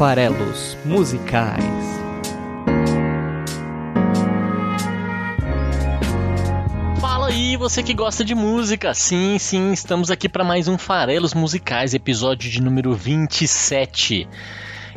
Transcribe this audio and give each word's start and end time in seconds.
Farelos 0.00 0.78
Musicais. 0.82 1.60
Aí, 7.26 7.54
você 7.58 7.82
que 7.82 7.92
gosta 7.92 8.24
de 8.24 8.34
música. 8.34 8.94
Sim, 8.94 9.36
sim, 9.38 9.74
estamos 9.74 10.10
aqui 10.10 10.26
para 10.26 10.42
mais 10.42 10.68
um 10.68 10.78
Farelos 10.78 11.34
Musicais, 11.34 11.92
episódio 11.92 12.50
de 12.50 12.62
número 12.62 12.94
27. 12.94 14.26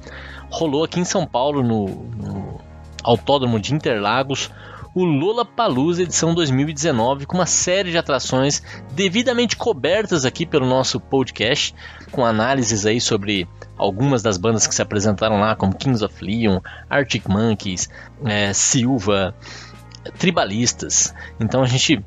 rolou 0.49 0.83
aqui 0.85 0.99
em 0.99 1.05
São 1.05 1.25
Paulo 1.25 1.61
no, 1.61 1.85
no 1.87 2.61
Autódromo 3.03 3.59
de 3.59 3.73
Interlagos 3.73 4.49
o 4.95 5.03
Lola 5.03 5.43
Palusa 5.43 6.03
edição 6.03 6.35
2019 6.35 7.25
com 7.25 7.35
uma 7.35 7.47
série 7.47 7.89
de 7.89 7.97
atrações 7.97 8.61
devidamente 8.91 9.57
cobertas 9.57 10.23
aqui 10.23 10.45
pelo 10.45 10.67
nosso 10.67 10.99
podcast, 10.99 11.73
com 12.11 12.23
análises 12.23 12.85
aí 12.85 13.01
sobre 13.01 13.47
algumas 13.75 14.21
das 14.21 14.37
bandas 14.37 14.67
que 14.67 14.75
se 14.75 14.81
apresentaram 14.81 15.39
lá, 15.39 15.55
como 15.55 15.75
Kings 15.75 16.05
of 16.05 16.23
Leon, 16.23 16.59
Arctic 16.89 17.27
Monkeys, 17.27 17.89
é, 18.23 18.53
Silva, 18.53 19.35
Tribalistas. 20.17 21.13
Então 21.39 21.63
a 21.63 21.67
gente 21.67 22.03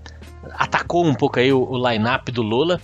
atacou 0.52 1.04
um 1.04 1.14
pouco 1.14 1.38
aí 1.38 1.52
o, 1.52 1.62
o 1.62 1.90
line-up 1.90 2.30
do 2.30 2.42
Lola 2.42 2.80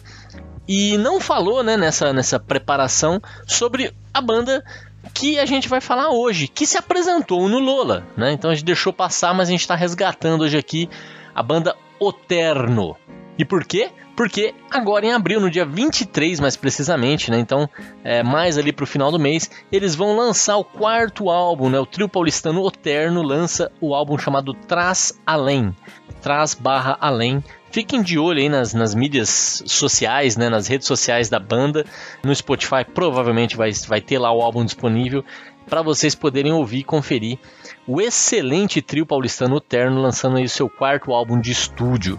e 0.66 0.96
não 0.98 1.20
falou 1.20 1.62
né, 1.62 1.77
nessa, 1.77 2.12
nessa 2.12 2.38
preparação 2.38 3.20
sobre 3.46 3.92
a 4.12 4.20
banda 4.20 4.64
que 5.12 5.38
a 5.38 5.46
gente 5.46 5.68
vai 5.68 5.80
falar 5.80 6.10
hoje, 6.10 6.46
que 6.46 6.66
se 6.66 6.78
apresentou 6.78 7.48
no 7.48 7.58
Lola, 7.58 8.06
né? 8.16 8.33
Então 8.33 8.50
a 8.50 8.55
gente 8.55 8.64
deixou 8.64 8.92
passar, 8.92 9.34
mas 9.34 9.48
a 9.48 9.50
gente 9.50 9.60
está 9.60 9.74
resgatando 9.74 10.42
hoje 10.42 10.56
aqui 10.56 10.88
a 11.34 11.42
banda 11.42 11.77
Oterno. 11.98 12.96
E 13.38 13.44
por 13.44 13.64
quê? 13.64 13.91
Porque 14.16 14.55
agora 14.70 15.06
em 15.06 15.12
abril, 15.12 15.41
no 15.41 15.50
dia 15.50 15.64
23 15.64 16.38
mais 16.38 16.56
precisamente, 16.56 17.30
né? 17.30 17.39
Então, 17.39 17.69
é, 18.05 18.22
mais 18.22 18.58
ali 18.58 18.72
para 18.72 18.84
o 18.84 18.86
final 18.86 19.11
do 19.11 19.19
mês, 19.19 19.50
eles 19.70 19.94
vão 19.94 20.16
lançar 20.16 20.56
o 20.56 20.64
quarto 20.64 21.30
álbum, 21.30 21.70
né? 21.70 21.80
O 21.80 21.86
trio 21.86 22.08
paulistano 22.08 22.62
Oterno 22.62 23.22
lança 23.22 23.72
o 23.80 23.94
álbum 23.94 24.19
chamado 24.19 24.52
Traz 24.52 25.19
Além. 25.27 25.74
Traz 26.20 26.55
barra 26.55 26.97
Além, 27.00 27.42
Fiquem 27.72 28.02
de 28.02 28.19
olho 28.19 28.39
aí 28.39 28.50
nas, 28.50 28.74
nas 28.74 28.94
mídias 28.94 29.62
sociais, 29.64 30.36
né, 30.36 30.50
nas 30.50 30.67
redes 30.67 30.86
sociais 30.86 31.30
da 31.30 31.39
banda. 31.39 31.86
No 32.22 32.34
Spotify 32.34 32.84
provavelmente 32.84 33.56
vai, 33.56 33.72
vai 33.89 33.98
ter 33.98 34.19
lá 34.19 34.30
o 34.30 34.42
álbum 34.42 34.62
disponível 34.62 35.24
para 35.67 35.80
vocês 35.80 36.14
poderem 36.14 36.52
ouvir 36.52 36.80
e 36.80 36.84
conferir 36.84 37.39
o 37.86 38.00
excelente 38.00 38.80
trio 38.80 39.05
paulistano 39.05 39.61
Terno 39.61 40.00
lançando 40.00 40.36
aí 40.36 40.48
seu 40.48 40.69
quarto 40.69 41.12
álbum 41.12 41.41
de 41.41 41.50
estúdio. 41.50 42.19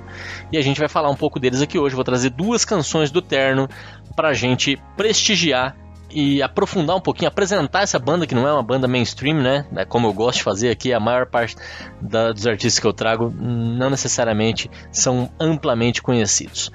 E 0.51 0.57
a 0.57 0.61
gente 0.61 0.79
vai 0.79 0.89
falar 0.89 1.09
um 1.09 1.15
pouco 1.15 1.39
deles 1.39 1.61
aqui 1.61 1.77
hoje. 1.77 1.95
Vou 1.95 2.03
trazer 2.03 2.29
duas 2.29 2.65
canções 2.65 3.11
do 3.11 3.21
Terno 3.21 3.69
para 4.15 4.29
a 4.29 4.33
gente 4.33 4.77
prestigiar 4.97 5.75
e 6.09 6.43
aprofundar 6.43 6.95
um 6.95 7.01
pouquinho, 7.01 7.27
apresentar 7.27 7.81
essa 7.81 7.97
banda 7.97 8.27
que 8.27 8.35
não 8.35 8.47
é 8.47 8.53
uma 8.53 8.61
banda 8.61 8.87
mainstream, 8.87 9.41
né? 9.41 9.65
É 9.75 9.83
como 9.83 10.07
eu 10.07 10.13
gosto 10.13 10.37
de 10.37 10.43
fazer 10.43 10.69
aqui, 10.69 10.93
a 10.93 10.99
maior 10.99 11.25
parte 11.25 11.55
da, 11.99 12.31
dos 12.31 12.45
artistas 12.45 12.79
que 12.79 12.85
eu 12.85 12.93
trago 12.93 13.33
não 13.35 13.89
necessariamente 13.89 14.69
são 14.91 15.31
amplamente 15.39 16.01
conhecidos. 16.01 16.71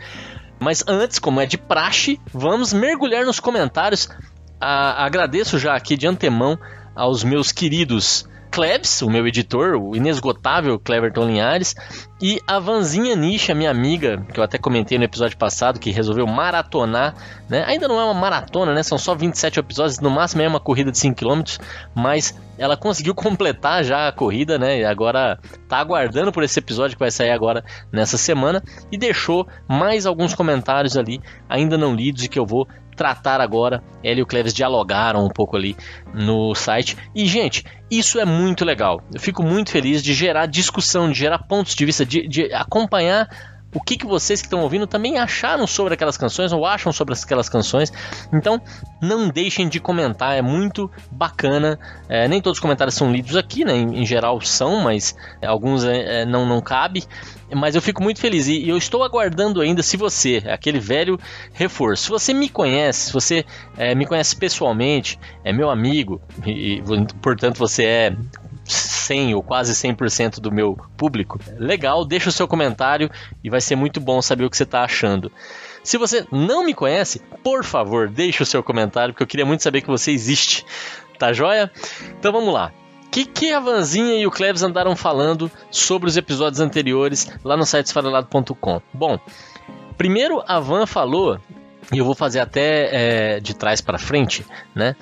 Mas 0.59 0.83
antes, 0.89 1.21
como 1.21 1.41
é 1.41 1.47
de 1.47 1.57
praxe, 1.57 2.21
vamos 2.33 2.73
mergulhar 2.73 3.25
nos 3.25 3.39
comentários. 3.39 4.09
Agradeço 4.61 5.57
já 5.57 5.77
aqui 5.77 5.97
de 5.97 6.09
antemão 6.09 6.59
aos 6.97 7.23
meus 7.23 7.53
queridos 7.53 8.29
Klebs, 8.51 9.03
o 9.03 9.11
meu 9.11 9.27
editor, 9.27 9.77
o 9.77 9.95
inesgotável 9.95 10.79
Cleverton 10.79 11.27
Linhares, 11.27 11.75
e 12.21 12.41
a 12.47 12.59
Vanzinha 12.59 13.15
Nisha, 13.15 13.55
minha 13.55 13.71
amiga, 13.71 14.25
que 14.33 14.41
eu 14.41 14.45
até 14.45 14.59
comentei 14.59 14.99
no 14.99 15.05
episódio 15.05 15.37
passado, 15.37 15.79
que 15.79 15.91
resolveu 15.91 16.27
maratonar, 16.27 17.15
né? 17.49 17.65
Ainda 17.67 17.87
não 17.87 18.01
é 18.01 18.05
uma 18.05 18.15
maratona, 18.15 18.75
né? 18.75 18.83
São 18.83 18.99
só 18.99 19.15
27 19.15 19.61
episódios, 19.61 20.01
no 20.01 20.11
máximo 20.11 20.43
é 20.43 20.49
uma 20.49 20.61
corrida 20.61 20.91
de 20.91 20.99
5 20.99 21.17
km, 21.17 21.43
mas 21.95 22.35
ela 22.59 22.77
conseguiu 22.77 23.15
completar 23.15 23.85
já 23.85 24.09
a 24.09 24.13
corrida, 24.13 24.59
né? 24.59 24.81
E 24.81 24.85
agora 24.85 25.39
tá 25.69 25.79
aguardando 25.79 26.33
por 26.33 26.43
esse 26.43 26.59
episódio 26.59 26.97
que 26.97 27.01
vai 27.01 27.11
sair 27.11 27.31
agora 27.31 27.65
nessa 27.93 28.19
semana 28.19 28.63
e 28.91 28.99
deixou 28.99 29.47
mais 29.69 30.05
alguns 30.05 30.35
comentários 30.35 30.97
ali 30.97 31.21
ainda 31.49 31.79
não 31.79 31.95
lidos 31.95 32.25
e 32.25 32.29
que 32.29 32.39
eu 32.39 32.45
vou 32.45 32.67
tratar 32.99 33.41
agora. 33.41 33.83
Ela 34.03 34.19
e 34.19 34.23
o 34.23 34.27
Cleves 34.27 34.53
dialogaram 34.53 35.25
um 35.25 35.31
pouco 35.31 35.57
ali 35.57 35.77
no 36.13 36.55
site. 36.55 36.97
E, 37.15 37.27
gente, 37.27 37.65
isso 37.89 38.19
é 38.19 38.25
muito 38.25 38.65
legal. 38.65 39.01
Eu 39.15 39.21
fico 39.21 39.43
muito 39.43 39.71
feliz 39.71 40.03
de 40.03 40.13
gerar 40.13 40.47
discussão, 40.47 41.11
de 41.11 41.17
gerar 41.17 41.39
pontos 41.39 41.75
de 41.75 41.87
vista, 41.87 42.05
de, 42.05 42.27
de 42.27 42.53
acompanhar 42.53 43.29
o 43.75 43.81
que, 43.81 43.97
que 43.99 44.07
vocês 44.07 44.41
que 44.41 44.47
estão 44.47 44.63
ouvindo 44.63 44.87
também 44.87 45.19
acharam 45.19 45.67
sobre 45.67 45.95
aquelas 45.95 46.17
canções 46.17 46.53
ou 46.53 46.65
acham 46.65 46.91
sobre 46.91 47.15
aquelas 47.15 47.49
canções. 47.49 47.93
Então, 48.33 48.61
não 49.01 49.29
deixem 49.29 49.69
de 49.69 49.79
comentar, 49.79 50.37
é 50.37 50.43
muito 50.43 50.91
bacana. 51.11 51.79
É, 52.09 52.27
nem 52.27 52.41
todos 52.41 52.59
os 52.59 52.63
comentários 52.63 52.95
são 52.95 53.13
lidos 53.13 53.37
aqui, 53.37 53.65
né? 53.65 53.75
Em, 53.75 54.03
em 54.03 54.07
geral 54.07 54.41
são, 54.41 54.83
mas 54.83 55.15
alguns 55.43 55.85
é, 55.85 56.23
é 56.23 56.25
não, 56.25 56.47
não 56.47 56.63
cabe. 56.63 57.05
Mas 57.55 57.75
eu 57.75 57.83
fico 57.83 58.03
muito 58.03 58.21
feliz 58.21 58.47
e, 58.47 58.59
e 58.65 58.69
eu 58.69 58.77
estou 58.77 59.03
aguardando 59.03 59.61
ainda 59.61 59.83
se 59.83 59.97
você, 59.97 60.43
aquele 60.47 60.79
velho 60.79 61.19
reforço, 61.53 62.05
se 62.05 62.11
você 62.11 62.35
me 62.35 62.49
conhece, 62.49 63.07
se 63.07 63.13
você 63.13 63.45
é, 63.77 63.95
me 63.95 64.07
conhece 64.07 64.37
pessoalmente, 64.37 65.19
é 65.43 65.51
meu 65.51 65.71
amigo 65.71 66.21
e 66.45 66.83
portanto 67.23 67.57
você 67.57 67.85
é 67.85 68.17
100 68.73 69.35
ou 69.35 69.43
quase 69.43 69.73
100% 69.73 70.41
do 70.41 70.53
meu 70.53 70.79
público, 70.97 71.39
legal, 71.59 72.05
deixa 72.05 72.29
o 72.29 72.33
seu 72.33 72.47
comentário 72.47 73.11
e 73.43 73.51
vai 73.51 73.61
ser 73.61 73.77
muito 73.77 74.01
bom 74.01 74.21
saber 74.21 74.45
o 74.45 74.51
que 74.51 74.57
você 74.57 74.65
está 74.65 74.83
achando. 74.83 75.33
Se 75.83 75.97
você 75.97 76.27
não 76.31 76.65
me 76.65 76.75
conhece, 76.75 77.21
por 77.43 77.65
favor, 77.65 78.09
deixe 78.09 78.43
o 78.43 78.47
seu 78.47 78.63
comentário, 78.63 79.15
porque 79.15 79.23
eu 79.23 79.27
queria 79.27 79.47
muito 79.47 79.63
saber 79.63 79.81
que 79.81 79.89
você 79.89 80.11
existe. 80.11 80.65
Tá 81.19 81.33
joia? 81.33 81.71
Então 82.19 82.31
vamos 82.31 82.53
lá. 82.53 82.73
O 83.07 83.11
que, 83.11 83.25
que 83.25 83.53
a 83.53 83.59
Vanzinha 83.59 84.21
e 84.21 84.27
o 84.27 84.31
Cleves 84.31 84.63
andaram 84.63 84.95
falando 84.95 85.51
sobre 85.71 86.09
os 86.09 86.17
episódios 86.17 86.61
anteriores 86.61 87.33
lá 87.43 87.57
no 87.57 87.65
site 87.65 87.87
esfarelado.com? 87.87 88.83
Bom, 88.93 89.19
primeiro 89.97 90.43
a 90.47 90.61
Van 90.61 90.87
falou, 90.87 91.41
e 91.91 91.99
eu 91.99 92.05
vou 92.05 92.15
fazer 92.15 92.41
até 92.41 93.37
é, 93.37 93.41
de 93.41 93.55
trás 93.55 93.81
para 93.81 93.99
frente, 93.99 94.45
né? 94.75 94.95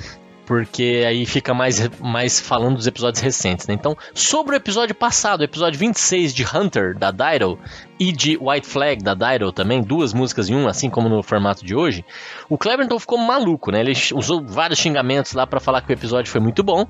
Porque 0.46 1.04
aí 1.06 1.26
fica 1.26 1.52
mais, 1.52 1.90
mais 1.98 2.38
falando 2.38 2.76
dos 2.76 2.86
episódios 2.86 3.20
recentes, 3.20 3.66
né? 3.66 3.74
Então, 3.74 3.96
sobre 4.14 4.54
o 4.54 4.56
episódio 4.56 4.94
passado, 4.94 5.40
o 5.40 5.44
episódio 5.44 5.78
26 5.78 6.32
de 6.32 6.44
Hunter, 6.44 6.96
da 6.96 7.10
Dido, 7.10 7.58
e 7.98 8.12
de 8.12 8.38
White 8.40 8.66
Flag, 8.66 9.02
da 9.02 9.14
Dido 9.14 9.50
também, 9.50 9.82
duas 9.82 10.14
músicas 10.14 10.48
em 10.48 10.54
um, 10.54 10.68
assim 10.68 10.88
como 10.88 11.08
no 11.08 11.22
formato 11.22 11.64
de 11.64 11.74
hoje, 11.74 12.04
o 12.48 12.56
Cleverton 12.56 12.98
ficou 12.98 13.18
maluco, 13.18 13.72
né? 13.72 13.80
Ele 13.80 13.92
usou 14.14 14.44
vários 14.46 14.78
xingamentos 14.78 15.32
lá 15.32 15.46
para 15.46 15.58
falar 15.58 15.80
que 15.82 15.90
o 15.90 15.92
episódio 15.92 16.30
foi 16.30 16.40
muito 16.40 16.62
bom, 16.62 16.86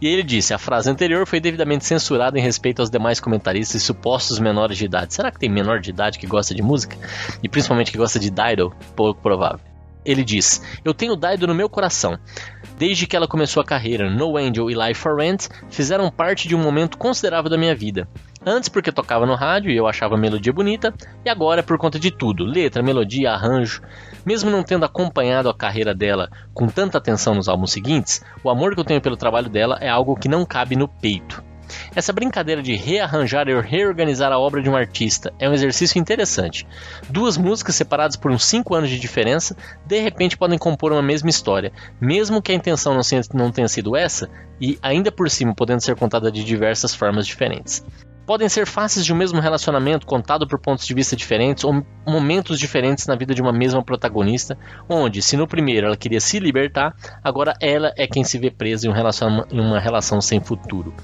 e 0.00 0.06
ele 0.06 0.22
disse, 0.22 0.54
a 0.54 0.58
frase 0.58 0.88
anterior 0.88 1.26
foi 1.26 1.40
devidamente 1.40 1.84
censurada 1.84 2.38
em 2.38 2.42
respeito 2.42 2.80
aos 2.80 2.90
demais 2.90 3.18
comentaristas 3.18 3.82
e 3.82 3.84
supostos 3.84 4.38
menores 4.38 4.78
de 4.78 4.84
idade. 4.84 5.12
Será 5.12 5.32
que 5.32 5.38
tem 5.38 5.50
menor 5.50 5.80
de 5.80 5.90
idade 5.90 6.18
que 6.18 6.26
gosta 6.28 6.54
de 6.54 6.62
música? 6.62 6.96
E 7.42 7.48
principalmente 7.48 7.90
que 7.90 7.98
gosta 7.98 8.20
de 8.20 8.30
Dido? 8.30 8.72
Pouco 8.94 9.20
provável. 9.20 9.70
Ele 10.04 10.24
diz: 10.24 10.62
Eu 10.84 10.94
tenho 10.94 11.16
Dido 11.16 11.46
no 11.46 11.54
meu 11.54 11.68
coração. 11.68 12.18
Desde 12.80 13.06
que 13.06 13.14
ela 13.14 13.28
começou 13.28 13.60
a 13.60 13.64
carreira, 13.64 14.08
No 14.08 14.38
Angel 14.38 14.70
e 14.70 14.74
Life 14.74 15.02
for 15.02 15.18
Rent 15.18 15.48
fizeram 15.68 16.10
parte 16.10 16.48
de 16.48 16.56
um 16.56 16.62
momento 16.62 16.96
considerável 16.96 17.50
da 17.50 17.58
minha 17.58 17.74
vida. 17.74 18.08
Antes 18.42 18.70
porque 18.70 18.90
tocava 18.90 19.26
no 19.26 19.34
rádio 19.34 19.70
e 19.70 19.76
eu 19.76 19.86
achava 19.86 20.14
a 20.14 20.18
melodia 20.18 20.50
bonita, 20.50 20.94
e 21.22 21.28
agora 21.28 21.62
por 21.62 21.76
conta 21.76 21.98
de 21.98 22.10
tudo, 22.10 22.42
letra, 22.42 22.82
melodia, 22.82 23.32
arranjo. 23.32 23.82
Mesmo 24.24 24.50
não 24.50 24.62
tendo 24.62 24.86
acompanhado 24.86 25.50
a 25.50 25.54
carreira 25.54 25.94
dela 25.94 26.30
com 26.54 26.68
tanta 26.68 26.96
atenção 26.96 27.34
nos 27.34 27.50
álbuns 27.50 27.70
seguintes, 27.70 28.24
o 28.42 28.48
amor 28.48 28.72
que 28.72 28.80
eu 28.80 28.84
tenho 28.84 29.02
pelo 29.02 29.14
trabalho 29.14 29.50
dela 29.50 29.76
é 29.78 29.90
algo 29.90 30.16
que 30.16 30.26
não 30.26 30.46
cabe 30.46 30.74
no 30.74 30.88
peito. 30.88 31.49
Essa 31.94 32.12
brincadeira 32.12 32.62
de 32.62 32.74
rearranjar 32.74 33.48
e 33.48 33.60
reorganizar 33.60 34.32
a 34.32 34.38
obra 34.38 34.62
de 34.62 34.68
um 34.68 34.76
artista 34.76 35.32
é 35.38 35.48
um 35.48 35.54
exercício 35.54 35.98
interessante. 35.98 36.66
Duas 37.08 37.36
músicas 37.36 37.74
separadas 37.74 38.16
por 38.16 38.30
uns 38.30 38.44
5 38.44 38.74
anos 38.74 38.90
de 38.90 38.98
diferença, 38.98 39.56
de 39.86 40.00
repente 40.00 40.36
podem 40.36 40.58
compor 40.58 40.92
uma 40.92 41.02
mesma 41.02 41.30
história, 41.30 41.72
mesmo 42.00 42.42
que 42.42 42.52
a 42.52 42.54
intenção 42.54 42.94
não, 42.94 43.02
não 43.34 43.52
tenha 43.52 43.68
sido 43.68 43.96
essa, 43.96 44.28
e 44.60 44.78
ainda 44.82 45.10
por 45.10 45.30
cima 45.30 45.54
podendo 45.54 45.80
ser 45.80 45.96
contada 45.96 46.30
de 46.30 46.44
diversas 46.44 46.94
formas 46.94 47.26
diferentes. 47.26 47.84
Podem 48.26 48.48
ser 48.48 48.66
faces 48.66 49.04
de 49.04 49.12
um 49.12 49.16
mesmo 49.16 49.40
relacionamento 49.40 50.06
contado 50.06 50.46
por 50.46 50.58
pontos 50.58 50.86
de 50.86 50.94
vista 50.94 51.16
diferentes 51.16 51.64
ou 51.64 51.84
momentos 52.06 52.58
diferentes 52.58 53.06
na 53.06 53.14
vida 53.14 53.34
de 53.34 53.42
uma 53.42 53.52
mesma 53.52 53.82
protagonista, 53.82 54.56
onde, 54.88 55.22
se 55.22 55.36
no 55.36 55.46
primeiro 55.46 55.86
ela 55.86 55.96
queria 55.96 56.20
se 56.20 56.38
libertar, 56.38 56.94
agora 57.22 57.54
ela 57.60 57.92
é 57.96 58.06
quem 58.06 58.24
se 58.24 58.38
vê 58.38 58.50
presa 58.50 58.86
em, 58.86 58.90
um 58.90 58.94
em 59.50 59.60
uma 59.60 59.80
relação 59.80 60.20
sem 60.20 60.40
futuro. 60.40 60.94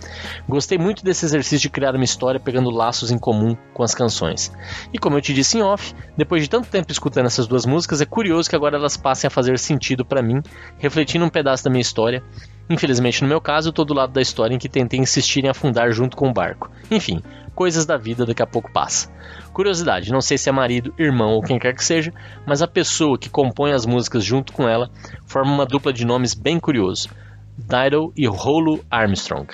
Gostei 0.48 0.78
muito 0.78 1.04
desse 1.04 1.24
exercício 1.24 1.60
de 1.60 1.70
criar 1.70 1.94
uma 1.94 2.04
história 2.04 2.40
pegando 2.40 2.70
laços 2.70 3.10
em 3.10 3.18
comum 3.18 3.56
com 3.74 3.82
as 3.82 3.94
canções. 3.94 4.52
E 4.92 4.98
como 4.98 5.16
eu 5.16 5.20
te 5.20 5.34
disse 5.34 5.58
em 5.58 5.62
off, 5.62 5.94
depois 6.16 6.42
de 6.42 6.50
tanto 6.50 6.68
tempo 6.68 6.90
escutando 6.92 7.26
essas 7.26 7.46
duas 7.46 7.66
músicas, 7.66 8.00
é 8.00 8.06
curioso 8.06 8.48
que 8.48 8.56
agora 8.56 8.76
elas 8.76 8.96
passem 8.96 9.28
a 9.28 9.30
fazer 9.30 9.58
sentido 9.58 10.04
para 10.04 10.22
mim, 10.22 10.42
refletindo 10.78 11.24
um 11.24 11.28
pedaço 11.28 11.64
da 11.64 11.70
minha 11.70 11.82
história 11.82 12.22
Infelizmente, 12.68 13.22
no 13.22 13.28
meu 13.28 13.40
caso, 13.40 13.68
eu 13.68 13.72
tô 13.72 13.84
do 13.84 13.94
lado 13.94 14.12
da 14.12 14.20
história 14.20 14.54
em 14.54 14.58
que 14.58 14.68
tentei 14.68 14.98
insistir 14.98 15.44
em 15.44 15.48
afundar 15.48 15.92
junto 15.92 16.16
com 16.16 16.28
o 16.28 16.32
barco. 16.32 16.70
Enfim, 16.90 17.22
coisas 17.54 17.86
da 17.86 17.96
vida 17.96 18.26
daqui 18.26 18.42
a 18.42 18.46
pouco 18.46 18.72
passa. 18.72 19.08
Curiosidade, 19.52 20.12
não 20.12 20.20
sei 20.20 20.36
se 20.36 20.48
é 20.48 20.52
marido, 20.52 20.92
irmão 20.98 21.32
ou 21.32 21.42
quem 21.42 21.58
quer 21.58 21.74
que 21.74 21.84
seja, 21.84 22.12
mas 22.44 22.62
a 22.62 22.66
pessoa 22.66 23.18
que 23.18 23.30
compõe 23.30 23.72
as 23.72 23.86
músicas 23.86 24.24
junto 24.24 24.52
com 24.52 24.68
ela 24.68 24.90
forma 25.26 25.52
uma 25.52 25.64
dupla 25.64 25.92
de 25.92 26.04
nomes 26.04 26.34
bem 26.34 26.58
curioso: 26.58 27.08
Dido 27.56 28.12
e 28.16 28.26
Rolo 28.26 28.84
Armstrong. 28.90 29.46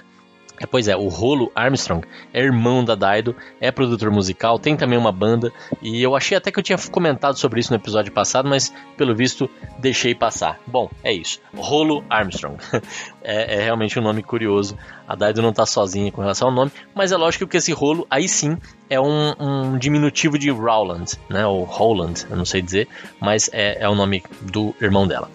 Pois 0.67 0.89
é, 0.89 0.97
o 0.97 1.09
Rolo 1.09 1.51
Armstrong 1.55 2.07
é 2.33 2.41
irmão 2.41 2.85
da 2.85 2.95
Dido, 2.95 3.35
é 3.61 3.71
produtor 3.71 4.11
musical, 4.11 4.59
tem 4.59 4.77
também 4.77 4.99
uma 4.99 5.13
banda, 5.13 5.53
e 5.81 6.03
eu 6.03 6.15
achei 6.17 6.37
até 6.37 6.51
que 6.51 6.59
eu 6.59 6.63
tinha 6.63 6.79
comentado 6.91 7.39
sobre 7.39 7.61
isso 7.61 7.73
no 7.73 7.79
episódio 7.79 8.13
passado, 8.13 8.49
mas 8.49 8.73
pelo 8.97 9.15
visto 9.15 9.49
deixei 9.79 10.15
passar. 10.15 10.59
Bom, 10.67 10.91
é 11.03 11.13
isso. 11.13 11.41
Rolo 11.57 12.05
Armstrong. 12.09 12.57
é, 13.23 13.57
é, 13.57 13.63
realmente 13.63 13.99
um 13.99 14.03
nome 14.03 14.23
curioso. 14.23 14.77
A 15.07 15.15
Dido 15.15 15.43
não 15.43 15.51
está 15.51 15.67
sozinha 15.67 16.11
com 16.11 16.21
relação 16.21 16.49
ao 16.49 16.55
nome, 16.55 16.73
mas 16.95 17.13
é 17.13 17.17
lógico 17.17 17.47
que 17.47 17.57
esse 17.57 17.73
rolo 17.73 18.07
aí 18.11 18.29
sim 18.29 18.57
é 18.93 19.01
um, 19.01 19.35
um 19.41 19.79
diminutivo 19.79 20.39
de 20.39 20.51
Rowland, 20.51 21.19
né? 21.27 21.47
Ou 21.47 21.65
Holland, 21.65 22.27
eu 22.29 22.37
não 22.37 22.45
sei 22.45 22.61
dizer, 22.61 22.87
mas 23.19 23.49
é, 23.51 23.83
é 23.83 23.89
o 23.89 23.95
nome 23.95 24.23
do 24.43 24.75
irmão 24.79 25.09
dela. 25.09 25.31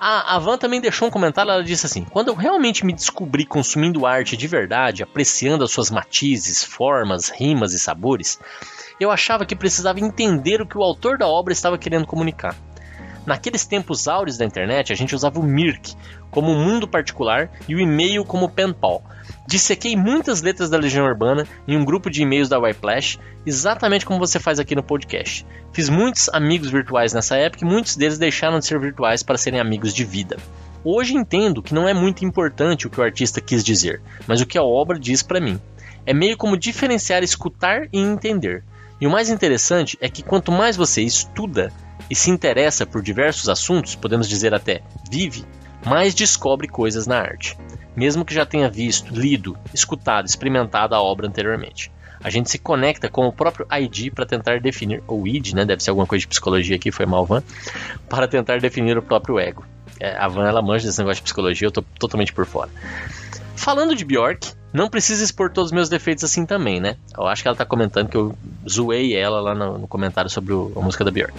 A, 0.00 0.34
a 0.34 0.38
Van 0.40 0.58
também 0.58 0.80
deixou 0.80 1.06
um 1.06 1.10
comentário, 1.10 1.52
ela 1.52 1.62
disse 1.62 1.86
assim: 1.86 2.02
Quando 2.02 2.28
eu 2.28 2.34
realmente 2.34 2.84
me 2.84 2.92
descobri 2.92 3.46
consumindo 3.46 4.04
arte 4.04 4.36
de 4.36 4.48
verdade, 4.48 5.04
apreciando 5.04 5.62
as 5.62 5.70
suas 5.70 5.88
matizes, 5.88 6.64
formas, 6.64 7.28
rimas 7.28 7.72
e 7.72 7.78
sabores, 7.78 8.40
eu 8.98 9.08
achava 9.12 9.46
que 9.46 9.54
precisava 9.54 10.00
entender 10.00 10.60
o 10.60 10.66
que 10.66 10.76
o 10.76 10.82
autor 10.82 11.16
da 11.16 11.28
obra 11.28 11.52
estava 11.52 11.78
querendo 11.78 12.08
comunicar. 12.08 12.56
Naqueles 13.26 13.66
tempos 13.66 14.06
áureos 14.06 14.38
da 14.38 14.44
internet, 14.44 14.92
a 14.92 14.96
gente 14.96 15.14
usava 15.14 15.40
o 15.40 15.42
Mirk 15.42 15.94
como 16.30 16.52
um 16.52 16.64
mundo 16.64 16.86
particular 16.86 17.50
e 17.68 17.74
o 17.74 17.80
e-mail 17.80 18.24
como 18.24 18.48
pen 18.48 18.72
pal 18.72 19.02
Dissequei 19.46 19.96
muitas 19.96 20.42
letras 20.42 20.68
da 20.68 20.76
Legião 20.76 21.06
Urbana 21.06 21.46
em 21.68 21.76
um 21.76 21.84
grupo 21.84 22.10
de 22.10 22.22
e-mails 22.22 22.48
da 22.48 22.58
Whiplash, 22.58 23.18
exatamente 23.44 24.04
como 24.04 24.18
você 24.18 24.40
faz 24.40 24.58
aqui 24.58 24.74
no 24.74 24.82
podcast. 24.82 25.46
Fiz 25.72 25.88
muitos 25.88 26.28
amigos 26.30 26.68
virtuais 26.68 27.12
nessa 27.12 27.36
época 27.36 27.64
e 27.64 27.68
muitos 27.68 27.96
deles 27.96 28.18
deixaram 28.18 28.58
de 28.58 28.66
ser 28.66 28.78
virtuais 28.80 29.22
para 29.22 29.38
serem 29.38 29.60
amigos 29.60 29.94
de 29.94 30.04
vida. 30.04 30.36
Hoje 30.84 31.14
entendo 31.14 31.62
que 31.62 31.74
não 31.74 31.88
é 31.88 31.94
muito 31.94 32.24
importante 32.24 32.86
o 32.86 32.90
que 32.90 33.00
o 33.00 33.04
artista 33.04 33.40
quis 33.40 33.62
dizer, 33.62 34.00
mas 34.26 34.40
o 34.40 34.46
que 34.46 34.58
a 34.58 34.62
obra 34.62 34.98
diz 34.98 35.22
para 35.22 35.40
mim. 35.40 35.60
É 36.04 36.12
meio 36.12 36.36
como 36.36 36.56
diferenciar 36.56 37.22
escutar 37.22 37.88
e 37.92 37.98
entender. 38.00 38.64
E 39.00 39.06
o 39.06 39.10
mais 39.10 39.28
interessante 39.28 39.96
é 40.00 40.08
que 40.08 40.22
quanto 40.22 40.50
mais 40.50 40.76
você 40.76 41.02
estuda 41.02 41.72
e 42.10 42.14
se 42.14 42.30
interessa 42.30 42.86
por 42.86 43.02
diversos 43.02 43.48
assuntos, 43.48 43.94
podemos 43.94 44.28
dizer 44.28 44.54
até 44.54 44.82
vive, 45.10 45.44
mais 45.84 46.14
descobre 46.14 46.68
coisas 46.68 47.06
na 47.06 47.18
arte 47.18 47.56
mesmo 47.96 48.24
que 48.24 48.34
já 48.34 48.44
tenha 48.44 48.68
visto, 48.68 49.12
lido, 49.12 49.56
escutado, 49.72 50.26
experimentado 50.26 50.94
a 50.94 51.00
obra 51.00 51.26
anteriormente. 51.26 51.90
A 52.22 52.28
gente 52.28 52.50
se 52.50 52.58
conecta 52.58 53.08
com 53.08 53.26
o 53.26 53.32
próprio 53.32 53.66
ID 53.72 54.12
para 54.12 54.26
tentar 54.26 54.60
definir, 54.60 55.02
ou 55.06 55.26
ID, 55.26 55.54
né? 55.54 55.64
Deve 55.64 55.82
ser 55.82 55.90
alguma 55.90 56.06
coisa 56.06 56.20
de 56.20 56.28
psicologia 56.28 56.76
aqui, 56.76 56.90
foi 56.90 57.06
mal, 57.06 57.24
Van, 57.24 57.42
para 58.08 58.28
tentar 58.28 58.60
definir 58.60 58.98
o 58.98 59.02
próprio 59.02 59.38
ego. 59.38 59.64
É, 59.98 60.14
a 60.16 60.28
Van 60.28 60.46
ela 60.46 60.60
manja 60.60 60.86
desse 60.86 60.98
negócio 60.98 61.16
de 61.16 61.22
psicologia, 61.22 61.66
eu 61.66 61.72
tô 61.72 61.82
totalmente 61.98 62.32
por 62.32 62.44
fora. 62.44 62.70
Falando 63.54 63.94
de 63.94 64.04
Bjork, 64.04 64.52
não 64.72 64.90
precisa 64.90 65.24
expor 65.24 65.50
todos 65.50 65.70
os 65.70 65.72
meus 65.72 65.88
defeitos 65.88 66.24
assim 66.24 66.44
também, 66.44 66.80
né? 66.80 66.96
Eu 67.16 67.26
acho 67.26 67.42
que 67.42 67.48
ela 67.48 67.56
tá 67.56 67.64
comentando 67.64 68.08
que 68.08 68.16
eu 68.16 68.36
zoei 68.68 69.14
ela 69.14 69.40
lá 69.40 69.54
no, 69.54 69.78
no 69.78 69.88
comentário 69.88 70.30
sobre 70.30 70.52
o, 70.52 70.72
a 70.76 70.80
música 70.80 71.04
da 71.04 71.10
Bjork. 71.10 71.34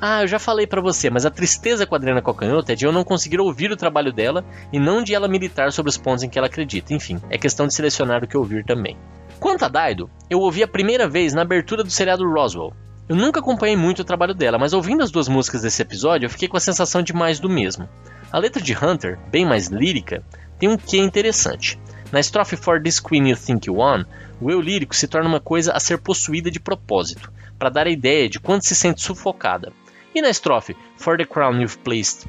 Ah, 0.00 0.22
eu 0.22 0.28
já 0.28 0.38
falei 0.38 0.64
para 0.64 0.80
você, 0.80 1.10
mas 1.10 1.26
a 1.26 1.30
tristeza 1.30 1.84
com 1.84 1.92
a 1.94 1.98
Adriana 1.98 2.22
Cocanhota 2.22 2.72
é 2.72 2.76
de 2.76 2.86
eu 2.86 2.92
não 2.92 3.02
conseguir 3.02 3.40
ouvir 3.40 3.72
o 3.72 3.76
trabalho 3.76 4.12
dela 4.12 4.44
e 4.72 4.78
não 4.78 5.02
de 5.02 5.12
ela 5.12 5.26
militar 5.26 5.72
sobre 5.72 5.90
os 5.90 5.96
pontos 5.96 6.22
em 6.22 6.28
que 6.28 6.38
ela 6.38 6.46
acredita. 6.46 6.94
Enfim, 6.94 7.20
é 7.28 7.36
questão 7.36 7.66
de 7.66 7.74
selecionar 7.74 8.22
o 8.22 8.28
que 8.28 8.36
ouvir 8.36 8.64
também. 8.64 8.96
Quanto 9.40 9.64
a 9.64 9.68
Daido, 9.68 10.08
eu 10.30 10.38
ouvi 10.38 10.62
a 10.62 10.68
primeira 10.68 11.08
vez 11.08 11.34
na 11.34 11.42
abertura 11.42 11.82
do 11.82 11.90
seriado 11.90 12.28
Roswell. 12.28 12.72
Eu 13.08 13.16
nunca 13.16 13.40
acompanhei 13.40 13.76
muito 13.76 14.02
o 14.02 14.04
trabalho 14.04 14.34
dela, 14.34 14.56
mas 14.56 14.72
ouvindo 14.72 15.02
as 15.02 15.10
duas 15.10 15.28
músicas 15.28 15.62
desse 15.62 15.82
episódio, 15.82 16.26
eu 16.26 16.30
fiquei 16.30 16.46
com 16.46 16.56
a 16.56 16.60
sensação 16.60 17.02
de 17.02 17.12
mais 17.12 17.40
do 17.40 17.48
mesmo. 17.48 17.88
A 18.30 18.38
letra 18.38 18.62
de 18.62 18.76
Hunter, 18.76 19.18
bem 19.30 19.44
mais 19.44 19.66
lírica, 19.66 20.22
tem 20.60 20.68
um 20.68 20.76
quê 20.76 20.98
interessante. 20.98 21.76
Na 22.12 22.20
estrofe 22.20 22.56
For 22.56 22.80
This 22.80 23.00
Queen 23.00 23.30
You 23.30 23.36
Think 23.36 23.68
You 23.68 23.76
Want, 23.76 24.06
o 24.40 24.48
eu 24.48 24.60
lírico 24.60 24.94
se 24.94 25.08
torna 25.08 25.28
uma 25.28 25.40
coisa 25.40 25.72
a 25.72 25.80
ser 25.80 25.98
possuída 25.98 26.50
de 26.50 26.60
propósito, 26.60 27.32
para 27.58 27.70
dar 27.70 27.86
a 27.86 27.90
ideia 27.90 28.28
de 28.28 28.38
quanto 28.38 28.64
se 28.64 28.74
sente 28.74 29.02
sufocada. 29.02 29.72
E 30.14 30.22
na 30.22 30.30
estrofe 30.30 30.76
For 30.96 31.16
the 31.16 31.24
crown 31.24 31.60
you've 31.60 31.78
placed 31.78 32.26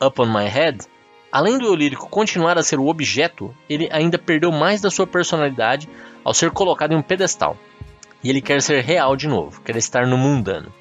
upon 0.00 0.26
my 0.26 0.48
head, 0.48 0.86
além 1.30 1.58
do 1.58 1.66
eu 1.66 1.74
lírico 1.74 2.08
continuar 2.08 2.58
a 2.58 2.62
ser 2.62 2.78
o 2.78 2.88
objeto, 2.88 3.54
ele 3.68 3.88
ainda 3.90 4.18
perdeu 4.18 4.52
mais 4.52 4.80
da 4.80 4.90
sua 4.90 5.06
personalidade 5.06 5.88
ao 6.24 6.34
ser 6.34 6.50
colocado 6.50 6.92
em 6.92 6.96
um 6.96 7.02
pedestal. 7.02 7.56
E 8.22 8.30
ele 8.30 8.40
quer 8.40 8.60
ser 8.62 8.82
real 8.82 9.16
de 9.16 9.26
novo, 9.26 9.60
quer 9.62 9.76
estar 9.76 10.06
no 10.06 10.18
mundano. 10.18 10.72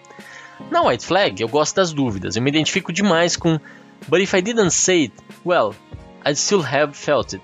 Na 0.69 0.81
White 0.83 1.05
Flag, 1.05 1.41
eu 1.41 1.47
gosto 1.47 1.75
das 1.75 1.91
dúvidas, 1.91 2.35
eu 2.35 2.41
me 2.41 2.49
identifico 2.49 2.93
demais 2.93 3.35
com 3.35 3.59
But 4.07 4.21
if 4.21 4.33
I 4.33 4.41
didn't 4.41 4.71
say 4.71 5.03
it, 5.03 5.13
well, 5.45 5.75
I'd 6.25 6.37
still 6.37 6.63
have 6.63 6.93
felt 6.93 7.33
it. 7.33 7.43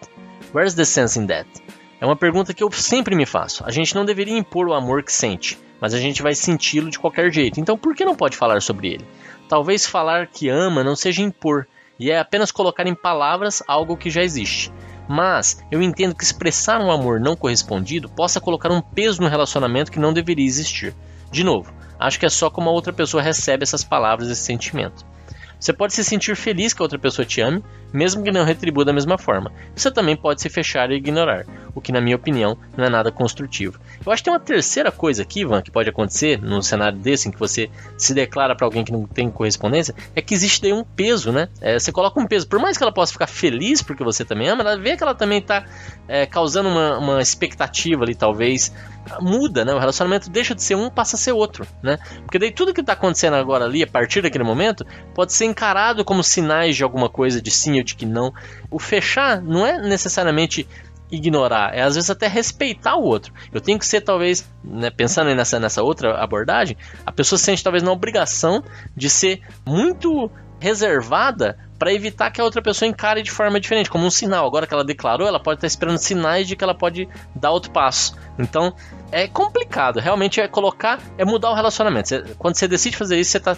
Where's 0.53 0.75
the 0.75 0.85
sense 0.85 1.19
in 1.19 1.27
that? 1.27 1.49
É 1.99 2.05
uma 2.05 2.15
pergunta 2.15 2.53
que 2.53 2.63
eu 2.63 2.71
sempre 2.71 3.15
me 3.15 3.25
faço. 3.25 3.63
A 3.65 3.71
gente 3.71 3.95
não 3.95 4.05
deveria 4.05 4.37
impor 4.37 4.67
o 4.67 4.73
amor 4.73 5.03
que 5.03 5.11
sente 5.11 5.57
mas 5.81 5.93
a 5.93 5.99
gente 5.99 6.21
vai 6.21 6.33
senti-lo 6.33 6.89
de 6.89 6.99
qualquer 6.99 7.31
jeito. 7.31 7.59
Então 7.59 7.77
por 7.77 7.95
que 7.95 8.05
não 8.05 8.15
pode 8.15 8.37
falar 8.37 8.61
sobre 8.61 8.93
ele? 8.93 9.07
Talvez 9.47 9.85
falar 9.85 10.27
que 10.27 10.49
ama 10.49 10.83
não 10.83 10.95
seja 10.95 11.21
impor, 11.21 11.67
e 11.99 12.11
é 12.11 12.19
apenas 12.19 12.51
colocar 12.51 12.85
em 12.85 12.95
palavras 12.95 13.63
algo 13.67 13.97
que 13.97 14.09
já 14.09 14.23
existe. 14.23 14.71
Mas 15.07 15.63
eu 15.71 15.81
entendo 15.81 16.15
que 16.15 16.23
expressar 16.23 16.81
um 16.81 16.91
amor 16.91 17.19
não 17.19 17.35
correspondido 17.35 18.09
possa 18.09 18.41
colocar 18.41 18.71
um 18.71 18.81
peso 18.81 19.21
no 19.21 19.29
relacionamento 19.29 19.91
que 19.91 19.99
não 19.99 20.13
deveria 20.13 20.45
existir. 20.45 20.93
De 21.31 21.43
novo, 21.43 21.73
acho 21.97 22.19
que 22.19 22.25
é 22.25 22.29
só 22.29 22.49
como 22.49 22.69
a 22.69 22.73
outra 22.73 22.91
pessoa 22.91 23.23
recebe 23.23 23.63
essas 23.63 23.83
palavras, 23.83 24.29
esse 24.29 24.41
sentimento. 24.41 25.05
Você 25.59 25.73
pode 25.73 25.93
se 25.93 26.03
sentir 26.03 26.35
feliz 26.35 26.73
que 26.73 26.81
a 26.81 26.85
outra 26.85 26.99
pessoa 26.99 27.25
te 27.25 27.41
ame, 27.41 27.63
mesmo 27.93 28.23
que 28.23 28.31
não 28.31 28.43
retribua 28.43 28.85
da 28.85 28.93
mesma 28.93 29.17
forma. 29.17 29.51
Você 29.75 29.91
também 29.91 30.15
pode 30.15 30.41
se 30.41 30.49
fechar 30.49 30.91
e 30.91 30.95
ignorar, 30.95 31.45
o 31.73 31.81
que, 31.81 31.91
na 31.91 32.01
minha 32.01 32.15
opinião, 32.15 32.57
não 32.75 32.85
é 32.85 32.89
nada 32.89 33.11
construtivo. 33.11 33.79
Eu 34.05 34.11
acho 34.11 34.21
que 34.21 34.25
tem 34.25 34.33
uma 34.33 34.39
terceira 34.39 34.91
coisa 34.91 35.21
aqui, 35.21 35.41
Ivan, 35.41 35.61
que 35.61 35.71
pode 35.71 35.89
acontecer 35.89 36.41
num 36.41 36.61
cenário 36.61 36.97
desse, 36.97 37.27
em 37.27 37.31
que 37.31 37.39
você 37.39 37.69
se 37.97 38.13
declara 38.13 38.55
para 38.55 38.65
alguém 38.65 38.83
que 38.83 38.91
não 38.91 39.05
tem 39.05 39.29
correspondência, 39.29 39.93
é 40.15 40.21
que 40.21 40.33
existe 40.33 40.61
daí 40.61 40.73
um 40.73 40.83
peso, 40.83 41.31
né? 41.31 41.49
É, 41.61 41.77
você 41.77 41.91
coloca 41.91 42.19
um 42.19 42.25
peso. 42.25 42.47
Por 42.47 42.59
mais 42.59 42.77
que 42.77 42.83
ela 42.83 42.91
possa 42.91 43.11
ficar 43.11 43.27
feliz 43.27 43.81
porque 43.81 44.03
você 44.03 44.23
também 44.25 44.49
ama, 44.49 44.61
ela 44.61 44.77
vê 44.77 44.95
que 44.95 45.03
ela 45.03 45.15
também 45.15 45.39
está 45.39 45.65
é, 46.07 46.25
causando 46.25 46.69
uma, 46.69 46.97
uma 46.97 47.21
expectativa 47.21 48.03
ali, 48.03 48.15
talvez 48.15 48.73
muda, 49.21 49.63
né? 49.63 49.73
O 49.73 49.79
relacionamento 49.79 50.29
deixa 50.29 50.53
de 50.53 50.61
ser 50.61 50.75
um, 50.75 50.89
passa 50.89 51.15
a 51.15 51.19
ser 51.19 51.31
outro, 51.31 51.65
né? 51.81 51.97
Porque 52.23 52.37
daí 52.37 52.51
tudo 52.51 52.73
que 52.73 52.81
está 52.81 52.93
acontecendo 52.93 53.35
agora 53.35 53.65
ali, 53.65 53.83
a 53.83 53.87
partir 53.87 54.21
daquele 54.21 54.43
momento, 54.43 54.85
pode 55.13 55.33
ser 55.33 55.45
encarado 55.45 56.03
como 56.03 56.23
sinais 56.23 56.75
de 56.75 56.83
alguma 56.83 57.09
coisa, 57.09 57.41
de 57.41 57.51
sim 57.51 57.76
de 57.83 57.95
que 57.95 58.05
não. 58.05 58.33
O 58.69 58.79
fechar 58.79 59.41
não 59.41 59.65
é 59.65 59.79
necessariamente 59.79 60.67
ignorar, 61.11 61.73
é 61.73 61.81
às 61.81 61.95
vezes 61.95 62.09
até 62.09 62.27
respeitar 62.27 62.95
o 62.95 63.03
outro. 63.03 63.33
Eu 63.53 63.61
tenho 63.61 63.79
que 63.79 63.85
ser, 63.85 64.01
talvez, 64.01 64.49
né, 64.63 64.89
pensando 64.89 65.33
nessa, 65.33 65.59
nessa 65.59 65.81
outra 65.81 66.21
abordagem, 66.21 66.75
a 67.05 67.11
pessoa 67.11 67.39
se 67.39 67.45
sente 67.45 67.63
talvez 67.63 67.81
na 67.81 67.91
obrigação 67.91 68.63
de 68.95 69.09
ser 69.09 69.41
muito 69.65 70.29
reservada 70.59 71.57
para 71.77 71.93
evitar 71.93 72.31
que 72.31 72.41
a 72.41 72.43
outra 72.43 72.61
pessoa 72.61 72.89
encare 72.89 73.21
de 73.21 73.29
forma 73.31 73.59
diferente, 73.59 73.89
como 73.89 74.05
um 74.05 74.09
sinal. 74.09 74.47
Agora 74.47 74.65
que 74.65 74.73
ela 74.73 74.83
declarou, 74.83 75.27
ela 75.27 75.39
pode 75.39 75.57
estar 75.57 75.67
esperando 75.67 75.97
sinais 75.99 76.47
de 76.47 76.55
que 76.55 76.63
ela 76.63 76.73
pode 76.75 77.07
dar 77.35 77.51
outro 77.51 77.71
passo. 77.71 78.15
Então 78.39 78.73
é 79.11 79.27
complicado. 79.27 79.99
Realmente 79.99 80.41
é 80.41 80.47
colocar, 80.47 80.99
é 81.17 81.23
mudar 81.23 81.51
o 81.51 81.53
relacionamento. 81.53 82.09
Quando 82.37 82.55
você 82.55 82.67
decide 82.67 82.97
fazer 82.97 83.19
isso, 83.19 83.31
você 83.31 83.37
está 83.37 83.55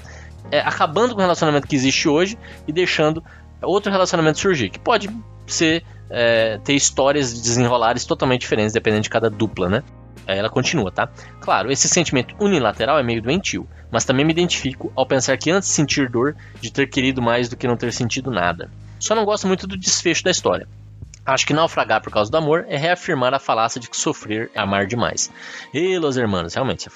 é, 0.52 0.60
acabando 0.60 1.14
com 1.14 1.20
o 1.20 1.22
relacionamento 1.22 1.68
que 1.68 1.76
existe 1.76 2.10
hoje 2.10 2.38
e 2.68 2.74
deixando 2.74 3.24
outro 3.62 3.92
relacionamento 3.92 4.40
surgir, 4.40 4.70
que 4.70 4.80
pode 4.80 5.10
ser 5.48 5.84
é, 6.10 6.58
ter 6.64 6.74
histórias 6.74 7.34
desenrolares 7.34 8.06
totalmente 8.06 8.42
diferentes 8.42 8.74
dependendo 8.74 9.04
de 9.04 9.10
cada 9.10 9.30
dupla, 9.30 9.70
né? 9.70 9.84
Ela 10.26 10.50
continua, 10.50 10.92
tá? 10.92 11.10
Claro, 11.42 11.72
esse 11.72 11.88
sentimento 11.88 12.36
unilateral 12.40 13.00
é 13.00 13.04
meio 13.04 13.22
doentio, 13.22 13.68
mas 13.92 14.06
também 14.06 14.24
me 14.24 14.32
identifico 14.32 14.92
ao 14.96 15.06
pensar 15.06 15.36
que 15.38 15.50
antes 15.50 15.70
sentir 15.70 16.10
dor 16.10 16.36
de 16.62 16.72
ter 16.72 16.88
querido 16.88 17.22
mais 17.22 17.50
do 17.50 17.58
que 17.58 17.68
não 17.68 17.76
ter 17.76 17.92
sentido 17.92 18.30
nada. 18.30 18.70
Só 19.00 19.16
não 19.16 19.26
gosto 19.26 19.48
muito 19.48 19.66
do 19.66 19.78
desfecho 19.78 20.24
da 20.24 20.30
história. 20.30 20.68
Acho 21.30 21.46
que 21.46 21.54
naufragar 21.54 22.02
por 22.02 22.12
causa 22.12 22.32
do 22.32 22.38
amor 22.38 22.66
é 22.68 22.76
reafirmar 22.76 23.36
a 23.36 23.40
falácia 23.40 23.80
de 23.80 23.88
que 23.88 23.96
sofrer 23.96 24.50
é 24.56 24.60
amar 24.60 24.88
demais. 24.88 25.32
E 25.72 25.96
Los 26.00 26.18
Hermanos, 26.18 26.56
realmente, 26.56 26.90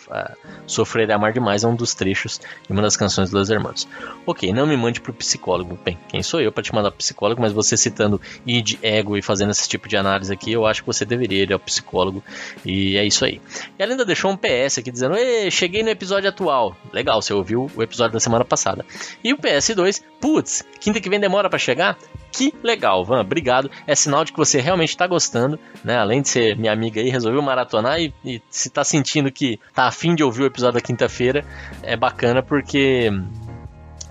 sofrer 0.65 1.07
é 1.07 1.13
amar 1.13 1.31
demais 1.31 1.63
é 1.63 1.67
um 1.67 1.75
dos 1.75 1.93
trechos 1.93 2.39
de 2.39 2.71
uma 2.71 2.81
das 2.81 2.97
canções 2.97 3.29
dos 3.29 3.39
Los 3.39 3.49
Hermanos. 3.51 3.87
Ok, 4.25 4.51
não 4.51 4.65
me 4.65 4.75
mande 4.75 4.99
pro 4.99 5.13
psicólogo. 5.13 5.77
Bem, 5.85 5.99
quem 6.07 6.23
sou 6.23 6.41
eu 6.41 6.51
para 6.51 6.63
te 6.63 6.73
mandar 6.73 6.89
pro 6.89 6.97
psicólogo, 6.97 7.41
mas 7.41 7.53
você 7.53 7.77
citando 7.77 8.19
id, 8.43 8.79
ego 8.81 9.15
e 9.15 9.21
fazendo 9.21 9.51
esse 9.51 9.69
tipo 9.69 9.87
de 9.87 9.95
análise 9.95 10.33
aqui, 10.33 10.51
eu 10.51 10.65
acho 10.65 10.81
que 10.81 10.87
você 10.87 11.05
deveria 11.05 11.43
ir 11.43 11.53
ao 11.53 11.59
psicólogo. 11.59 12.23
E 12.65 12.97
é 12.97 13.05
isso 13.05 13.23
aí. 13.25 13.39
E 13.77 13.83
ela 13.83 13.91
ainda 13.91 14.03
deixou 14.03 14.31
um 14.31 14.37
PS 14.37 14.79
aqui 14.79 14.89
dizendo: 14.89 15.13
cheguei 15.51 15.83
no 15.83 15.89
episódio 15.89 16.27
atual. 16.27 16.75
Legal, 16.91 17.21
você 17.21 17.33
ouviu 17.33 17.69
o 17.75 17.83
episódio 17.83 18.13
da 18.13 18.19
semana 18.19 18.43
passada. 18.43 18.83
E 19.23 19.31
o 19.31 19.37
PS2, 19.37 20.01
putz, 20.19 20.65
quinta 20.79 20.99
que 20.99 21.09
vem 21.09 21.19
demora 21.19 21.51
para 21.51 21.59
chegar? 21.59 21.99
Que 22.33 22.51
legal, 22.63 23.05
Van, 23.05 23.21
obrigado. 23.21 23.69
É 23.85 23.93
sinal 23.93 24.25
de 24.25 24.31
que 24.31 24.37
você 24.39 24.59
realmente 24.59 24.89
está 24.89 25.05
gostando, 25.05 25.59
né? 25.83 25.97
Além 25.97 26.19
de 26.19 26.29
ser 26.29 26.57
minha 26.57 26.73
amiga 26.73 26.99
aí, 26.99 27.09
resolveu 27.09 27.43
maratonar 27.43 28.01
e, 28.01 28.11
e 28.25 28.41
se 28.49 28.69
está 28.69 28.83
sentindo 28.83 29.31
que 29.31 29.59
tá 29.71 29.85
afim 29.85 30.15
de 30.15 30.23
ouvir 30.23 30.41
o 30.41 30.45
episódio 30.47 30.73
da 30.73 30.81
quinta-feira, 30.81 31.45
é 31.83 31.95
bacana 31.95 32.41
porque 32.41 33.11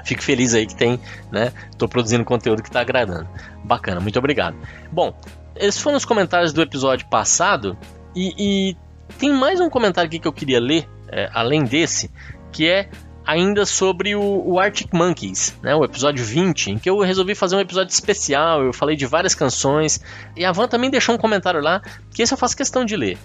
fico 0.04 0.22
feliz 0.22 0.54
aí 0.54 0.68
que 0.68 0.76
tem, 0.76 1.00
né? 1.32 1.52
Tô 1.76 1.88
produzindo 1.88 2.24
conteúdo 2.24 2.62
que 2.62 2.68
está 2.68 2.80
agradando. 2.80 3.28
Bacana, 3.64 4.00
muito 4.00 4.20
obrigado. 4.20 4.56
Bom, 4.92 5.12
esses 5.56 5.80
foram 5.80 5.96
os 5.96 6.04
comentários 6.04 6.52
do 6.52 6.62
episódio 6.62 7.08
passado 7.08 7.76
e, 8.14 8.34
e 8.38 8.76
tem 9.18 9.32
mais 9.32 9.60
um 9.60 9.68
comentário 9.68 10.06
aqui 10.06 10.20
que 10.20 10.28
eu 10.28 10.32
queria 10.32 10.60
ler, 10.60 10.88
é, 11.08 11.28
além 11.34 11.64
desse, 11.64 12.08
que 12.52 12.68
é 12.68 12.88
ainda 13.26 13.64
sobre 13.64 14.14
o, 14.14 14.42
o, 14.46 14.58
Arctic 14.58 14.92
Monkeys, 14.92 15.56
né, 15.62 15.74
o 15.74 15.84
episódio 15.84 16.24
20, 16.24 16.72
em 16.72 16.78
que 16.78 16.88
eu 16.88 16.98
resolvi 17.00 17.34
fazer 17.34 17.56
um 17.56 17.60
episódio 17.60 17.92
especial, 17.92 18.62
eu 18.62 18.72
falei 18.72 18.96
de 18.96 19.06
várias 19.06 19.34
canções, 19.34 20.00
e 20.36 20.44
a 20.44 20.52
Van 20.52 20.68
também 20.68 20.90
deixou 20.90 21.14
um 21.14 21.18
comentário 21.18 21.60
lá, 21.60 21.80
que 22.12 22.22
esse 22.22 22.34
eu 22.34 22.38
faço 22.38 22.56
questão 22.56 22.84
de 22.84 22.96
ler. 22.96 23.18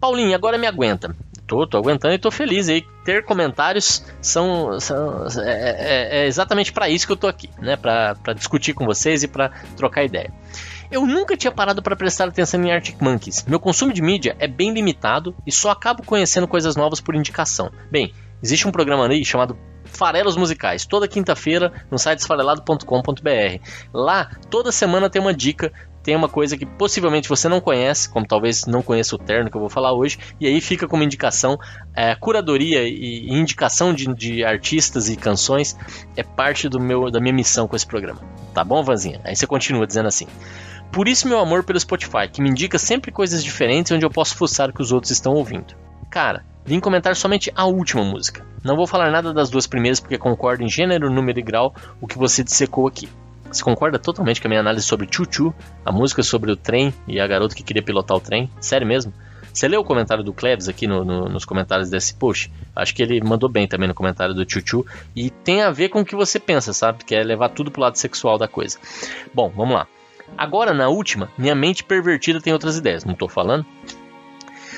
Paulinho, 0.00 0.34
agora 0.34 0.58
me 0.58 0.66
aguenta. 0.66 1.14
Tô, 1.46 1.66
tô 1.66 1.78
aguentando 1.78 2.14
e 2.14 2.18
tô 2.18 2.30
feliz 2.30 2.68
aí. 2.68 2.84
Ter 3.04 3.24
comentários 3.24 4.04
são, 4.20 4.80
são 4.80 5.26
é, 5.38 5.50
é, 5.50 6.18
é 6.22 6.26
exatamente 6.26 6.72
para 6.72 6.88
isso 6.88 7.06
que 7.06 7.12
eu 7.12 7.16
tô 7.16 7.28
aqui, 7.28 7.48
né? 7.60 7.76
Para 7.76 8.34
discutir 8.34 8.74
com 8.74 8.84
vocês 8.84 9.22
e 9.22 9.28
para 9.28 9.50
trocar 9.76 10.04
ideia. 10.04 10.32
Eu 10.90 11.06
nunca 11.06 11.36
tinha 11.36 11.52
parado 11.52 11.82
para 11.82 11.96
prestar 11.96 12.28
atenção 12.28 12.62
em 12.64 12.72
Arctic 12.72 13.00
Monkeys. 13.00 13.44
Meu 13.46 13.60
consumo 13.60 13.92
de 13.92 14.02
mídia 14.02 14.36
é 14.38 14.46
bem 14.46 14.72
limitado 14.72 15.34
e 15.46 15.52
só 15.52 15.70
acabo 15.70 16.02
conhecendo 16.04 16.48
coisas 16.48 16.76
novas 16.76 17.00
por 17.00 17.14
indicação. 17.14 17.70
Bem, 17.90 18.12
Existe 18.46 18.68
um 18.68 18.70
programa 18.70 19.08
aí 19.08 19.24
chamado 19.24 19.58
Farelos 19.84 20.36
Musicais, 20.36 20.86
toda 20.86 21.08
quinta-feira 21.08 21.72
no 21.90 21.98
site 21.98 22.20
esfarelado.com.br. 22.20 23.60
Lá, 23.92 24.30
toda 24.48 24.70
semana 24.70 25.10
tem 25.10 25.20
uma 25.20 25.34
dica, 25.34 25.72
tem 26.00 26.14
uma 26.14 26.28
coisa 26.28 26.56
que 26.56 26.64
possivelmente 26.64 27.28
você 27.28 27.48
não 27.48 27.60
conhece, 27.60 28.08
como 28.08 28.24
talvez 28.24 28.64
não 28.64 28.82
conheça 28.82 29.16
o 29.16 29.18
terno 29.18 29.50
que 29.50 29.56
eu 29.56 29.60
vou 29.60 29.68
falar 29.68 29.92
hoje, 29.92 30.16
e 30.40 30.46
aí 30.46 30.60
fica 30.60 30.86
como 30.86 31.02
indicação, 31.02 31.58
é, 31.92 32.14
curadoria 32.14 32.84
e 32.84 33.28
indicação 33.30 33.92
de, 33.92 34.14
de, 34.14 34.44
artistas 34.44 35.08
e 35.08 35.16
canções 35.16 35.76
é 36.14 36.22
parte 36.22 36.68
do 36.68 36.78
meu, 36.78 37.10
da 37.10 37.18
minha 37.18 37.34
missão 37.34 37.66
com 37.66 37.74
esse 37.74 37.86
programa. 37.86 38.20
Tá 38.54 38.62
bom, 38.62 38.80
Vanzinha? 38.84 39.20
Aí 39.24 39.34
você 39.34 39.44
continua 39.44 39.88
dizendo 39.88 40.06
assim. 40.06 40.28
Por 40.92 41.08
isso 41.08 41.26
meu 41.26 41.40
amor 41.40 41.64
pelo 41.64 41.80
Spotify, 41.80 42.28
que 42.32 42.40
me 42.40 42.48
indica 42.48 42.78
sempre 42.78 43.10
coisas 43.10 43.42
diferentes 43.42 43.90
onde 43.90 44.06
eu 44.06 44.10
posso 44.10 44.36
fuçar 44.36 44.70
o 44.70 44.72
que 44.72 44.82
os 44.82 44.92
outros 44.92 45.10
estão 45.10 45.34
ouvindo. 45.34 45.74
Cara, 46.10 46.44
Vim 46.66 46.80
comentar 46.80 47.14
somente 47.14 47.52
a 47.54 47.64
última 47.64 48.02
música. 48.02 48.44
Não 48.64 48.74
vou 48.74 48.88
falar 48.88 49.08
nada 49.12 49.32
das 49.32 49.48
duas 49.48 49.68
primeiras 49.68 50.00
porque 50.00 50.18
concordo 50.18 50.64
em 50.64 50.68
gênero, 50.68 51.08
número 51.08 51.38
e 51.38 51.42
grau 51.42 51.72
o 52.00 52.08
que 52.08 52.18
você 52.18 52.42
dissecou 52.42 52.88
aqui. 52.88 53.08
Você 53.48 53.62
concorda 53.62 54.00
totalmente 54.00 54.40
com 54.40 54.48
a 54.48 54.50
minha 54.50 54.60
análise 54.60 54.84
sobre 54.84 55.06
Chuchu, 55.08 55.54
a 55.84 55.92
música 55.92 56.24
sobre 56.24 56.50
o 56.50 56.56
trem 56.56 56.92
e 57.06 57.20
a 57.20 57.26
garota 57.28 57.54
que 57.54 57.62
queria 57.62 57.84
pilotar 57.84 58.16
o 58.16 58.20
trem? 58.20 58.50
Sério 58.60 58.84
mesmo? 58.84 59.14
Você 59.52 59.68
leu 59.68 59.80
o 59.80 59.84
comentário 59.84 60.24
do 60.24 60.32
Klebs 60.32 60.68
aqui 60.68 60.88
no, 60.88 61.04
no, 61.04 61.28
nos 61.28 61.44
comentários 61.44 61.88
desse 61.88 62.12
post? 62.12 62.52
Acho 62.74 62.92
que 62.92 63.00
ele 63.00 63.22
mandou 63.22 63.48
bem 63.48 63.68
também 63.68 63.86
no 63.86 63.94
comentário 63.94 64.34
do 64.34 64.44
Chuchu. 64.44 64.84
E 65.14 65.30
tem 65.30 65.62
a 65.62 65.70
ver 65.70 65.88
com 65.88 66.00
o 66.00 66.04
que 66.04 66.16
você 66.16 66.40
pensa, 66.40 66.72
sabe? 66.72 67.04
Que 67.04 67.14
é 67.14 67.22
levar 67.22 67.50
tudo 67.50 67.70
pro 67.70 67.80
lado 67.80 67.96
sexual 67.96 68.36
da 68.36 68.48
coisa. 68.48 68.76
Bom, 69.32 69.52
vamos 69.54 69.76
lá. 69.76 69.86
Agora, 70.36 70.74
na 70.74 70.88
última, 70.88 71.30
minha 71.38 71.54
mente 71.54 71.84
pervertida 71.84 72.40
tem 72.40 72.52
outras 72.52 72.76
ideias, 72.76 73.04
não 73.04 73.14
tô 73.14 73.28
falando? 73.28 73.64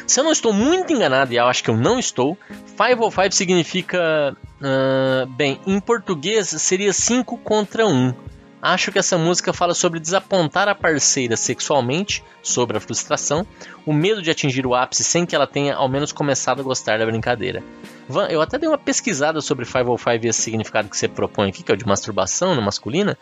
Se 0.08 0.20
eu 0.20 0.24
não 0.24 0.32
estou 0.32 0.54
muito 0.54 0.90
enganado, 0.90 1.34
e 1.34 1.36
eu 1.36 1.46
acho 1.46 1.62
que 1.62 1.68
eu 1.68 1.76
não 1.76 1.98
estou, 1.98 2.36
505 2.78 3.30
significa. 3.32 4.34
Uh, 4.58 5.26
bem, 5.26 5.60
em 5.66 5.78
português 5.78 6.48
seria 6.48 6.94
5 6.94 7.36
contra 7.38 7.86
1. 7.86 8.14
Acho 8.60 8.90
que 8.90 8.98
essa 8.98 9.18
música 9.18 9.52
fala 9.52 9.74
sobre 9.74 10.00
desapontar 10.00 10.66
a 10.66 10.74
parceira 10.74 11.36
sexualmente, 11.36 12.24
sobre 12.42 12.76
a 12.76 12.80
frustração, 12.80 13.46
o 13.86 13.92
medo 13.92 14.20
de 14.20 14.30
atingir 14.30 14.66
o 14.66 14.74
ápice 14.74 15.04
sem 15.04 15.24
que 15.24 15.36
ela 15.36 15.46
tenha 15.46 15.76
ao 15.76 15.88
menos 15.88 16.10
começado 16.10 16.60
a 16.60 16.64
gostar 16.64 16.98
da 16.98 17.06
brincadeira. 17.06 17.62
Van, 18.08 18.26
eu 18.28 18.40
até 18.40 18.58
dei 18.58 18.68
uma 18.68 18.78
pesquisada 18.78 19.40
sobre 19.40 19.64
505 19.64 20.24
e 20.24 20.28
esse 20.28 20.42
significado 20.42 20.88
que 20.88 20.96
você 20.96 21.06
propõe 21.06 21.50
aqui, 21.50 21.62
que 21.62 21.70
é 21.70 21.74
o 21.74 21.78
de 21.78 21.86
masturbação 21.86 22.54
no 22.54 22.62
masculina, 22.62 23.16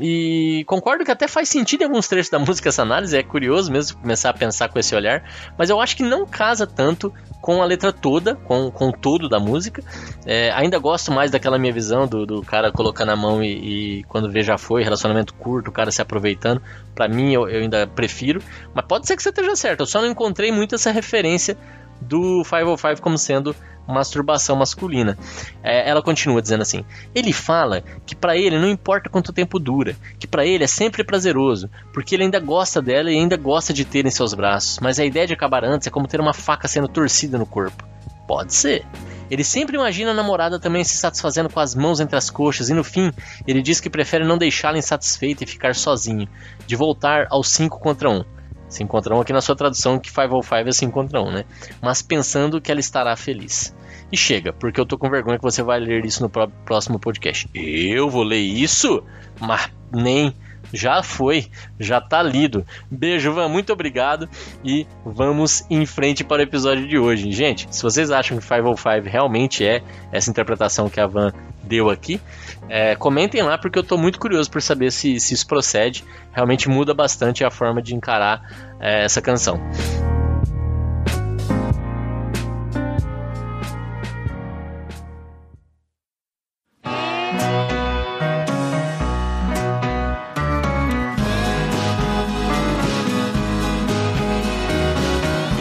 e 0.00 0.62
concordo 0.66 1.04
que 1.04 1.10
até 1.10 1.26
faz 1.26 1.48
sentido 1.48 1.82
em 1.82 1.84
alguns 1.84 2.06
trechos 2.06 2.30
da 2.30 2.38
música 2.40 2.68
essa 2.68 2.82
análise, 2.82 3.16
é 3.16 3.22
curioso 3.22 3.72
mesmo 3.72 3.98
começar 3.98 4.30
a 4.30 4.32
pensar 4.32 4.68
com 4.68 4.78
esse 4.78 4.94
olhar, 4.94 5.24
mas 5.58 5.70
eu 5.70 5.80
acho 5.80 5.96
que 5.96 6.02
não 6.02 6.24
casa 6.24 6.66
tanto 6.66 7.12
com 7.40 7.62
a 7.62 7.64
letra 7.64 7.92
toda, 7.92 8.34
com, 8.34 8.70
com 8.70 8.88
o 8.88 8.92
todo 8.92 9.28
da 9.28 9.40
música. 9.40 9.82
É, 10.24 10.50
ainda 10.52 10.78
gosto 10.78 11.10
mais 11.10 11.30
daquela 11.30 11.58
minha 11.58 11.72
visão 11.72 12.06
do, 12.06 12.26
do 12.26 12.42
cara 12.42 12.70
colocando 12.70 13.10
a 13.10 13.16
mão 13.16 13.42
e, 13.42 14.00
e, 14.00 14.04
quando 14.04 14.30
vê 14.30 14.42
já 14.42 14.58
foi, 14.58 14.82
relacionamento 14.82 15.34
curto, 15.34 15.68
o 15.68 15.72
cara 15.72 15.90
se 15.90 16.00
aproveitando. 16.00 16.62
Para 16.94 17.08
mim 17.08 17.32
eu, 17.32 17.48
eu 17.48 17.60
ainda 17.60 17.86
prefiro, 17.86 18.40
mas 18.74 18.84
pode 18.86 19.06
ser 19.06 19.16
que 19.16 19.22
você 19.22 19.30
esteja 19.30 19.56
certo, 19.56 19.80
eu 19.80 19.86
só 19.86 20.00
não 20.00 20.08
encontrei 20.08 20.52
muito 20.52 20.74
essa 20.74 20.90
referência 20.90 21.56
do 22.00 22.42
505 22.44 23.02
como 23.02 23.18
sendo 23.18 23.54
masturbação 23.86 24.54
masculina. 24.54 25.16
É, 25.62 25.88
ela 25.88 26.02
continua 26.02 26.42
dizendo 26.42 26.62
assim: 26.62 26.84
ele 27.14 27.32
fala 27.32 27.82
que 28.04 28.14
para 28.14 28.36
ele 28.36 28.58
não 28.58 28.68
importa 28.68 29.08
quanto 29.08 29.32
tempo 29.32 29.58
dura, 29.58 29.96
que 30.18 30.26
para 30.26 30.44
ele 30.46 30.64
é 30.64 30.66
sempre 30.66 31.02
prazeroso, 31.02 31.70
porque 31.92 32.14
ele 32.14 32.24
ainda 32.24 32.38
gosta 32.38 32.82
dela 32.82 33.10
e 33.10 33.16
ainda 33.16 33.36
gosta 33.36 33.72
de 33.72 33.84
ter 33.84 34.06
em 34.06 34.10
seus 34.10 34.34
braços, 34.34 34.78
mas 34.80 35.00
a 35.00 35.04
ideia 35.04 35.26
de 35.26 35.32
acabar 35.32 35.64
antes 35.64 35.86
é 35.86 35.90
como 35.90 36.06
ter 36.06 36.20
uma 36.20 36.34
faca 36.34 36.68
sendo 36.68 36.88
torcida 36.88 37.38
no 37.38 37.46
corpo. 37.46 37.84
Pode 38.26 38.52
ser. 38.52 38.84
Ele 39.30 39.44
sempre 39.44 39.76
imagina 39.76 40.10
a 40.10 40.14
namorada 40.14 40.58
também 40.58 40.82
se 40.84 40.96
satisfazendo 40.96 41.50
com 41.50 41.60
as 41.60 41.74
mãos 41.74 42.00
entre 42.00 42.16
as 42.16 42.30
coxas 42.30 42.70
e 42.70 42.74
no 42.74 42.82
fim 42.82 43.12
ele 43.46 43.60
diz 43.60 43.78
que 43.78 43.90
prefere 43.90 44.24
não 44.24 44.38
deixá-la 44.38 44.78
insatisfeita 44.78 45.44
e 45.44 45.46
ficar 45.46 45.74
sozinho, 45.74 46.26
de 46.66 46.76
voltar 46.76 47.26
ao 47.30 47.42
5 47.42 47.78
contra 47.78 48.08
1. 48.08 48.18
Um. 48.18 48.24
5 48.68 48.90
contra 48.90 49.14
1 49.14 49.20
aqui 49.20 49.32
na 49.32 49.40
sua 49.40 49.56
tradução 49.56 49.98
que 49.98 50.10
505 50.10 50.68
é 50.68 50.72
5 50.72 50.92
contra 50.92 51.20
1, 51.20 51.30
né? 51.30 51.44
Mas 51.80 52.02
pensando 52.02 52.60
que 52.60 52.70
ela 52.70 52.80
estará 52.80 53.16
feliz. 53.16 53.74
E 54.10 54.16
chega, 54.16 54.52
porque 54.52 54.80
eu 54.80 54.86
tô 54.86 54.96
com 54.96 55.10
vergonha 55.10 55.36
que 55.36 55.42
você 55.44 55.62
vai 55.62 55.78
ler 55.78 56.04
isso 56.04 56.22
no 56.22 56.30
próximo 56.30 56.98
podcast. 56.98 57.48
Eu 57.54 58.08
vou 58.08 58.22
ler 58.22 58.38
isso? 58.38 59.02
Mas 59.38 59.70
nem 59.92 60.34
já 60.72 61.02
foi, 61.02 61.46
já 61.78 62.00
tá 62.00 62.22
lido. 62.22 62.66
Beijo, 62.90 63.32
Van, 63.32 63.48
muito 63.48 63.72
obrigado 63.72 64.28
e 64.64 64.86
vamos 65.04 65.64
em 65.70 65.84
frente 65.86 66.24
para 66.24 66.40
o 66.40 66.42
episódio 66.42 66.86
de 66.86 66.98
hoje. 66.98 67.30
Gente, 67.32 67.66
se 67.70 67.82
vocês 67.82 68.10
acham 68.10 68.38
que 68.38 68.46
505 68.46 69.08
realmente 69.08 69.64
é 69.64 69.82
essa 70.12 70.30
interpretação 70.30 70.88
que 70.88 71.00
a 71.00 71.06
Van 71.06 71.32
deu 71.68 71.90
aqui, 71.90 72.20
é, 72.68 72.96
comentem 72.96 73.42
lá 73.42 73.58
porque 73.58 73.78
eu 73.78 73.82
estou 73.82 73.98
muito 73.98 74.18
curioso 74.18 74.50
por 74.50 74.60
saber 74.60 74.90
se, 74.90 75.20
se, 75.20 75.34
isso 75.34 75.46
procede. 75.46 76.04
Realmente 76.32 76.68
muda 76.68 76.94
bastante 76.94 77.44
a 77.44 77.50
forma 77.50 77.80
de 77.82 77.94
encarar 77.94 78.42
é, 78.80 79.04
essa 79.04 79.20
canção. 79.20 79.60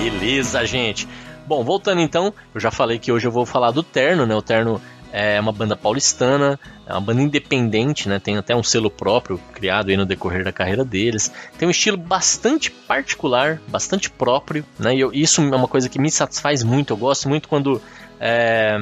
Beleza, 0.02 0.66
gente. 0.66 1.08
Bom, 1.48 1.64
voltando 1.64 2.02
então, 2.02 2.34
eu 2.54 2.60
já 2.60 2.70
falei 2.70 3.00
que 3.00 3.10
hoje 3.10 3.26
eu 3.26 3.32
vou 3.32 3.46
falar 3.46 3.72
do 3.72 3.82
Terno, 3.82 4.26
né? 4.26 4.36
O 4.36 4.42
Terno 4.42 4.82
é 5.12 5.40
uma 5.40 5.52
banda 5.52 5.76
paulistana, 5.76 6.60
é 6.86 6.92
uma 6.92 7.02
banda 7.02 7.22
independente, 7.22 8.08
né? 8.08 8.20
Tem 8.20 8.38
até 8.38 8.56
um 8.56 8.64
selo 8.64 8.90
próprio 8.90 9.40
criado 9.54 9.90
aí 9.90 9.98
no 9.98 10.06
decorrer 10.06 10.44
da 10.44 10.52
carreira 10.52 10.84
deles. 10.84 11.32
Tem 11.58 11.68
um 11.68 11.72
estilo 11.72 11.98
bastante 11.98 12.72
particular, 12.72 13.62
bastante 13.68 14.10
próprio, 14.10 14.66
né? 14.78 14.96
E 14.96 15.00
eu, 15.00 15.14
isso 15.14 15.42
é 15.42 15.56
uma 15.56 15.68
coisa 15.68 15.90
que 15.90 16.00
me 16.00 16.12
satisfaz 16.12 16.64
muito. 16.64 16.94
Eu 16.94 16.98
gosto 16.98 17.28
muito 17.30 17.48
quando 17.48 17.82
é, 18.20 18.80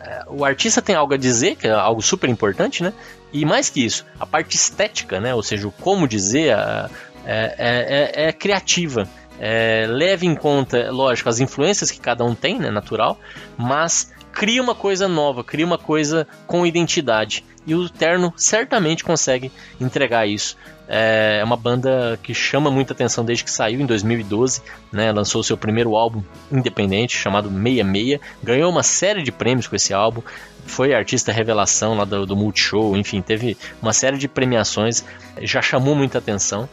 é, 0.00 0.24
o 0.28 0.44
artista 0.44 0.80
tem 0.80 0.94
algo 0.94 1.14
a 1.14 1.16
dizer, 1.16 1.56
que 1.56 1.66
é 1.66 1.72
algo 1.72 2.02
super 2.02 2.28
importante, 2.28 2.82
né? 2.82 2.92
E 3.32 3.44
mais 3.44 3.68
que 3.68 3.84
isso, 3.84 4.06
a 4.20 4.26
parte 4.26 4.56
estética, 4.56 5.20
né? 5.20 5.34
Ou 5.34 5.42
seja, 5.42 5.66
o 5.66 5.72
como 5.72 6.06
dizer 6.06 6.50
é, 6.50 6.90
é, 7.26 8.12
é, 8.24 8.28
é 8.28 8.32
criativa. 8.32 9.08
É, 9.38 9.86
leve 9.88 10.26
em 10.26 10.34
conta, 10.34 10.90
lógico, 10.90 11.28
as 11.28 11.40
influências 11.40 11.90
que 11.90 12.00
cada 12.00 12.24
um 12.24 12.34
tem, 12.34 12.58
né, 12.58 12.70
natural, 12.70 13.20
mas 13.56 14.10
cria 14.36 14.62
uma 14.62 14.74
coisa 14.74 15.08
nova, 15.08 15.42
cria 15.42 15.64
uma 15.64 15.78
coisa 15.78 16.26
com 16.46 16.66
identidade. 16.66 17.42
E 17.66 17.74
o 17.74 17.88
Terno 17.88 18.32
certamente 18.36 19.02
consegue 19.02 19.50
entregar 19.80 20.28
isso. 20.28 20.58
É 20.86 21.42
uma 21.42 21.56
banda 21.56 22.20
que 22.22 22.34
chama 22.34 22.70
muita 22.70 22.92
atenção 22.92 23.24
desde 23.24 23.42
que 23.42 23.50
saiu 23.50 23.80
em 23.80 23.86
2012, 23.86 24.60
né? 24.92 25.10
Lançou 25.10 25.42
seu 25.42 25.56
primeiro 25.56 25.96
álbum 25.96 26.22
independente 26.52 27.16
chamado 27.16 27.48
66, 27.48 28.20
ganhou 28.42 28.70
uma 28.70 28.82
série 28.82 29.22
de 29.22 29.32
prêmios 29.32 29.66
com 29.66 29.74
esse 29.74 29.94
álbum, 29.94 30.20
foi 30.66 30.92
artista 30.94 31.32
revelação 31.32 31.96
lá 31.96 32.04
do, 32.04 32.26
do 32.26 32.36
Multishow, 32.36 32.94
enfim, 32.94 33.22
teve 33.22 33.56
uma 33.80 33.94
série 33.94 34.18
de 34.18 34.28
premiações, 34.28 35.02
já 35.40 35.62
chamou 35.62 35.94
muita 35.94 36.18
atenção. 36.18 36.68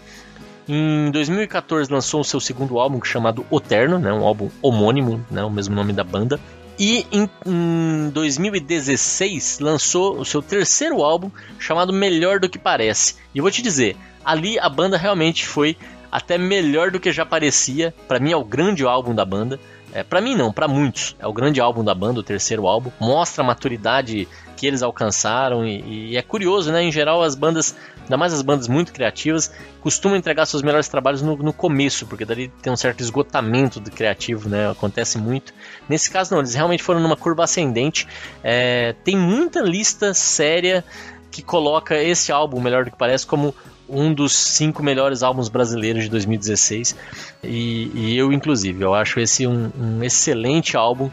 Em 0.67 1.09
2014 1.11 1.91
lançou 1.91 2.21
o 2.21 2.23
seu 2.25 2.39
segundo 2.39 2.77
álbum 2.77 3.01
chamado 3.03 3.45
Oterno, 3.49 3.97
né, 3.99 4.11
um 4.13 4.23
álbum 4.23 4.49
homônimo, 4.61 5.25
né, 5.31 5.43
o 5.43 5.49
mesmo 5.49 5.73
nome 5.73 5.93
da 5.93 6.03
banda. 6.03 6.39
E 6.77 7.05
em, 7.11 7.29
em 7.45 8.09
2016 8.09 9.59
lançou 9.59 10.17
o 10.17 10.25
seu 10.25 10.41
terceiro 10.41 11.03
álbum 11.03 11.29
chamado 11.59 11.93
Melhor 11.93 12.39
do 12.39 12.49
que 12.49 12.57
Parece. 12.57 13.15
E 13.33 13.37
eu 13.37 13.43
vou 13.43 13.51
te 13.51 13.61
dizer, 13.61 13.95
ali 14.25 14.57
a 14.59 14.67
banda 14.69 14.97
realmente 14.97 15.45
foi 15.45 15.77
até 16.11 16.37
melhor 16.37 16.91
do 16.91 16.99
que 16.99 17.11
já 17.11 17.25
parecia. 17.25 17.93
Para 18.07 18.19
mim 18.19 18.31
é 18.31 18.37
o 18.37 18.43
grande 18.43 18.85
álbum 18.85 19.13
da 19.13 19.25
banda. 19.25 19.59
É, 19.93 20.03
para 20.03 20.19
mim 20.19 20.35
não, 20.35 20.51
para 20.51 20.67
muitos. 20.67 21.15
É 21.19 21.27
o 21.27 21.31
grande 21.31 21.61
álbum 21.61 21.83
da 21.83 21.93
banda, 21.93 22.19
o 22.19 22.23
terceiro 22.23 22.65
álbum. 22.65 22.89
Mostra 22.99 23.43
a 23.43 23.47
maturidade 23.47 24.27
que 24.57 24.65
eles 24.65 24.81
alcançaram 24.81 25.65
e, 25.65 26.11
e, 26.11 26.17
é 26.17 26.21
curioso, 26.21 26.71
né? 26.71 26.81
Em 26.81 26.91
geral 26.91 27.21
as 27.21 27.35
bandas, 27.35 27.75
ainda 28.01 28.17
mais 28.17 28.33
as 28.33 28.41
bandas 28.41 28.67
muito 28.67 28.91
criativas, 28.91 29.53
costumam 29.81 30.17
entregar 30.17 30.47
seus 30.47 30.63
melhores 30.63 30.87
trabalhos 30.87 31.21
no, 31.21 31.37
no 31.37 31.53
começo, 31.53 32.07
porque 32.07 32.25
dali 32.25 32.47
tem 32.61 32.73
um 32.73 32.75
certo 32.75 33.01
esgotamento 33.01 33.79
do 33.79 33.91
criativo, 33.91 34.49
né? 34.49 34.71
Acontece 34.71 35.19
muito. 35.19 35.53
Nesse 35.87 36.09
caso 36.09 36.33
não, 36.33 36.39
eles 36.39 36.55
realmente 36.55 36.81
foram 36.81 36.99
numa 36.99 37.15
curva 37.15 37.43
ascendente. 37.43 38.07
É, 38.43 38.95
tem 39.03 39.15
muita 39.15 39.61
lista 39.61 40.11
séria 40.13 40.83
que 41.29 41.41
coloca 41.41 42.01
esse 42.01 42.31
álbum, 42.31 42.59
melhor 42.59 42.85
do 42.85 42.91
que 42.91 42.97
parece, 42.97 43.27
como 43.27 43.53
um 43.93 44.13
dos 44.13 44.35
cinco 44.35 44.81
melhores 44.81 45.23
álbuns 45.23 45.49
brasileiros 45.49 46.03
de 46.03 46.09
2016 46.09 46.95
e, 47.43 47.91
e 47.93 48.17
eu 48.17 48.33
inclusive 48.33 48.83
eu 48.83 48.93
acho 48.93 49.19
esse 49.19 49.45
um, 49.45 49.71
um, 49.79 50.03
excelente 50.03 50.75
álbum 50.75 51.09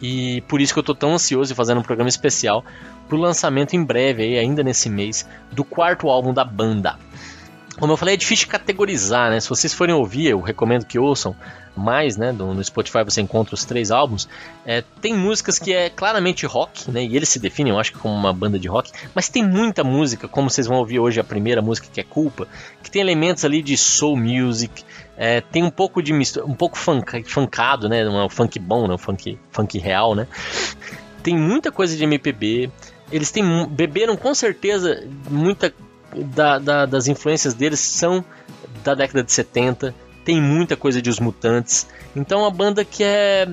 e 0.00 0.42
por 0.42 0.60
isso 0.60 0.72
que 0.72 0.78
eu 0.78 0.84
tô 0.84 0.94
tão 0.94 1.14
ansioso 1.14 1.48
de 1.48 1.54
fazer 1.54 1.76
um 1.76 1.82
programa 1.82 2.08
especial 2.08 2.64
pro 3.08 3.16
lançamento 3.16 3.74
em 3.74 3.82
breve 3.82 4.22
aí, 4.22 4.38
ainda 4.38 4.62
nesse 4.62 4.88
mês 4.88 5.26
do 5.50 5.64
quarto 5.64 6.08
álbum 6.08 6.32
da 6.32 6.44
banda. 6.44 6.96
Como 7.78 7.92
eu 7.92 7.96
falei, 7.96 8.14
é 8.14 8.16
difícil 8.16 8.48
categorizar, 8.48 9.30
né? 9.30 9.38
Se 9.38 9.48
vocês 9.48 9.72
forem 9.72 9.94
ouvir, 9.94 10.26
eu 10.26 10.40
recomendo 10.40 10.84
que 10.84 10.98
ouçam 10.98 11.34
mais, 11.76 12.16
né? 12.16 12.32
No 12.32 12.62
Spotify 12.62 13.04
você 13.04 13.20
encontra 13.20 13.54
os 13.54 13.64
três 13.64 13.90
álbuns. 13.90 14.28
É, 14.66 14.82
tem 15.00 15.14
músicas 15.14 15.58
que 15.58 15.72
é 15.72 15.88
claramente 15.88 16.44
rock, 16.44 16.90
né? 16.90 17.04
E 17.04 17.16
eles 17.16 17.28
se 17.28 17.38
definem, 17.38 17.72
eu 17.72 17.78
acho 17.78 17.92
como 17.92 18.12
uma 18.12 18.32
banda 18.32 18.58
de 18.58 18.66
rock. 18.66 18.90
Mas 19.14 19.28
tem 19.28 19.46
muita 19.46 19.84
música, 19.84 20.26
como 20.26 20.50
vocês 20.50 20.66
vão 20.66 20.78
ouvir 20.78 20.98
hoje, 20.98 21.20
a 21.20 21.24
primeira 21.24 21.62
música 21.62 21.86
que 21.92 22.00
é 22.00 22.04
Culpa, 22.04 22.48
que 22.82 22.90
tem 22.90 23.00
elementos 23.00 23.44
ali 23.44 23.62
de 23.62 23.76
soul 23.76 24.16
music. 24.16 24.84
É, 25.16 25.40
tem 25.40 25.62
um 25.62 25.70
pouco 25.70 26.02
de 26.02 26.12
mistura, 26.12 26.46
um 26.46 26.54
pouco 26.54 26.76
funk, 26.76 27.22
funkado, 27.24 27.88
né? 27.88 28.08
Um 28.08 28.28
funk 28.28 28.58
bom, 28.58 28.88
né? 28.88 28.94
Um 28.94 28.98
funk, 28.98 29.38
funk 29.52 29.78
real, 29.78 30.16
né? 30.16 30.26
Tem 31.22 31.36
muita 31.36 31.70
coisa 31.70 31.96
de 31.96 32.02
MPB. 32.02 32.70
Eles 33.10 33.30
têm 33.30 33.66
beberam 33.68 34.16
com 34.16 34.34
certeza 34.34 35.06
muita 35.30 35.72
da, 36.14 36.58
da, 36.58 36.86
das 36.86 37.06
influências 37.08 37.54
deles 37.54 37.80
são 37.80 38.24
da 38.82 38.94
década 38.94 39.22
de 39.22 39.32
70, 39.32 39.94
tem 40.24 40.40
muita 40.40 40.76
coisa 40.76 41.00
de 41.00 41.10
Os 41.10 41.18
Mutantes. 41.18 41.86
Então 42.14 42.44
a 42.44 42.50
banda 42.50 42.84
que 42.84 43.02
é, 43.02 43.48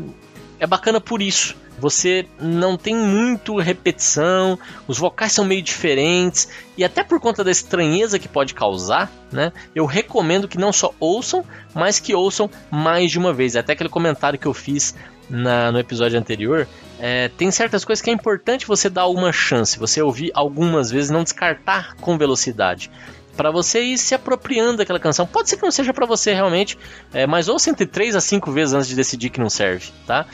é 0.59 0.67
bacana 0.67 0.99
por 0.99 1.21
isso. 1.21 1.55
Você 1.77 2.25
não 2.39 2.77
tem 2.77 2.95
muito 2.95 3.57
repetição, 3.57 4.57
os 4.87 4.97
vocais 4.97 5.33
são 5.33 5.43
meio 5.43 5.61
diferentes 5.61 6.47
e 6.77 6.85
até 6.85 7.03
por 7.03 7.19
conta 7.19 7.43
da 7.43 7.51
estranheza 7.51 8.17
que 8.17 8.29
pode 8.29 8.53
causar, 8.53 9.11
né? 9.29 9.51
Eu 9.75 9.85
recomendo 9.85 10.47
que 10.47 10.57
não 10.57 10.71
só 10.71 10.93
ouçam, 10.99 11.43
mas 11.73 11.99
que 11.99 12.15
ouçam 12.15 12.49
mais 12.71 13.11
de 13.11 13.19
uma 13.19 13.33
vez. 13.33 13.57
Até 13.57 13.73
aquele 13.73 13.89
comentário 13.89 14.39
que 14.39 14.45
eu 14.45 14.53
fiz 14.53 14.95
na, 15.29 15.69
no 15.69 15.79
episódio 15.79 16.17
anterior, 16.17 16.65
é, 16.99 17.29
tem 17.29 17.51
certas 17.51 17.83
coisas 17.83 18.01
que 18.01 18.09
é 18.09 18.13
importante 18.13 18.67
você 18.67 18.89
dar 18.89 19.07
uma 19.07 19.31
chance, 19.31 19.77
você 19.77 20.01
ouvir 20.01 20.31
algumas 20.33 20.89
vezes, 20.89 21.09
não 21.09 21.23
descartar 21.23 21.95
com 21.95 22.17
velocidade. 22.17 22.89
Para 23.35 23.51
você 23.51 23.81
ir 23.81 23.97
se 23.97 24.15
apropriando 24.15 24.77
daquela 24.77 24.99
canção. 24.99 25.27
Pode 25.27 25.49
ser 25.49 25.57
que 25.57 25.63
não 25.63 25.71
seja 25.71 25.93
para 25.93 26.05
você 26.05 26.33
realmente, 26.33 26.77
é, 27.13 27.27
mas 27.27 27.49
ouça 27.49 27.69
entre 27.69 27.85
3 27.85 28.15
a 28.15 28.21
5 28.21 28.49
vezes 28.51 28.73
antes 28.73 28.87
de 28.87 28.95
decidir 28.95 29.29
que 29.29 29.39
não 29.39 29.49
serve, 29.49 29.91
tá? 30.07 30.25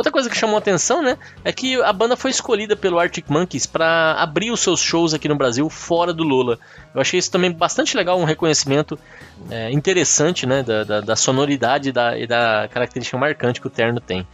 Outra 0.00 0.10
coisa 0.10 0.30
que 0.30 0.36
chamou 0.36 0.56
atenção, 0.56 1.02
né, 1.02 1.18
é 1.44 1.52
que 1.52 1.78
a 1.82 1.92
banda 1.92 2.16
foi 2.16 2.30
escolhida 2.30 2.74
pelo 2.74 2.98
Arctic 2.98 3.28
Monkeys 3.28 3.66
para 3.66 4.14
abrir 4.14 4.50
os 4.50 4.60
seus 4.60 4.80
shows 4.80 5.12
aqui 5.12 5.28
no 5.28 5.36
Brasil 5.36 5.68
fora 5.68 6.10
do 6.10 6.22
Lola. 6.22 6.58
Eu 6.94 7.02
achei 7.02 7.18
isso 7.18 7.30
também 7.30 7.52
bastante 7.52 7.94
legal, 7.94 8.18
um 8.18 8.24
reconhecimento 8.24 8.98
é, 9.50 9.70
interessante, 9.70 10.46
né, 10.46 10.62
da, 10.62 10.84
da, 10.84 11.00
da 11.02 11.16
sonoridade 11.16 11.92
da, 11.92 12.18
e 12.18 12.26
da 12.26 12.66
característica 12.72 13.18
marcante 13.18 13.60
que 13.60 13.66
o 13.66 13.70
terno 13.70 14.00
tem. 14.00 14.26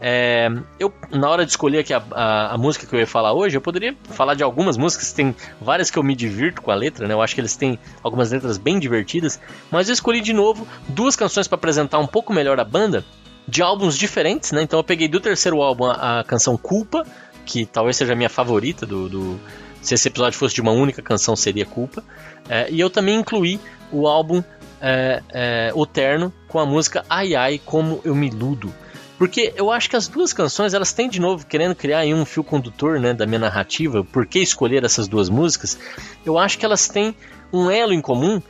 É, 0.00 0.48
eu, 0.78 0.92
na 1.10 1.28
hora 1.28 1.44
de 1.44 1.50
escolher 1.50 1.80
aqui 1.80 1.92
a, 1.92 2.02
a, 2.12 2.54
a, 2.54 2.58
música 2.58 2.86
que 2.86 2.94
eu 2.94 3.00
ia 3.00 3.06
falar 3.06 3.32
hoje, 3.32 3.56
eu 3.56 3.60
poderia 3.60 3.96
falar 4.04 4.34
de 4.34 4.44
algumas 4.44 4.76
músicas, 4.76 5.12
tem 5.12 5.34
várias 5.60 5.90
que 5.90 5.98
eu 5.98 6.04
me 6.04 6.14
divirto 6.14 6.62
com 6.62 6.70
a 6.70 6.74
letra, 6.74 7.08
né, 7.08 7.14
eu 7.14 7.20
acho 7.20 7.34
que 7.34 7.40
eles 7.40 7.56
têm 7.56 7.76
algumas 8.00 8.30
letras 8.30 8.58
bem 8.58 8.78
divertidas, 8.78 9.40
mas 9.72 9.88
eu 9.88 9.92
escolhi 9.92 10.20
de 10.20 10.32
novo 10.32 10.68
duas 10.88 11.16
canções 11.16 11.48
para 11.48 11.56
apresentar 11.56 11.98
um 11.98 12.06
pouco 12.06 12.32
melhor 12.32 12.60
a 12.60 12.64
banda 12.64 13.04
de 13.48 13.62
álbuns 13.62 13.96
diferentes, 13.96 14.52
né? 14.52 14.62
Então 14.62 14.78
eu 14.78 14.84
peguei 14.84 15.08
do 15.08 15.18
terceiro 15.18 15.62
álbum 15.62 15.86
a, 15.86 16.20
a 16.20 16.24
canção 16.24 16.56
Culpa, 16.56 17.04
que 17.46 17.64
talvez 17.64 17.96
seja 17.96 18.12
a 18.12 18.16
minha 18.16 18.28
favorita 18.28 18.84
do, 18.84 19.08
do, 19.08 19.40
se 19.80 19.94
esse 19.94 20.06
episódio 20.06 20.38
fosse 20.38 20.54
de 20.54 20.60
uma 20.60 20.72
única 20.72 21.00
canção 21.00 21.34
seria 21.34 21.64
Culpa. 21.64 22.04
É, 22.46 22.70
e 22.70 22.78
eu 22.78 22.90
também 22.90 23.18
incluí 23.18 23.58
o 23.90 24.06
álbum 24.06 24.44
é, 24.80 25.22
é, 25.30 25.72
O 25.74 25.86
Terno 25.86 26.32
com 26.46 26.58
a 26.58 26.66
música 26.66 27.04
Ai 27.08 27.34
Ai 27.34 27.60
Como 27.64 28.00
Eu 28.04 28.14
Me 28.14 28.28
Iludo. 28.28 28.72
Porque 29.18 29.52
eu 29.56 29.70
acho 29.72 29.90
que 29.90 29.96
as 29.96 30.06
duas 30.06 30.32
canções, 30.32 30.72
elas 30.72 30.92
têm 30.92 31.08
de 31.08 31.20
novo, 31.20 31.44
querendo 31.44 31.74
criar 31.74 32.04
um 32.06 32.24
fio 32.24 32.44
condutor 32.44 33.00
né, 33.00 33.12
da 33.12 33.26
minha 33.26 33.40
narrativa, 33.40 34.04
por 34.04 34.24
que 34.24 34.38
escolher 34.38 34.84
essas 34.84 35.08
duas 35.08 35.28
músicas, 35.28 35.76
eu 36.24 36.38
acho 36.38 36.56
que 36.56 36.64
elas 36.64 36.88
têm 36.88 37.14
um 37.52 37.68
elo 37.68 37.92
em 37.92 38.00
comum 38.00 38.40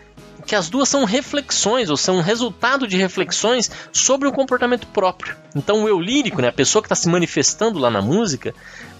que 0.46 0.54
as 0.54 0.70
duas 0.70 0.88
são 0.88 1.04
reflexões, 1.04 1.90
ou 1.90 1.96
são 1.96 2.22
resultado 2.22 2.87
de 2.87 2.96
reflexões 2.96 3.70
sobre 3.92 4.26
o 4.26 4.33
comportamento 4.33 4.87
próprio. 4.87 5.37
Então 5.54 5.85
o 5.85 5.88
eu 5.88 6.00
lírico, 6.00 6.40
né, 6.40 6.48
a 6.48 6.52
pessoa 6.52 6.83
que 6.83 6.87
está 6.87 6.94
se 6.94 7.09
manifestando 7.09 7.78
lá 7.78 7.90
na 7.90 8.00
música, 8.00 8.54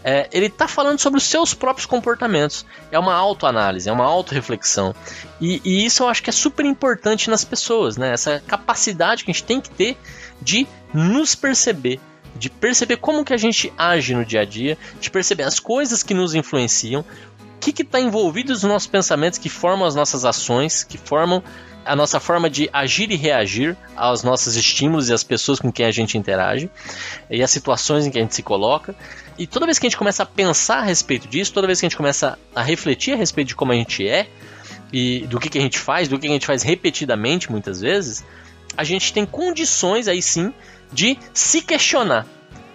é, 0.09 0.27
ele 0.33 0.47
está 0.47 0.67
falando 0.67 0.99
sobre 0.99 1.19
os 1.19 1.25
seus 1.25 1.53
próprios 1.53 1.85
comportamentos. 1.85 2.65
É 2.91 2.99
uma 2.99 3.15
autoanálise, 3.15 3.91
é 3.91 3.93
uma 3.93 4.07
autorreflexão. 4.07 4.95
E, 5.39 5.61
e 5.63 5.85
isso 5.85 6.03
eu 6.03 6.09
acho 6.09 6.23
que 6.23 6.31
é 6.31 6.33
super 6.33 6.65
importante 6.65 7.29
nas 7.29 7.45
pessoas, 7.45 7.99
né? 7.99 8.15
Essa 8.15 8.43
capacidade 8.47 9.23
que 9.23 9.31
a 9.31 9.35
gente 9.35 9.45
tem 9.45 9.61
que 9.61 9.69
ter 9.69 9.99
de 10.41 10.67
nos 10.95 11.35
perceber 11.35 12.01
de 12.35 12.49
perceber 12.49 12.99
como 12.99 13.25
que 13.25 13.35
a 13.35 13.37
gente 13.37 13.73
age 13.77 14.15
no 14.15 14.25
dia 14.25 14.43
a 14.43 14.45
dia, 14.45 14.79
de 15.01 15.11
perceber 15.11 15.43
as 15.43 15.59
coisas 15.59 16.05
que 16.05 16.15
nos 16.15 16.37
influenciam, 16.37 17.05
que 17.73 17.83
está 17.83 18.01
envolvido 18.01 18.53
nos 18.53 18.63
nossos 18.63 18.87
pensamentos 18.87 19.39
que 19.39 19.49
formam 19.49 19.87
as 19.87 19.95
nossas 19.95 20.25
ações, 20.25 20.85
que 20.85 20.99
formam 20.99 21.43
a 21.85 21.97
nossa 21.97 22.21
forma 22.21 22.51
de 22.51 22.69
agir 22.73 23.11
e 23.11 23.17
reagir 23.17 23.77
aos 23.97 24.23
nossos 24.23 24.57
estímulos 24.57 25.09
e 25.09 25.15
às 25.15 25.25
pessoas 25.25 25.59
com 25.59 25.73
quem 25.73 25.87
a 25.87 25.91
gente 25.91 26.19
interage 26.19 26.71
e 27.31 27.43
as 27.43 27.51
situações 27.51 28.07
em 28.07 28.11
que 28.11 28.19
a 28.19 28.23
gente 28.23 28.35
se 28.35 28.43
coloca. 28.43 28.95
E 29.39 29.47
toda 29.47 29.65
vez 29.65 29.79
que 29.79 29.87
a 29.87 29.89
gente 29.89 29.97
começa 29.97 30.23
a 30.23 30.27
pensar 30.27 30.79
a 30.81 30.83
respeito 30.83 31.27
disso, 31.27 31.53
toda 31.53 31.67
vez 31.67 31.81
que 31.81 31.87
a 31.87 31.89
gente 31.89 31.97
começa 31.97 32.39
a 32.55 32.63
refletir 32.63 33.15
a 33.15 33.17
respeito 33.17 33.49
de 33.49 33.57
como 33.57 33.73
a 33.73 33.75
gente 33.75 34.07
é 34.07 34.29
e 34.93 35.27
do 35.27 35.41
que, 35.41 35.49
que 35.49 35.59
a 35.59 35.63
gente 35.63 35.79
faz, 35.79 36.09
do 36.09 36.19
que 36.19 36.27
a 36.27 36.31
gente 36.31 36.47
faz 36.47 36.63
repetidamente 36.63 37.51
muitas 37.51 37.81
vezes, 37.81 38.25
a 38.77 38.85
gente 38.85 39.13
tem 39.13 39.25
condições 39.25 40.09
aí 40.09 40.21
sim 40.21 40.53
de 40.93 41.19
se 41.33 41.63
questionar 41.63 42.27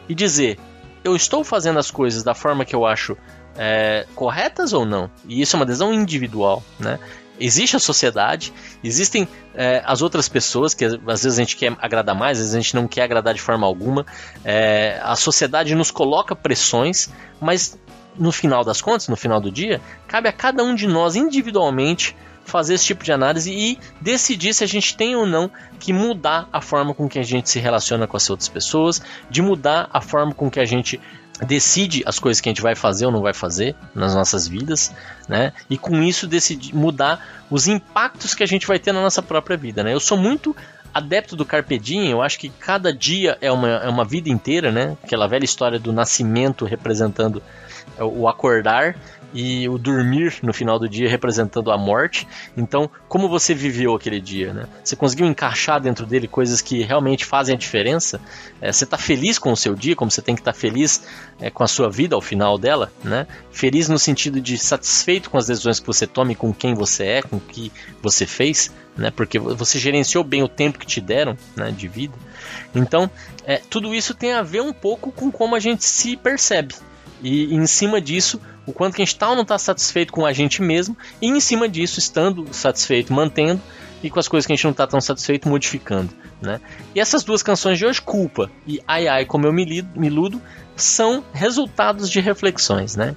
e 0.10 0.16
dizer: 0.16 0.58
eu 1.04 1.16
estou 1.16 1.44
fazendo 1.44 1.80
as 1.80 1.92
coisas 1.92 2.24
da 2.24 2.34
forma 2.34 2.66
que 2.66 2.76
eu 2.76 2.86
acho 2.86 3.18
é, 3.58 4.06
corretas 4.16 4.74
ou 4.74 4.86
não. 4.86 5.10
E 5.28 5.42
isso 5.42 5.56
é 5.56 5.60
uma 5.60 5.66
decisão 5.66 5.94
individual, 5.94 6.64
né? 6.80 7.00
Existe 7.40 7.76
a 7.76 7.80
sociedade, 7.80 8.54
existem 8.84 9.28
é, 9.56 9.82
as 9.86 10.04
outras 10.04 10.30
pessoas 10.30 10.74
que 10.74 10.86
às 10.86 11.24
vezes 11.24 11.38
a 11.38 11.42
gente 11.42 11.58
quer 11.58 11.76
agradar 11.82 12.16
mais, 12.16 12.38
às 12.38 12.44
vezes 12.44 12.56
a 12.56 12.60
gente 12.60 12.76
não 12.76 12.88
quer 12.88 13.02
agradar 13.04 13.34
de 13.34 13.42
forma 13.42 13.66
alguma. 13.66 14.06
É, 14.46 15.00
a 15.04 15.16
sociedade 15.16 15.74
nos 15.74 15.90
coloca 15.90 16.36
pressões, 16.36 17.10
mas 17.42 17.78
no 18.16 18.32
final 18.32 18.64
das 18.64 18.82
contas, 18.82 19.08
no 19.08 19.16
final 19.16 19.42
do 19.42 19.52
dia, 19.52 19.82
cabe 20.08 20.30
a 20.30 20.32
cada 20.32 20.64
um 20.64 20.76
de 20.76 20.88
nós 20.88 21.16
individualmente 21.16 22.16
fazer 22.46 22.76
esse 22.76 22.86
tipo 22.86 23.04
de 23.04 23.12
análise 23.12 23.52
e 23.52 23.80
decidir 24.02 24.54
se 24.54 24.64
a 24.64 24.68
gente 24.68 24.96
tem 24.96 25.16
ou 25.16 25.26
não 25.26 25.50
que 25.80 25.94
mudar 25.94 26.48
a 26.52 26.62
forma 26.62 26.94
com 26.94 27.08
que 27.08 27.18
a 27.18 27.24
gente 27.24 27.50
se 27.50 27.60
relaciona 27.60 28.06
com 28.06 28.18
as 28.18 28.30
outras 28.30 28.50
pessoas, 28.50 29.02
de 29.30 29.42
mudar 29.42 29.90
a 29.92 30.02
forma 30.02 30.34
com 30.34 30.52
que 30.52 30.60
a 30.60 30.66
gente 30.66 31.00
decide 31.42 32.04
as 32.06 32.20
coisas 32.20 32.40
que 32.40 32.48
a 32.48 32.52
gente 32.52 32.62
vai 32.62 32.76
fazer 32.76 33.06
ou 33.06 33.12
não 33.12 33.22
vai 33.22 33.34
fazer 33.34 33.76
nas 33.94 34.14
nossas 34.14 34.48
vidas, 34.48 34.94
né? 35.28 35.52
E 35.70 35.78
com 35.78 36.02
isso 36.02 36.28
decidir 36.28 36.76
mudar 36.76 37.44
os 37.50 37.68
impactos 37.68 38.36
que 38.36 38.44
a 38.44 38.46
gente 38.46 38.68
vai 38.68 38.78
ter 38.78 38.92
na 38.92 39.02
nossa 39.02 39.22
própria 39.22 39.58
vida, 39.58 39.84
né? 39.84 39.94
Eu 39.94 40.00
sou 40.00 40.18
muito 40.18 40.56
adepto 40.94 41.36
do 41.36 41.44
Carpe 41.44 41.80
Diem, 41.80 42.12
eu 42.12 42.22
acho 42.22 42.38
que 42.38 42.50
cada 42.50 42.94
dia 42.94 43.38
é 43.42 43.52
uma, 43.52 43.68
é 43.68 43.90
uma 43.90 44.06
vida 44.06 44.30
inteira, 44.30 44.72
né? 44.72 44.96
Aquela 45.04 45.28
velha 45.28 45.44
história 45.44 45.80
do 45.80 45.92
nascimento 45.92 46.66
representando 46.66 47.42
o 48.00 48.28
acordar 48.28 48.96
e 49.34 49.68
o 49.68 49.78
dormir 49.78 50.36
no 50.44 50.54
final 50.54 50.78
do 50.78 50.88
dia 50.88 51.10
representando 51.10 51.72
a 51.72 51.78
morte. 51.78 52.28
Então, 52.56 52.90
como 53.08 53.28
você 53.28 53.54
viveu 53.54 53.96
aquele 53.96 54.22
dia, 54.22 54.54
né? 54.54 54.68
Você 54.84 54.96
conseguiu 54.96 55.26
encaixar 55.26 55.82
dentro 55.82 56.06
dele 56.06 56.28
coisas 56.28 56.62
que 56.62 56.84
realmente 56.84 57.26
fazem 57.26 57.56
a 57.56 57.58
diferença? 57.58 58.22
É, 58.62 58.72
você 58.72 58.84
está 58.84 58.98
feliz 58.98 59.40
com 59.40 59.52
o 59.52 59.58
seu 59.58 59.76
dia, 59.76 59.96
como 59.96 60.12
você 60.12 60.22
tem 60.22 60.36
que 60.36 60.42
estar 60.42 60.54
tá 60.54 60.58
feliz 60.58 61.04
é, 61.40 61.50
com 61.50 61.64
a 61.64 61.68
sua 61.68 61.90
vida 61.90 62.16
ao 62.16 62.22
final 62.22 62.58
dela, 62.58 62.92
né? 63.04 63.26
Feliz 63.52 63.90
no 63.90 63.98
sentido 63.98 64.40
de 64.40 64.58
satisfeito 64.58 65.30
com 65.30 65.38
as 65.38 65.48
decisões 65.48 65.80
que 65.80 65.88
você 65.88 66.06
tome, 66.06 66.36
com 66.36 66.54
quem 66.54 66.76
você 66.76 67.06
é, 67.06 67.22
com 67.22 67.38
o 67.38 67.42
que 67.42 67.72
você 68.02 68.26
fez, 68.26 68.72
né? 68.96 69.12
Porque 69.12 69.40
você 69.40 69.80
gerenciou 69.80 70.24
bem 70.24 70.44
o 70.44 70.48
tempo 70.48 70.78
que 70.78 70.86
te 70.86 71.02
deram, 71.02 71.36
né? 71.56 71.72
De 71.72 71.88
vida. 71.88 72.14
Então, 72.76 73.10
é, 73.46 73.58
tudo 73.58 73.94
isso 73.96 74.14
tem 74.14 74.34
a 74.34 74.44
ver 74.44 74.62
um 74.62 74.74
pouco 74.74 75.12
com 75.12 75.32
como 75.32 75.56
a 75.56 75.60
gente 75.60 75.84
se 75.86 76.16
percebe. 76.16 76.76
E, 77.24 77.46
e 77.46 77.56
em 77.56 77.66
cima 77.66 78.02
disso, 78.02 78.40
o 78.66 78.74
quanto 78.74 78.96
que 78.96 79.02
a 79.02 79.06
gente 79.06 79.16
está 79.16 79.30
ou 79.30 79.36
não 79.36 79.44
está 79.44 79.58
satisfeito 79.58 80.12
com 80.12 80.26
a 80.26 80.34
gente 80.34 80.62
mesmo, 80.62 80.96
e 81.22 81.28
em 81.28 81.40
cima 81.40 81.68
disso, 81.68 81.98
estando 81.98 82.46
satisfeito, 82.52 83.14
mantendo, 83.14 83.62
e 84.04 84.10
com 84.10 84.20
as 84.20 84.28
coisas 84.28 84.46
que 84.46 84.52
a 84.52 84.56
gente 84.56 84.66
não 84.66 84.72
está 84.72 84.86
tão 84.86 85.00
satisfeito, 85.00 85.48
modificando. 85.48 86.14
Né? 86.42 86.60
E 86.94 87.00
essas 87.00 87.24
duas 87.24 87.42
canções 87.42 87.80
de 87.80 87.86
hoje, 87.86 88.02
Culpa 88.02 88.52
e 88.68 88.82
Ai 88.86 89.08
Ai 89.08 89.26
Como 89.26 89.48
Eu 89.48 89.54
Me, 89.54 89.64
lido, 89.64 89.98
me 89.98 90.10
são 90.76 91.24
resultados 91.32 92.10
de 92.10 92.20
reflexões, 92.20 92.96
né? 92.96 93.16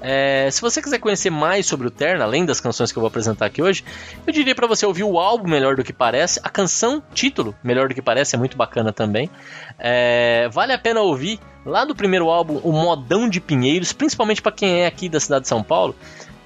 É, 0.00 0.48
se 0.50 0.60
você 0.60 0.82
quiser 0.82 0.98
conhecer 0.98 1.30
mais 1.30 1.66
sobre 1.66 1.86
o 1.86 1.90
Terno, 1.90 2.22
além 2.22 2.44
das 2.44 2.60
canções 2.60 2.92
que 2.92 2.98
eu 2.98 3.00
vou 3.00 3.08
apresentar 3.08 3.46
aqui 3.46 3.62
hoje, 3.62 3.82
eu 4.26 4.32
diria 4.32 4.54
para 4.54 4.66
você 4.66 4.84
ouvir 4.84 5.04
o 5.04 5.18
álbum 5.18 5.48
Melhor 5.48 5.76
do 5.76 5.82
que 5.82 5.92
Parece, 5.92 6.40
a 6.42 6.48
canção 6.48 7.02
título 7.14 7.54
Melhor 7.64 7.88
do 7.88 7.94
que 7.94 8.02
Parece 8.02 8.36
é 8.36 8.38
muito 8.38 8.56
bacana 8.56 8.92
também. 8.92 9.30
É, 9.78 10.48
vale 10.52 10.72
a 10.72 10.78
pena 10.78 11.00
ouvir 11.00 11.40
lá 11.64 11.84
do 11.84 11.94
primeiro 11.94 12.28
álbum 12.30 12.60
o 12.62 12.72
Modão 12.72 13.28
de 13.28 13.40
Pinheiros, 13.40 13.92
principalmente 13.92 14.42
para 14.42 14.52
quem 14.52 14.82
é 14.82 14.86
aqui 14.86 15.08
da 15.08 15.20
cidade 15.20 15.42
de 15.42 15.48
São 15.48 15.62
Paulo. 15.62 15.94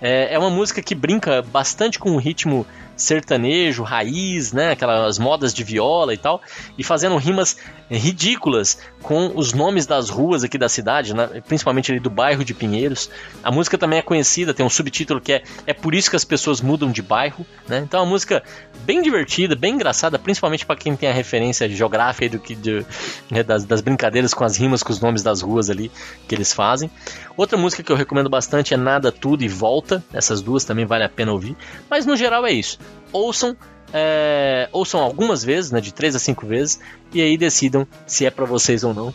É, 0.01 0.35
é 0.35 0.39
uma 0.39 0.51
música 0.51 0.83
que 0.83 0.95
brinca 0.95 1.43
bastante 1.43 1.99
com 1.99 2.13
o 2.13 2.19
ritmo 2.19 2.67
sertanejo, 2.97 3.83
raiz, 3.83 4.53
né? 4.53 4.73
Aquelas 4.73 5.19
modas 5.19 5.53
de 5.53 5.65
viola 5.65 6.15
e 6.15 6.17
tal, 6.17 6.41
e 6.77 6.85
fazendo 6.85 7.17
rimas 7.17 7.57
ridículas 7.91 8.79
com 9.03 9.33
os 9.35 9.53
nomes 9.53 9.87
das 9.87 10.09
ruas 10.09 10.43
aqui 10.43 10.57
da 10.57 10.69
cidade, 10.69 11.15
né? 11.15 11.43
principalmente 11.47 11.91
ali 11.93 12.01
do 12.01 12.09
bairro 12.09 12.45
de 12.45 12.55
Pinheiros. 12.55 13.11
A 13.43 13.51
música 13.51 13.77
também 13.77 13.99
é 13.99 14.03
conhecida, 14.03 14.55
tem 14.55 14.65
um 14.65 14.71
subtítulo 14.71 15.21
que 15.21 15.33
é 15.33 15.43
É 15.67 15.75
por 15.75 15.95
isso 15.95 16.09
que 16.09 16.17
as 16.17 16.25
pessoas 16.25 16.61
mudam 16.61 16.91
de 16.91 17.03
bairro, 17.03 17.45
né? 17.69 17.79
Então 17.79 18.01
é 18.01 18.03
uma 18.03 18.11
música 18.11 18.43
bem 18.85 19.03
divertida, 19.03 19.55
bem 19.55 19.75
engraçada, 19.75 20.19
principalmente 20.19 20.65
para 20.65 20.77
quem 20.77 20.97
tem 20.97 21.09
a 21.09 21.13
referência 21.13 21.69
geográfica 21.69 22.29
do 22.29 22.39
que 22.39 22.55
de, 22.55 22.85
né, 23.31 23.43
das, 23.43 23.65
das 23.65 23.81
brincadeiras 23.81 24.33
com 24.33 24.45
as 24.45 24.57
rimas 24.57 24.83
com 24.83 24.93
os 24.93 25.01
nomes 25.01 25.23
das 25.23 25.43
ruas 25.43 25.69
ali 25.69 25.91
que 26.27 26.35
eles 26.35 26.53
fazem. 26.53 26.91
Outra 27.37 27.59
música 27.59 27.83
que 27.83 27.93
eu 27.93 27.97
recomendo 27.97 28.31
bastante 28.31 28.73
é 28.73 28.77
Nada 28.77 29.13
Tudo 29.13 29.43
e 29.45 29.49
Volta. 29.49 30.03
Essas 30.13 30.41
duas 30.41 30.65
também 30.65 30.87
vale 30.87 31.05
a 31.05 31.09
pena 31.09 31.33
ouvir. 31.33 31.57
Mas 31.91 32.07
no 32.07 32.17
geral 32.17 32.47
é 32.47 32.53
isso 32.53 32.79
ouçam, 33.13 33.57
é, 33.93 34.69
ouçam 34.73 35.01
algumas 35.01 35.45
vezes, 35.45 35.71
né, 35.71 35.81
de 35.81 35.93
3 35.93 36.17
a 36.17 36.19
5 36.19 36.47
vezes, 36.47 36.81
e 37.13 37.21
aí 37.21 37.37
decidam 37.37 37.87
se 38.07 38.27
é 38.27 38.31
para 38.31 38.45
vocês 38.45 38.85
ou 38.85 38.93
não. 38.93 39.15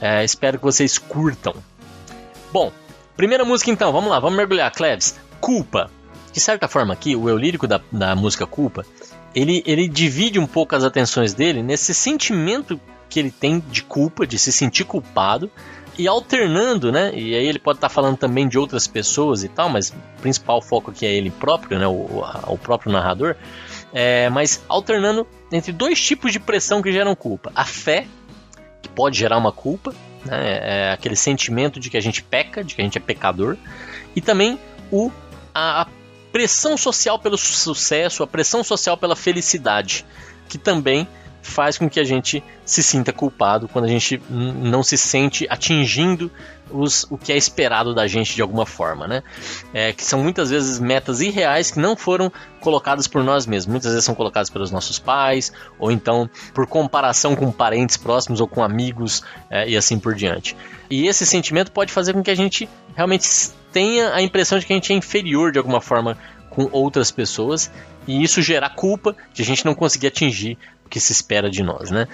É, 0.00 0.24
espero 0.24 0.58
que 0.58 0.64
vocês 0.64 0.98
curtam. 0.98 1.54
Bom, 2.52 2.72
primeira 3.16 3.44
música 3.44 3.70
então, 3.70 3.92
vamos 3.92 4.10
lá, 4.10 4.18
vamos 4.18 4.36
mergulhar, 4.36 4.72
Cleves. 4.72 5.16
Culpa. 5.40 5.90
De 6.32 6.40
certa 6.40 6.68
forma 6.68 6.92
aqui, 6.92 7.16
o 7.16 7.28
eu 7.28 7.36
lírico 7.36 7.66
da, 7.66 7.80
da 7.90 8.14
música 8.14 8.46
Culpa, 8.46 8.86
ele, 9.34 9.62
ele 9.66 9.88
divide 9.88 10.38
um 10.38 10.46
pouco 10.46 10.74
as 10.76 10.84
atenções 10.84 11.34
dele 11.34 11.62
nesse 11.62 11.92
sentimento 11.92 12.80
que 13.08 13.18
ele 13.18 13.30
tem 13.30 13.58
de 13.58 13.82
culpa, 13.82 14.26
de 14.26 14.38
se 14.38 14.52
sentir 14.52 14.84
culpado, 14.84 15.50
e 16.00 16.08
alternando, 16.08 16.90
né? 16.90 17.12
E 17.14 17.34
aí 17.34 17.46
ele 17.46 17.58
pode 17.58 17.76
estar 17.76 17.88
tá 17.88 17.94
falando 17.94 18.16
também 18.16 18.48
de 18.48 18.58
outras 18.58 18.86
pessoas 18.86 19.44
e 19.44 19.48
tal, 19.48 19.68
mas 19.68 19.90
o 19.90 20.20
principal 20.22 20.62
foco 20.62 20.90
aqui 20.90 21.04
é 21.04 21.12
ele 21.12 21.30
próprio, 21.30 21.78
né? 21.78 21.86
O, 21.86 22.24
o 22.46 22.56
próprio 22.56 22.90
narrador. 22.90 23.36
É, 23.92 24.30
mas 24.30 24.64
alternando 24.66 25.26
entre 25.52 25.72
dois 25.72 26.00
tipos 26.00 26.32
de 26.32 26.40
pressão 26.40 26.80
que 26.80 26.90
geram 26.90 27.14
culpa: 27.14 27.52
a 27.54 27.66
fé, 27.66 28.06
que 28.80 28.88
pode 28.88 29.18
gerar 29.18 29.36
uma 29.36 29.52
culpa, 29.52 29.94
né? 30.24 30.88
É 30.88 30.92
aquele 30.92 31.16
sentimento 31.16 31.78
de 31.78 31.90
que 31.90 31.98
a 31.98 32.00
gente 32.00 32.22
peca, 32.22 32.64
de 32.64 32.74
que 32.74 32.80
a 32.80 32.84
gente 32.84 32.96
é 32.96 33.00
pecador, 33.00 33.58
e 34.16 34.22
também 34.22 34.58
o, 34.90 35.10
a, 35.54 35.82
a 35.82 35.86
pressão 36.32 36.78
social 36.78 37.18
pelo 37.18 37.36
sucesso, 37.36 38.22
a 38.22 38.26
pressão 38.26 38.64
social 38.64 38.96
pela 38.96 39.14
felicidade, 39.14 40.06
que 40.48 40.56
também 40.56 41.06
faz 41.42 41.78
com 41.78 41.88
que 41.88 41.98
a 41.98 42.04
gente 42.04 42.42
se 42.64 42.82
sinta 42.82 43.12
culpado 43.12 43.68
quando 43.68 43.86
a 43.86 43.88
gente 43.88 44.20
não 44.28 44.82
se 44.82 44.96
sente 44.96 45.46
atingindo 45.48 46.30
os, 46.70 47.04
o 47.10 47.18
que 47.18 47.32
é 47.32 47.36
esperado 47.36 47.94
da 47.94 48.06
gente 48.06 48.34
de 48.34 48.42
alguma 48.42 48.64
forma, 48.64 49.06
né? 49.06 49.22
É, 49.74 49.92
que 49.92 50.04
são 50.04 50.22
muitas 50.22 50.50
vezes 50.50 50.78
metas 50.78 51.20
irreais 51.20 51.70
que 51.70 51.80
não 51.80 51.96
foram 51.96 52.32
colocadas 52.60 53.08
por 53.08 53.24
nós 53.24 53.46
mesmos. 53.46 53.72
Muitas 53.72 53.90
vezes 53.90 54.04
são 54.04 54.14
colocadas 54.14 54.50
pelos 54.50 54.70
nossos 54.70 54.98
pais, 54.98 55.52
ou 55.78 55.90
então 55.90 56.28
por 56.54 56.66
comparação 56.66 57.34
com 57.34 57.50
parentes 57.50 57.96
próximos 57.96 58.40
ou 58.40 58.46
com 58.46 58.62
amigos 58.62 59.22
é, 59.50 59.68
e 59.68 59.76
assim 59.76 59.98
por 59.98 60.14
diante. 60.14 60.56
E 60.88 61.06
esse 61.06 61.26
sentimento 61.26 61.72
pode 61.72 61.92
fazer 61.92 62.12
com 62.12 62.22
que 62.22 62.30
a 62.30 62.36
gente 62.36 62.68
realmente 62.94 63.28
tenha 63.72 64.14
a 64.14 64.22
impressão 64.22 64.58
de 64.58 64.66
que 64.66 64.72
a 64.72 64.76
gente 64.76 64.92
é 64.92 64.96
inferior 64.96 65.52
de 65.52 65.58
alguma 65.58 65.80
forma 65.80 66.16
com 66.50 66.68
outras 66.72 67.10
pessoas 67.10 67.70
e 68.06 68.22
isso 68.22 68.42
gerar 68.42 68.70
culpa 68.70 69.14
de 69.32 69.42
a 69.42 69.44
gente 69.44 69.64
não 69.64 69.74
conseguir 69.74 70.08
atingir 70.08 70.58
que 70.90 71.00
se 71.00 71.12
espera 71.12 71.48
de 71.48 71.62
nós, 71.62 71.90
né? 71.90 72.08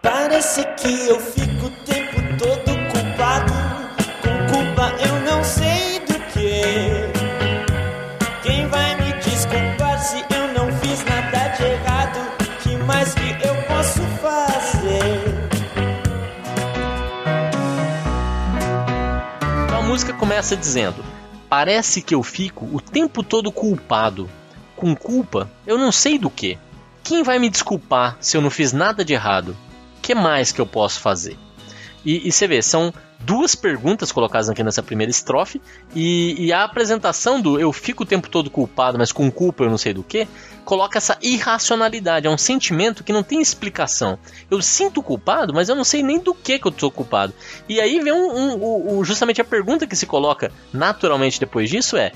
Parece 0.00 0.64
que 0.76 1.08
eu 1.08 1.18
fico 1.18 1.66
o 1.66 1.70
tempo 1.84 2.16
todo 2.38 2.76
culpado. 2.92 3.52
Com 4.22 4.54
culpa 4.54 4.94
eu 5.04 5.20
não 5.22 5.42
sei 5.42 5.98
do 6.00 6.14
que. 6.32 6.62
Quem 8.42 8.68
vai 8.68 8.94
me 8.94 9.12
desculpar 9.14 9.98
se 9.98 10.24
eu 10.32 10.52
não 10.54 10.72
fiz 10.78 11.04
nada 11.04 11.48
de 11.48 11.64
errado? 11.64 12.36
Que 12.62 12.76
mais 12.76 13.12
que 13.14 13.30
eu 13.44 13.54
posso 13.64 14.00
fazer? 14.22 15.24
Então 19.64 19.78
a 19.78 19.82
música 19.82 20.12
começa 20.12 20.56
dizendo: 20.56 21.04
Parece 21.48 22.02
que 22.02 22.14
eu 22.14 22.22
fico 22.22 22.68
o 22.72 22.80
tempo 22.80 23.22
todo 23.22 23.52
culpado. 23.52 24.28
Com 24.74 24.94
culpa, 24.94 25.50
eu 25.66 25.78
não 25.78 25.92
sei 25.92 26.18
do 26.18 26.28
que. 26.28 26.58
Quem 27.02 27.22
vai 27.22 27.38
me 27.38 27.48
desculpar 27.48 28.16
se 28.20 28.36
eu 28.36 28.40
não 28.40 28.50
fiz 28.50 28.72
nada 28.72 29.04
de 29.04 29.12
errado? 29.12 29.56
Que 30.02 30.14
mais 30.14 30.50
que 30.52 30.60
eu 30.60 30.66
posso 30.66 31.00
fazer? 31.00 31.38
E, 32.06 32.28
e 32.28 32.30
você 32.30 32.46
vê, 32.46 32.62
são 32.62 32.94
duas 33.18 33.56
perguntas 33.56 34.12
colocadas 34.12 34.48
aqui 34.48 34.62
nessa 34.62 34.80
primeira 34.80 35.10
estrofe, 35.10 35.60
e, 35.92 36.36
e, 36.38 36.52
a 36.52 36.62
apresentação 36.62 37.40
do 37.40 37.58
eu 37.58 37.72
fico 37.72 38.04
o 38.04 38.06
tempo 38.06 38.30
todo 38.30 38.48
culpado, 38.48 38.96
mas 38.96 39.10
com 39.10 39.28
culpa 39.28 39.64
eu 39.64 39.70
não 39.70 39.76
sei 39.76 39.92
do 39.92 40.04
que, 40.04 40.28
coloca 40.64 40.98
essa 40.98 41.18
irracionalidade, 41.20 42.28
é 42.28 42.30
um 42.30 42.38
sentimento 42.38 43.02
que 43.02 43.12
não 43.12 43.24
tem 43.24 43.40
explicação. 43.40 44.16
Eu 44.48 44.62
sinto 44.62 45.02
culpado, 45.02 45.52
mas 45.52 45.68
eu 45.68 45.74
não 45.74 45.82
sei 45.82 46.00
nem 46.00 46.20
do 46.20 46.32
que, 46.32 46.60
que 46.60 46.66
eu 46.68 46.70
estou 46.70 46.92
culpado. 46.92 47.34
E 47.68 47.80
aí 47.80 47.98
vem 48.00 48.12
um, 48.12 48.36
um, 48.36 48.98
um, 48.98 49.04
justamente 49.04 49.40
a 49.40 49.44
pergunta 49.44 49.84
que 49.84 49.96
se 49.96 50.06
coloca 50.06 50.52
naturalmente 50.72 51.40
depois 51.40 51.68
disso 51.68 51.96
é: 51.96 52.12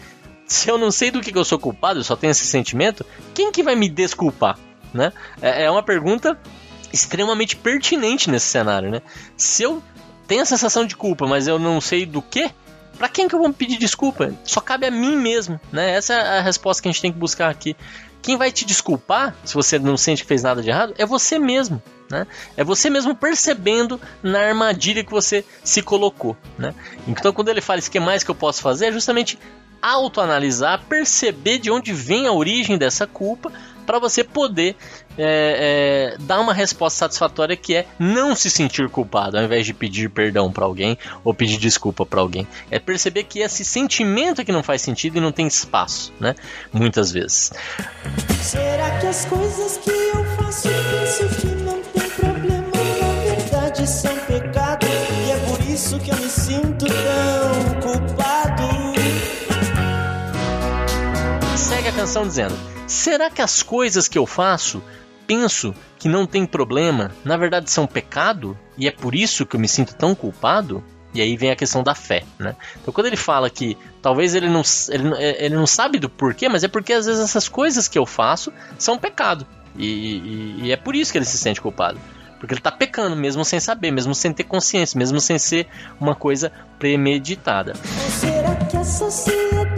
se 0.46 0.68
eu 0.68 0.78
não 0.78 0.92
sei 0.92 1.10
do 1.10 1.20
que, 1.20 1.32
que 1.32 1.38
eu 1.38 1.44
sou 1.44 1.58
culpado, 1.58 1.98
eu 1.98 2.04
só 2.04 2.14
tenho 2.14 2.30
esse 2.30 2.46
sentimento, 2.46 3.04
quem 3.34 3.50
que 3.50 3.62
vai 3.62 3.74
me 3.74 3.88
desculpar? 3.88 4.56
Né? 4.94 5.12
É, 5.42 5.64
é 5.64 5.70
uma 5.70 5.82
pergunta 5.82 6.38
extremamente 6.92 7.56
pertinente 7.56 8.30
nesse 8.30 8.46
cenário, 8.46 8.90
né? 8.90 9.02
Se 9.36 9.62
eu 9.62 9.82
tenho 10.26 10.42
a 10.42 10.46
sensação 10.46 10.84
de 10.84 10.96
culpa, 10.96 11.26
mas 11.26 11.46
eu 11.46 11.58
não 11.58 11.80
sei 11.80 12.06
do 12.06 12.22
que, 12.22 12.50
para 12.98 13.08
quem 13.08 13.26
que 13.26 13.34
eu 13.34 13.38
vou 13.38 13.52
pedir 13.52 13.78
desculpa? 13.78 14.34
Só 14.44 14.60
cabe 14.60 14.86
a 14.86 14.90
mim 14.90 15.16
mesmo, 15.16 15.60
né? 15.72 15.92
Essa 15.92 16.14
é 16.14 16.38
a 16.38 16.42
resposta 16.42 16.82
que 16.82 16.88
a 16.88 16.92
gente 16.92 17.02
tem 17.02 17.12
que 17.12 17.18
buscar 17.18 17.50
aqui. 17.50 17.76
Quem 18.22 18.36
vai 18.36 18.52
te 18.52 18.64
desculpar, 18.66 19.34
se 19.44 19.54
você 19.54 19.78
não 19.78 19.96
sente 19.96 20.22
que 20.22 20.28
fez 20.28 20.42
nada 20.42 20.62
de 20.62 20.68
errado, 20.68 20.94
é 20.98 21.06
você 21.06 21.38
mesmo. 21.38 21.82
Né? 22.10 22.26
É 22.56 22.64
você 22.64 22.90
mesmo 22.90 23.14
percebendo 23.14 23.98
na 24.22 24.40
armadilha 24.40 25.02
que 25.02 25.10
você 25.10 25.44
se 25.64 25.80
colocou. 25.80 26.36
Né? 26.58 26.74
Então, 27.06 27.32
quando 27.32 27.48
ele 27.48 27.60
fala 27.60 27.78
isso, 27.78 27.90
que 27.90 28.00
mais 28.00 28.22
que 28.22 28.30
eu 28.30 28.34
posso 28.34 28.60
fazer? 28.60 28.86
É 28.86 28.92
justamente 28.92 29.38
autoanalisar, 29.80 30.84
perceber 30.86 31.58
de 31.58 31.70
onde 31.70 31.92
vem 31.92 32.26
a 32.26 32.32
origem 32.32 32.76
dessa 32.76 33.06
culpa, 33.06 33.50
para 33.90 33.98
você 33.98 34.22
poder 34.22 34.76
é, 35.18 36.14
é, 36.14 36.16
dar 36.20 36.38
uma 36.38 36.54
resposta 36.54 37.00
satisfatória 37.00 37.56
que 37.56 37.74
é 37.74 37.86
não 37.98 38.36
se 38.36 38.48
sentir 38.48 38.88
culpado, 38.88 39.36
ao 39.36 39.42
invés 39.42 39.66
de 39.66 39.74
pedir 39.74 40.08
perdão 40.08 40.52
para 40.52 40.64
alguém 40.64 40.96
ou 41.24 41.34
pedir 41.34 41.58
desculpa 41.58 42.06
para 42.06 42.20
alguém. 42.20 42.46
É 42.70 42.78
perceber 42.78 43.24
que 43.24 43.40
esse 43.40 43.64
sentimento 43.64 44.44
que 44.44 44.52
não 44.52 44.62
faz 44.62 44.80
sentido 44.80 45.18
e 45.18 45.20
não 45.20 45.32
tem 45.32 45.48
espaço, 45.48 46.12
né? 46.20 46.36
Muitas 46.72 47.10
vezes. 47.10 47.52
Será 48.40 49.00
que 49.00 49.08
as 49.08 49.24
coisas 49.24 49.78
que 49.78 49.90
eu 49.90 50.24
faço 50.36 50.68
é 50.68 50.70
penso 50.70 51.40
que 51.40 51.46
não 51.48 51.82
tem 51.82 52.10
problema 52.10 52.70
na 53.00 53.34
verdade 53.34 53.88
são 53.88 54.12
é 54.12 54.20
pecado 54.20 54.86
e 54.86 55.32
é 55.32 55.36
por 55.48 55.60
isso 55.68 55.98
que 55.98 56.12
eu 56.12 56.16
me 56.16 56.28
sinto 56.28 56.86
tão 56.86 57.39
Segue 61.70 61.86
a 61.86 61.92
canção 61.92 62.26
dizendo: 62.26 62.58
Será 62.84 63.30
que 63.30 63.40
as 63.40 63.62
coisas 63.62 64.08
que 64.08 64.18
eu 64.18 64.26
faço, 64.26 64.82
penso 65.24 65.72
que 66.00 66.08
não 66.08 66.26
tem 66.26 66.44
problema, 66.44 67.12
na 67.24 67.36
verdade 67.36 67.70
são 67.70 67.86
pecado? 67.86 68.58
E 68.76 68.88
é 68.88 68.90
por 68.90 69.14
isso 69.14 69.46
que 69.46 69.54
eu 69.54 69.60
me 69.60 69.68
sinto 69.68 69.94
tão 69.94 70.12
culpado? 70.12 70.82
E 71.14 71.22
aí 71.22 71.36
vem 71.36 71.52
a 71.52 71.56
questão 71.56 71.84
da 71.84 71.94
fé, 71.94 72.24
né? 72.40 72.56
Então 72.82 72.92
quando 72.92 73.06
ele 73.06 73.16
fala 73.16 73.48
que 73.48 73.78
talvez 74.02 74.34
ele 74.34 74.48
não, 74.48 74.62
ele, 74.88 75.14
ele 75.38 75.54
não 75.54 75.66
sabe 75.66 76.00
do 76.00 76.10
porquê, 76.10 76.48
mas 76.48 76.64
é 76.64 76.68
porque 76.68 76.92
às 76.92 77.06
vezes 77.06 77.20
essas 77.22 77.48
coisas 77.48 77.86
que 77.86 77.98
eu 77.98 78.04
faço 78.04 78.52
são 78.76 78.98
pecado. 78.98 79.46
E, 79.76 79.86
e, 79.86 80.60
e 80.64 80.72
é 80.72 80.76
por 80.76 80.96
isso 80.96 81.12
que 81.12 81.18
ele 81.18 81.24
se 81.24 81.38
sente 81.38 81.60
culpado. 81.60 82.00
Porque 82.40 82.52
ele 82.52 82.60
está 82.60 82.72
pecando, 82.72 83.14
mesmo 83.14 83.44
sem 83.44 83.60
saber, 83.60 83.92
mesmo 83.92 84.12
sem 84.12 84.32
ter 84.32 84.44
consciência, 84.44 84.98
mesmo 84.98 85.20
sem 85.20 85.38
ser 85.38 85.68
uma 86.00 86.16
coisa 86.16 86.50
premeditada. 86.80 87.74
Será 88.18 88.56
que 88.56 88.76
a 88.76 88.84
sociedade 88.84 89.69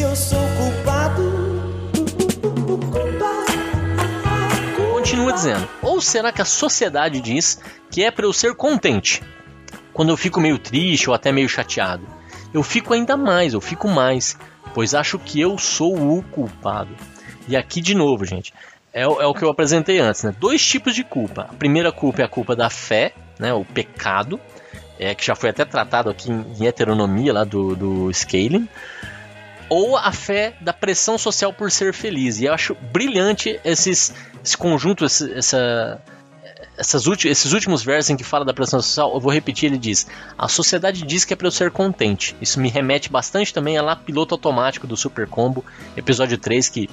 que 0.00 0.04
eu 0.04 0.16
sou 0.16 0.40
culpado. 0.56 1.22
Continua 4.94 5.30
dizendo: 5.30 5.68
Ou 5.82 6.00
será 6.00 6.32
que 6.32 6.40
a 6.40 6.44
sociedade 6.46 7.20
diz 7.20 7.60
que 7.90 8.02
é 8.02 8.10
para 8.10 8.24
eu 8.24 8.32
ser 8.32 8.54
contente? 8.54 9.22
Quando 9.92 10.08
eu 10.08 10.16
fico 10.16 10.40
meio 10.40 10.58
triste 10.58 11.10
ou 11.10 11.14
até 11.14 11.30
meio 11.30 11.50
chateado, 11.50 12.06
eu 12.54 12.62
fico 12.62 12.94
ainda 12.94 13.14
mais, 13.14 13.52
eu 13.52 13.60
fico 13.60 13.88
mais, 13.88 14.38
pois 14.72 14.94
acho 14.94 15.18
que 15.18 15.38
eu 15.38 15.58
sou 15.58 15.94
o 15.94 16.22
culpado. 16.22 16.96
E 17.46 17.54
aqui 17.54 17.82
de 17.82 17.94
novo, 17.94 18.24
gente, 18.24 18.54
é, 18.94 19.02
é 19.02 19.26
o 19.26 19.34
que 19.34 19.42
eu 19.42 19.50
apresentei 19.50 19.98
antes, 19.98 20.22
né? 20.22 20.34
Dois 20.40 20.66
tipos 20.66 20.94
de 20.94 21.04
culpa. 21.04 21.42
A 21.42 21.54
primeira 21.54 21.92
culpa 21.92 22.22
é 22.22 22.24
a 22.24 22.28
culpa 22.28 22.56
da 22.56 22.70
fé, 22.70 23.12
né? 23.38 23.52
O 23.52 23.66
pecado, 23.66 24.40
é, 24.98 25.14
que 25.14 25.26
já 25.26 25.34
foi 25.34 25.50
até 25.50 25.66
tratado 25.66 26.08
aqui 26.08 26.32
em, 26.32 26.54
em 26.58 26.66
heteronomia 26.66 27.34
lá 27.34 27.44
do, 27.44 27.76
do 27.76 28.10
Scaling 28.14 28.66
ou 29.70 29.96
a 29.96 30.10
fé 30.10 30.56
da 30.60 30.72
pressão 30.72 31.16
social 31.16 31.52
por 31.52 31.70
ser 31.70 31.94
feliz. 31.94 32.40
E 32.40 32.44
eu 32.46 32.52
acho 32.52 32.74
brilhante 32.74 33.58
esses, 33.64 34.12
esse 34.44 34.58
conjunto, 34.58 35.04
esse, 35.04 35.32
essa, 35.32 36.02
essas 36.76 37.06
esses 37.06 37.52
últimos 37.52 37.82
versos 37.82 38.10
em 38.10 38.16
que 38.16 38.24
fala 38.24 38.44
da 38.44 38.52
pressão 38.52 38.82
social. 38.82 39.14
Eu 39.14 39.20
vou 39.20 39.32
repetir: 39.32 39.70
ele 39.70 39.78
diz, 39.78 40.08
a 40.36 40.48
sociedade 40.48 41.02
diz 41.06 41.24
que 41.24 41.32
é 41.32 41.36
para 41.36 41.46
eu 41.46 41.52
ser 41.52 41.70
contente. 41.70 42.36
Isso 42.40 42.60
me 42.60 42.68
remete 42.68 43.08
bastante 43.08 43.54
também 43.54 43.78
a 43.78 43.82
lá 43.82 43.94
Piloto 43.94 44.34
Automático 44.34 44.88
do 44.88 44.96
Super 44.96 45.28
Combo, 45.28 45.64
episódio 45.96 46.36
3, 46.36 46.68
que 46.68 46.90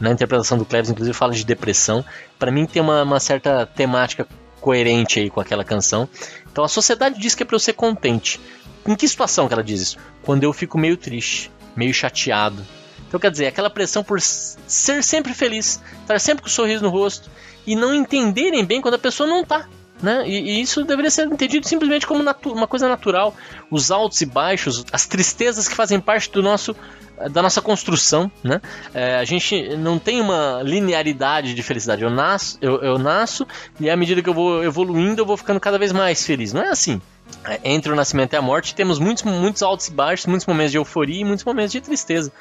na 0.00 0.10
interpretação 0.10 0.58
do 0.58 0.64
Cleves, 0.64 0.90
inclusive, 0.90 1.16
fala 1.16 1.32
de 1.32 1.44
depressão. 1.44 2.04
Para 2.38 2.50
mim, 2.50 2.66
tem 2.66 2.82
uma, 2.82 3.04
uma 3.04 3.20
certa 3.20 3.64
temática 3.64 4.26
coerente 4.60 5.20
aí 5.20 5.30
com 5.30 5.40
aquela 5.40 5.62
canção. 5.62 6.08
Então 6.50 6.64
a 6.64 6.68
sociedade 6.68 7.20
diz 7.20 7.36
que 7.36 7.44
é 7.44 7.46
para 7.46 7.54
eu 7.54 7.60
ser 7.60 7.74
contente. 7.74 8.40
Em 8.84 8.96
que 8.96 9.06
situação 9.06 9.46
que 9.46 9.54
ela 9.54 9.62
diz 9.62 9.80
isso? 9.80 9.98
Quando 10.22 10.42
eu 10.42 10.52
fico 10.52 10.76
meio 10.76 10.96
triste 10.96 11.50
meio 11.76 11.94
chateado. 11.94 12.66
Então, 13.06 13.20
quer 13.20 13.30
dizer, 13.30 13.46
aquela 13.46 13.70
pressão 13.70 14.02
por 14.02 14.20
ser 14.20 15.02
sempre 15.02 15.32
feliz, 15.32 15.80
estar 16.00 16.18
sempre 16.18 16.42
com 16.42 16.48
um 16.48 16.52
sorriso 16.52 16.82
no 16.82 16.90
rosto 16.90 17.30
e 17.66 17.76
não 17.76 17.94
entenderem 17.94 18.64
bem 18.64 18.80
quando 18.80 18.94
a 18.94 18.98
pessoa 18.98 19.28
não 19.28 19.42
está. 19.42 19.68
Né? 20.02 20.28
E, 20.28 20.58
e, 20.58 20.60
isso 20.60 20.84
deveria 20.84 21.10
ser 21.10 21.26
entendido 21.26 21.66
simplesmente 21.66 22.06
como 22.06 22.22
uma 22.22 22.66
coisa 22.66 22.88
natural. 22.88 23.34
Os 23.70 23.90
altos 23.90 24.20
e 24.20 24.26
baixos, 24.26 24.84
as 24.92 25.06
tristezas 25.06 25.68
que 25.68 25.74
fazem 25.74 26.00
parte 26.00 26.30
do 26.30 26.42
nosso 26.42 26.76
da 27.30 27.40
nossa 27.40 27.62
construção, 27.62 28.30
né? 28.44 28.60
É, 28.92 29.16
a 29.16 29.24
gente 29.24 29.74
não 29.76 29.98
tem 29.98 30.20
uma 30.20 30.60
linearidade 30.62 31.54
de 31.54 31.62
felicidade. 31.62 32.02
Eu 32.02 32.10
nasço, 32.10 32.58
eu, 32.60 32.82
eu 32.82 32.98
nasço 32.98 33.46
e 33.80 33.88
à 33.88 33.96
medida 33.96 34.20
que 34.20 34.28
eu 34.28 34.34
vou 34.34 34.62
evoluindo, 34.62 35.22
eu 35.22 35.26
vou 35.26 35.36
ficando 35.36 35.58
cada 35.58 35.78
vez 35.78 35.92
mais 35.92 36.26
feliz. 36.26 36.52
Não 36.52 36.62
é 36.62 36.68
assim. 36.68 37.00
É, 37.44 37.60
entre 37.64 37.92
o 37.92 37.94
nascimento 37.94 38.32
e 38.32 38.36
a 38.36 38.42
morte, 38.42 38.74
temos 38.74 38.98
muitos, 38.98 39.22
muitos 39.22 39.62
altos 39.62 39.86
e 39.86 39.92
baixos, 39.92 40.26
muitos 40.26 40.46
momentos 40.46 40.72
de 40.72 40.78
euforia 40.78 41.20
e 41.20 41.24
muitos 41.24 41.44
momentos 41.44 41.72
de 41.72 41.80
tristeza. 41.80 42.32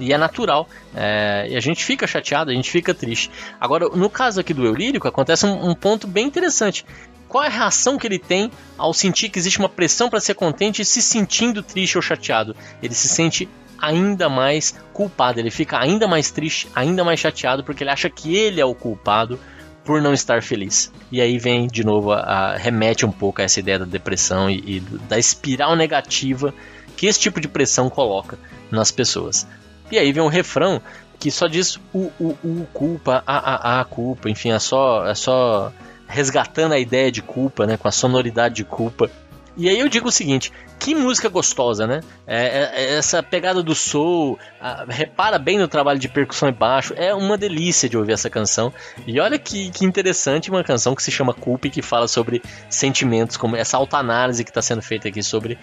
E 0.00 0.12
é 0.12 0.18
natural. 0.18 0.68
É, 0.94 1.46
e 1.50 1.56
a 1.56 1.60
gente 1.60 1.84
fica 1.84 2.06
chateado, 2.06 2.50
a 2.50 2.54
gente 2.54 2.70
fica 2.70 2.94
triste. 2.94 3.30
Agora, 3.60 3.88
no 3.90 4.08
caso 4.08 4.40
aqui 4.40 4.54
do 4.54 4.64
Eulírico, 4.64 5.06
acontece 5.06 5.44
um, 5.44 5.70
um 5.70 5.74
ponto 5.74 6.06
bem 6.06 6.26
interessante. 6.26 6.84
Qual 7.28 7.44
é 7.44 7.48
a 7.48 7.50
reação 7.50 7.98
que 7.98 8.06
ele 8.06 8.18
tem 8.18 8.50
ao 8.78 8.94
sentir 8.94 9.28
que 9.28 9.38
existe 9.38 9.58
uma 9.58 9.68
pressão 9.68 10.08
para 10.08 10.20
ser 10.20 10.34
contente 10.34 10.82
e 10.82 10.84
se 10.84 11.02
sentindo 11.02 11.62
triste 11.62 11.98
ou 11.98 12.02
chateado? 12.02 12.56
Ele 12.82 12.94
se 12.94 13.08
sente 13.08 13.48
ainda 13.78 14.28
mais 14.28 14.74
culpado, 14.92 15.40
ele 15.40 15.50
fica 15.50 15.78
ainda 15.78 16.06
mais 16.06 16.30
triste, 16.30 16.68
ainda 16.74 17.04
mais 17.04 17.20
chateado, 17.20 17.64
porque 17.64 17.82
ele 17.82 17.90
acha 17.90 18.08
que 18.08 18.34
ele 18.34 18.60
é 18.60 18.64
o 18.64 18.74
culpado 18.74 19.38
por 19.84 20.00
não 20.00 20.12
estar 20.12 20.42
feliz. 20.42 20.92
E 21.12 21.20
aí 21.20 21.38
vem 21.38 21.66
de 21.66 21.84
novo 21.84 22.12
a, 22.12 22.20
a 22.20 22.56
remete 22.56 23.04
um 23.04 23.12
pouco 23.12 23.40
a 23.40 23.44
essa 23.44 23.60
ideia 23.60 23.78
da 23.78 23.84
depressão 23.84 24.48
e, 24.50 24.76
e, 24.76 24.80
da 25.08 25.18
espiral 25.18 25.76
negativa 25.76 26.54
que 26.96 27.06
esse 27.06 27.20
tipo 27.20 27.40
de 27.40 27.48
pressão 27.48 27.90
coloca 27.90 28.38
nas 28.70 28.90
pessoas. 28.90 29.46
E 29.90 29.98
aí 29.98 30.12
vem 30.12 30.22
um 30.22 30.28
refrão 30.28 30.80
que 31.18 31.30
só 31.30 31.46
diz 31.46 31.76
o, 31.92 32.10
o, 32.18 32.36
o 32.42 32.66
culpa, 32.72 33.22
a, 33.26 33.78
a, 33.78 33.80
a 33.80 33.84
culpa, 33.84 34.28
enfim, 34.28 34.50
é 34.50 34.58
só, 34.58 35.06
é 35.06 35.14
só 35.14 35.72
resgatando 36.06 36.72
a 36.72 36.78
ideia 36.78 37.10
de 37.10 37.22
culpa, 37.22 37.66
né, 37.66 37.76
com 37.76 37.88
a 37.88 37.92
sonoridade 37.92 38.56
de 38.56 38.64
culpa 38.64 39.10
e 39.56 39.68
aí 39.68 39.78
eu 39.78 39.88
digo 39.88 40.08
o 40.08 40.12
seguinte: 40.12 40.52
que 40.78 40.94
música 40.94 41.28
gostosa, 41.28 41.86
né? 41.86 42.00
É, 42.26 42.44
é, 42.44 42.70
é, 42.74 42.94
essa 42.96 43.22
pegada 43.22 43.62
do 43.62 43.74
soul, 43.74 44.38
a, 44.60 44.84
repara 44.88 45.38
bem 45.38 45.58
no 45.58 45.68
trabalho 45.68 45.98
de 45.98 46.08
percussão 46.08 46.48
e 46.48 46.52
baixo, 46.52 46.92
é 46.96 47.14
uma 47.14 47.38
delícia 47.38 47.88
de 47.88 47.96
ouvir 47.96 48.12
essa 48.12 48.28
canção. 48.28 48.72
E 49.06 49.18
olha 49.20 49.38
que, 49.38 49.70
que 49.70 49.84
interessante 49.84 50.50
uma 50.50 50.64
canção 50.64 50.94
que 50.94 51.02
se 51.02 51.10
chama 51.10 51.32
Culpa 51.32 51.68
e 51.68 51.70
que 51.70 51.82
fala 51.82 52.08
sobre 52.08 52.42
sentimentos, 52.68 53.36
como 53.36 53.56
essa 53.56 53.76
autoanálise 53.76 54.44
que 54.44 54.50
está 54.50 54.62
sendo 54.62 54.82
feita 54.82 55.08
aqui 55.08 55.22
sobre 55.22 55.58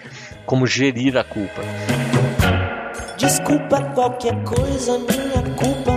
como 0.46 0.66
gerir 0.66 1.16
a 1.16 1.24
culpa. 1.24 1.62
Desculpa 3.16 3.80
qualquer 3.94 4.42
coisa, 4.42 4.98
minha 4.98 5.42
culpa, 5.56 5.91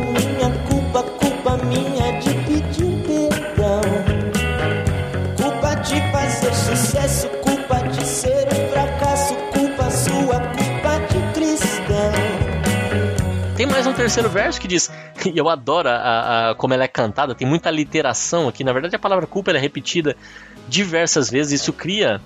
terceiro 14.06 14.30
verso 14.30 14.62
que 14.62 14.68
diz, 14.68 14.91
e 15.26 15.36
eu 15.36 15.50
adoro 15.50 15.89
a, 15.89 16.52
a, 16.52 16.56
como 16.56 16.76
ela 16.76 16.84
é 16.84 16.88
cantada, 16.88 17.34
tem 17.34 17.48
muita 17.48 17.72
literação 17.72 18.48
aqui. 18.48 18.63
Na 18.63 18.72
verdade, 18.72 18.96
a 18.96 19.00
palavra 19.00 19.26
culpa 19.26 19.50
é 19.52 19.58
repetida 19.58 20.15
diversas 20.68 21.30
vezes. 21.30 21.62
Isso 21.62 21.74
cria, 21.74 22.22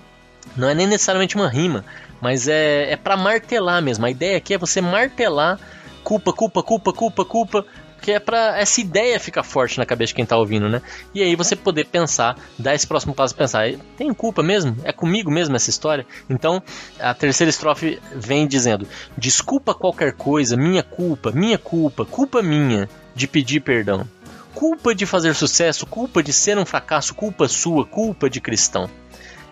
não 0.58 0.68
é 0.68 0.74
nem 0.74 0.86
necessariamente 0.86 1.38
uma 1.38 1.48
rima, 1.48 1.86
mas 2.20 2.50
é, 2.50 2.92
é 2.92 2.98
para 2.98 3.16
martelar 3.16 3.82
mesmo. 3.82 4.06
A 4.06 4.12
ideia 4.12 4.38
aqui 4.38 4.54
é 4.54 4.58
você 4.58 4.82
martelar 4.82 5.58
culpa, 6.04 6.34
culpa, 6.34 6.62
culpa, 6.62 6.92
culpa, 6.92 7.24
culpa, 7.24 7.66
que 8.02 8.12
é 8.12 8.20
para 8.20 8.60
essa 8.60 8.82
ideia 8.82 9.20
ficar 9.20 9.44
forte 9.44 9.78
na 9.78 9.86
cabeça 9.86 10.10
de 10.10 10.16
quem 10.16 10.26
tá 10.26 10.38
ouvindo, 10.38 10.70
né? 10.70 10.82
E 11.14 11.22
aí 11.22 11.36
você 11.36 11.56
poder 11.56 11.86
pensar, 11.86 12.38
dar 12.58 12.74
esse 12.74 12.88
próximo 12.88 13.14
passo 13.14 13.36
pensar, 13.36 13.72
tem 13.98 14.14
culpa 14.14 14.42
mesmo? 14.42 14.76
É 14.84 14.92
comigo 14.92 15.30
mesmo 15.30 15.56
essa 15.56 15.70
história? 15.70 16.06
Então, 16.30 16.62
a 17.00 17.14
terceira 17.14 17.50
estrofe 17.50 18.00
vem 18.16 18.48
dizendo: 18.48 18.88
"Desculpa 19.18 19.74
qualquer 19.74 20.14
coisa, 20.14 20.56
minha 20.56 20.84
culpa, 20.84 21.32
minha 21.32 21.58
culpa, 21.58 22.06
culpa 22.06 22.42
minha 22.42 22.90
de 23.16 23.28
pedir 23.28 23.62
perdão. 23.62 24.08
Culpa 24.54 24.96
de 24.96 25.06
fazer 25.06 25.36
sucesso, 25.36 25.86
culpa 25.86 26.24
de 26.24 26.34
ser 26.34 26.58
um 26.58 26.66
fracasso, 26.66 27.14
culpa 27.14 27.48
sua, 27.48 27.86
culpa 27.86 28.30
de 28.30 28.42
cristão." 28.42 28.90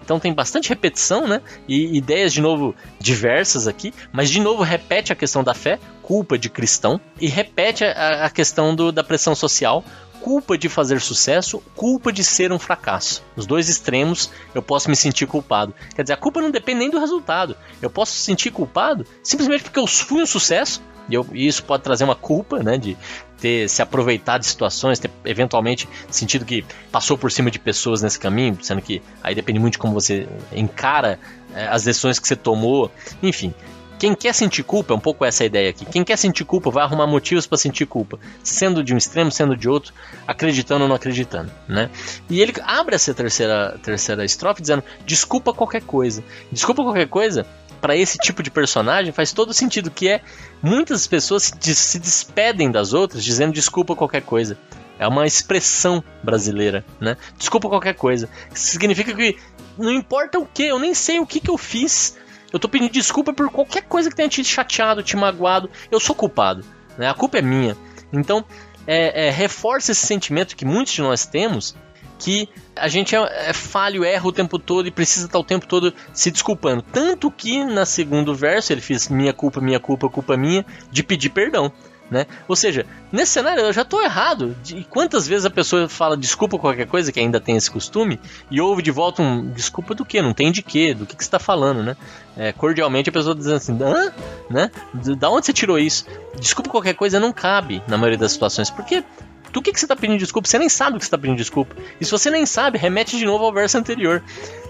Então 0.08 0.22
tem 0.22 0.34
bastante 0.34 0.70
repetição, 0.70 1.28
né? 1.28 1.42
E 1.68 1.98
ideias 1.98 2.32
de 2.32 2.40
novo 2.40 2.74
diversas 2.98 3.68
aqui, 3.68 3.94
mas 4.10 4.30
de 4.30 4.40
novo 4.40 4.64
repete 4.64 5.12
a 5.12 5.16
questão 5.18 5.44
da 5.44 5.54
fé, 5.54 5.78
culpa 6.02 6.38
de 6.38 6.50
cristão, 6.50 6.98
e 7.20 7.28
repete 7.28 7.84
a, 7.84 8.24
a 8.24 8.30
questão 8.30 8.74
do, 8.74 8.90
da 8.90 9.04
pressão 9.04 9.36
social, 9.36 9.84
culpa 10.28 10.58
de 10.58 10.68
fazer 10.68 11.00
sucesso, 11.00 11.64
culpa 11.74 12.12
de 12.12 12.22
ser 12.22 12.52
um 12.52 12.60
fracasso. 12.60 13.24
Os 13.38 13.46
dois 13.46 13.70
extremos 13.70 14.30
eu 14.54 14.62
posso 14.62 14.90
me 14.90 14.96
sentir 14.98 15.26
culpado. 15.26 15.74
Quer 15.96 16.02
dizer, 16.02 16.16
a 16.16 16.18
culpa 16.18 16.42
não 16.42 16.52
depende 16.52 16.80
nem 16.80 16.90
do 16.90 17.00
resultado. 17.00 17.56
Eu 17.82 17.90
posso 17.90 18.12
me 18.12 18.20
sentir 18.20 18.52
culpado 18.52 19.06
simplesmente 19.24 19.64
porque 19.64 19.80
eu 19.80 19.88
fui 19.88 20.22
um 20.22 20.26
sucesso. 20.26 20.84
E, 21.10 21.14
eu, 21.14 21.26
e 21.32 21.48
isso 21.48 21.64
pode 21.64 21.82
trazer 21.82 22.04
uma 22.04 22.14
culpa, 22.14 22.62
né? 22.62 22.78
De 22.78 22.98
ter 23.40 23.70
se 23.70 23.82
aproveitado 23.82 24.42
de 24.42 24.48
situações, 24.48 25.00
ter 25.00 25.10
eventualmente 25.24 25.88
sentido 26.10 26.44
que 26.44 26.66
passou 26.92 27.18
por 27.18 27.32
cima 27.32 27.50
de 27.50 27.58
pessoas 27.58 28.02
nesse 28.02 28.20
caminho, 28.20 28.58
sendo 28.62 28.82
que 28.82 29.02
aí 29.24 29.34
depende 29.34 29.60
muito 29.60 29.74
de 29.74 29.80
como 29.80 29.94
você 29.94 30.28
encara 30.52 31.18
é, 31.56 31.70
as 31.70 31.86
decisões 31.86 32.20
que 32.20 32.28
você 32.28 32.36
tomou. 32.36 32.92
Enfim, 33.24 33.54
quem 33.98 34.14
quer 34.14 34.34
sentir 34.34 34.64
culpa, 34.64 34.94
é 34.94 34.98
um 34.98 35.00
pouco 35.00 35.26
essa 35.26 35.44
ideia 35.44 35.70
aqui. 35.70 35.86
Quem 35.86 36.04
quer 36.04 36.18
sentir 36.18 36.46
culpa 36.46 36.70
vai 36.70 36.84
arrumar 36.84 37.08
motivos 37.08 37.48
para 37.48 37.58
sentir 37.58 37.86
culpa, 37.86 38.20
sendo 38.44 38.84
de 38.84 38.94
um 38.94 38.98
extremo, 38.98 39.32
sendo 39.32 39.56
de 39.56 39.68
outro, 39.68 39.94
acreditando 40.28 40.84
ou 40.84 40.88
não 40.88 40.96
acreditando, 40.96 41.52
né? 41.68 41.90
E 42.30 42.42
ele 42.42 42.54
abre 42.64 42.96
essa 42.96 43.14
terceira 43.14 43.78
terceira 43.82 44.24
estrofe 44.24 44.62
dizendo: 44.62 44.84
"Desculpa 45.06 45.54
qualquer 45.54 45.82
coisa". 45.82 46.24
Desculpa 46.52 46.84
qualquer 46.84 47.08
coisa 47.08 47.46
para 47.82 47.96
esse 47.96 48.18
tipo 48.18 48.42
de 48.42 48.52
personagem 48.52 49.12
faz 49.12 49.32
todo 49.32 49.54
sentido, 49.54 49.92
que 49.92 50.08
é 50.08 50.22
muitas 50.62 51.08
pessoas 51.08 51.54
se 51.60 52.00
despedem 52.00 52.72
das 52.72 52.94
outras 52.94 53.24
dizendo 53.24 53.54
desculpa 53.54 53.96
qualquer 53.96 54.22
coisa. 54.22 54.58
É 55.00 55.08
uma 55.08 55.28
expressão 55.28 56.04
brasileira, 56.24 56.84
né? 57.00 57.18
Desculpa 57.38 57.70
qualquer 57.70 57.94
coisa. 57.94 58.28
Significa 58.52 59.14
que 59.14 59.38
não 59.78 59.92
importa 59.92 60.40
o 60.40 60.46
que, 60.46 60.64
eu 60.64 60.80
nem 60.80 60.94
sei 60.94 61.20
o 61.20 61.26
que, 61.26 61.40
que 61.40 61.52
eu 61.52 61.58
fiz. 61.58 62.18
Eu 62.52 62.60
tô 62.60 62.70
pedindo 62.70 62.92
desculpa 62.92 63.34
por 63.34 63.50
qualquer 63.50 63.84
coisa 63.84 64.10
que 64.10 64.16
tenha 64.16 64.30
te 64.30 64.44
chateado, 64.44 65.04
te 65.04 65.16
magoado. 65.16 65.70
Eu 65.92 66.00
sou 66.00 66.16
culpado, 66.16 66.64
né? 66.98 67.10
A 67.10 67.14
culpa 67.14 67.38
é 67.38 67.42
minha. 67.42 67.76
Então, 68.12 68.46
é, 68.86 69.28
é, 69.28 69.30
reforça 69.30 69.92
esse 69.92 70.06
sentimento 70.06 70.56
que 70.56 70.66
muitos 70.66 70.94
de 70.94 71.02
nós 71.02 71.26
temos 71.26 71.76
que 72.20 72.50
a 72.76 72.88
gente 72.88 73.16
é, 73.16 73.50
é 73.50 73.54
falho, 73.54 74.04
erra 74.04 74.28
o 74.28 74.32
tempo 74.32 74.58
todo 74.58 74.88
e 74.88 74.92
precisa 74.92 75.26
estar 75.26 75.38
o 75.38 75.44
tempo 75.44 75.68
todo 75.68 75.94
se 76.14 76.32
desculpando. 76.32 76.82
Tanto 76.82 77.30
que 77.30 77.64
na 77.64 77.86
segundo 77.86 78.34
verso 78.34 78.74
ele 78.74 78.82
fez 78.82 79.10
minha 79.10 79.34
culpa, 79.34 79.62
minha 79.62 79.80
culpa, 79.80 80.10
culpa 80.10 80.36
minha, 80.38 80.66
de 80.92 81.04
pedir 81.04 81.30
perdão. 81.30 81.72
Né? 82.10 82.26
Ou 82.48 82.56
seja, 82.56 82.86
nesse 83.12 83.34
cenário 83.34 83.64
eu 83.64 83.74
já 83.74 83.82
estou 83.82 84.02
errado. 84.02 84.56
E 84.74 84.84
quantas 84.84 85.28
vezes 85.28 85.46
a 85.46 85.50
pessoa 85.50 85.90
fala 85.90 86.16
desculpa 86.16 86.58
qualquer 86.58 86.88
coisa, 86.88 87.12
que 87.12 87.20
ainda 87.20 87.40
tem 87.40 87.58
esse 87.58 87.70
costume, 87.70 88.20
e 88.50 88.62
ouve 88.62 88.82
de 88.82 88.92
volta 88.92 89.22
um 89.22 89.50
desculpa 89.50 89.94
do 89.94 90.06
que? 90.06 90.22
Não 90.22 90.34
tem 90.34 90.52
de 90.52 90.62
quê? 90.62 90.94
Do 90.94 91.06
que, 91.06 91.16
que 91.16 91.24
você 91.24 91.28
está 91.28 91.40
falando, 91.40 91.84
né? 91.84 91.98
É, 92.38 92.54
cordialmente 92.54 93.10
a 93.10 93.14
pessoa 93.14 93.36
dizendo 93.36 93.56
assim, 93.56 93.78
hã? 93.82 94.14
Né? 94.50 94.72
Da 95.18 95.30
onde 95.30 95.46
você 95.46 95.54
tirou 95.54 95.78
isso? 95.78 96.06
Desculpa 96.40 96.70
qualquer 96.70 96.94
coisa 96.94 97.20
não 97.20 97.34
cabe 97.34 97.82
na 97.88 97.98
maioria 97.98 98.18
das 98.18 98.32
situações, 98.32 98.70
porque 98.70 99.04
do 99.52 99.62
que, 99.62 99.72
que 99.72 99.80
você 99.80 99.86
está 99.86 99.96
pedindo 99.96 100.20
desculpa? 100.20 100.48
Você 100.48 100.60
nem 100.60 100.70
sabe 100.70 100.98
o 100.98 101.00
que 101.00 101.06
você 101.06 101.08
está 101.08 101.18
pedindo 101.18 101.38
desculpa. 101.38 101.76
E 102.00 102.06
se 102.06 102.12
você 102.12 102.30
nem 102.30 102.46
sabe, 102.46 102.78
remete 102.78 103.18
de 103.18 103.26
novo 103.26 103.46
ao 103.46 103.54
verso 103.54 103.78
anterior, 103.78 104.24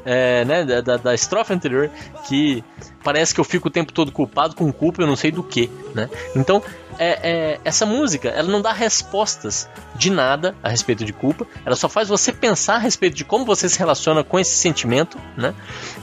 é, 0.05 0.45
né, 0.45 0.63
da, 0.63 0.81
da, 0.81 0.97
da, 0.97 1.13
estrofe 1.13 1.53
anterior, 1.53 1.89
que 2.27 2.63
parece 3.03 3.33
que 3.33 3.39
eu 3.39 3.43
fico 3.43 3.67
o 3.67 3.71
tempo 3.71 3.91
todo 3.91 4.11
culpado 4.11 4.55
com 4.55 4.71
culpa, 4.71 5.01
eu 5.01 5.07
não 5.07 5.15
sei 5.15 5.31
do 5.31 5.43
que, 5.43 5.69
né? 5.93 6.09
Então, 6.35 6.63
é, 6.97 7.19
é, 7.21 7.59
essa 7.63 7.85
música, 7.85 8.29
ela 8.29 8.47
não 8.47 8.61
dá 8.61 8.71
respostas 8.71 9.69
de 9.95 10.09
nada 10.09 10.55
a 10.63 10.69
respeito 10.69 11.03
de 11.03 11.11
culpa, 11.13 11.45
ela 11.65 11.75
só 11.75 11.89
faz 11.89 12.07
você 12.07 12.31
pensar 12.31 12.75
a 12.75 12.79
respeito 12.79 13.15
de 13.15 13.25
como 13.25 13.45
você 13.45 13.67
se 13.67 13.77
relaciona 13.77 14.23
com 14.23 14.39
esse 14.39 14.55
sentimento, 14.55 15.17
né? 15.35 15.53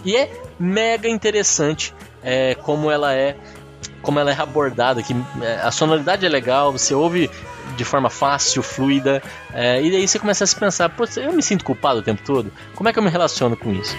E 0.05 0.17
é 0.17 0.31
mega 0.59 1.09
interessante 1.09 1.95
é, 2.23 2.55
como 2.57 2.91
ela 2.91 3.15
é 3.15 3.37
como 4.03 4.21
ela 4.21 4.31
é 4.31 4.39
abordada, 4.39 5.03
que 5.03 5.17
é, 5.41 5.61
a 5.63 5.71
sonoridade 5.71 6.27
é 6.27 6.29
legal, 6.29 6.71
você 6.71 6.95
ouve 6.95 7.31
de 7.77 7.85
forma 7.85 8.11
fácil, 8.11 8.63
fluida, 8.63 9.23
é, 9.53 9.83
e 9.83 9.91
daí 9.91 10.07
você 10.07 10.19
começa 10.19 10.45
a 10.45 10.47
se 10.47 10.57
pensar, 10.57 10.93
eu 11.17 11.33
me 11.33 11.43
sinto 11.43 11.65
culpado 11.65 12.01
o 12.01 12.03
tempo 12.03 12.23
todo? 12.25 12.53
Como 12.75 12.89
é 12.89 12.93
que 12.93 12.99
eu 12.99 13.03
me 13.03 13.11
relaciono 13.11 13.57
com 13.57 13.73
isso? 13.73 13.97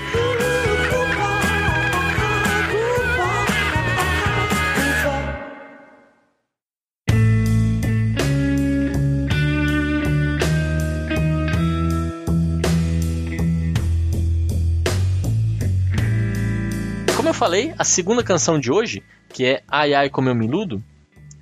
Como 17.15 17.29
eu 17.29 17.33
falei, 17.33 17.73
a 17.77 17.83
segunda 17.83 18.23
canção 18.23 18.59
de 18.59 18.71
hoje, 18.71 19.03
que 19.29 19.45
é 19.45 19.63
Ai 19.67 19.95
Ai 19.95 20.09
Como 20.11 20.29
Eu 20.29 20.35
Me 20.35 20.45
Iludo, 20.45 20.83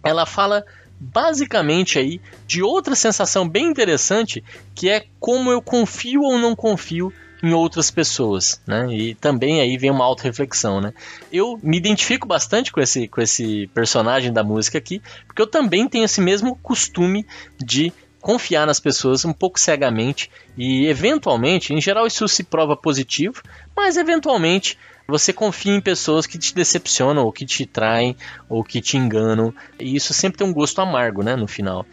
ela 0.02 0.26
fala 0.26 0.64
basicamente 1.04 2.00
aí 2.00 2.22
de 2.48 2.64
outra 2.64 2.96
sensação 2.96 3.48
bem 3.48 3.66
interessante, 3.66 4.44
que 4.74 4.90
é 4.90 5.06
como 5.20 5.52
eu 5.52 5.62
confio 5.62 6.22
ou 6.22 6.38
não 6.38 6.56
confio 6.56 7.12
em 7.44 7.52
outras 7.52 7.92
pessoas, 7.92 8.62
né? 8.66 8.88
E 8.90 9.16
também 9.16 9.60
aí 9.60 9.78
vem 9.78 9.92
uma 9.92 10.06
auto-reflexão, 10.06 10.80
né? 10.80 10.94
Eu 11.30 11.60
me 11.62 11.78
identifico 11.78 12.26
bastante 12.26 12.72
com 12.72 12.80
esse, 12.80 13.10
com 13.10 13.22
esse 13.22 13.68
personagem 13.74 14.32
da 14.32 14.46
música 14.46 14.78
aqui, 14.78 15.02
porque 15.28 15.42
eu 15.42 15.48
também 15.48 15.90
tenho 15.90 16.06
esse 16.06 16.22
mesmo 16.22 16.56
costume 16.56 17.26
de 17.60 17.92
confiar 18.22 18.66
nas 18.66 18.80
pessoas 18.80 19.26
um 19.26 19.34
pouco 19.34 19.60
cegamente 19.60 20.32
e 20.58 20.88
eventualmente, 20.88 21.74
em 21.74 21.82
geral 21.82 22.08
isso 22.08 22.26
se 22.30 22.42
prova 22.46 22.78
positivo, 22.78 23.42
mas 23.76 23.98
eventualmente 23.98 24.78
você 25.08 25.34
confia 25.34 25.74
em 25.74 25.82
pessoas 25.82 26.26
que 26.26 26.38
te 26.38 26.54
decepcionam, 26.54 27.26
ou 27.26 27.32
que 27.32 27.46
te 27.46 27.66
traem, 27.66 28.16
ou 28.50 28.64
que 28.64 28.82
te 28.82 28.98
enganam, 28.98 29.54
e 29.80 29.96
isso 29.96 30.14
sempre 30.14 30.38
tem 30.38 30.48
um 30.48 30.54
gosto 30.54 30.80
amargo, 30.82 31.24
né, 31.24 31.36
no 31.36 31.48
final. 31.48 31.86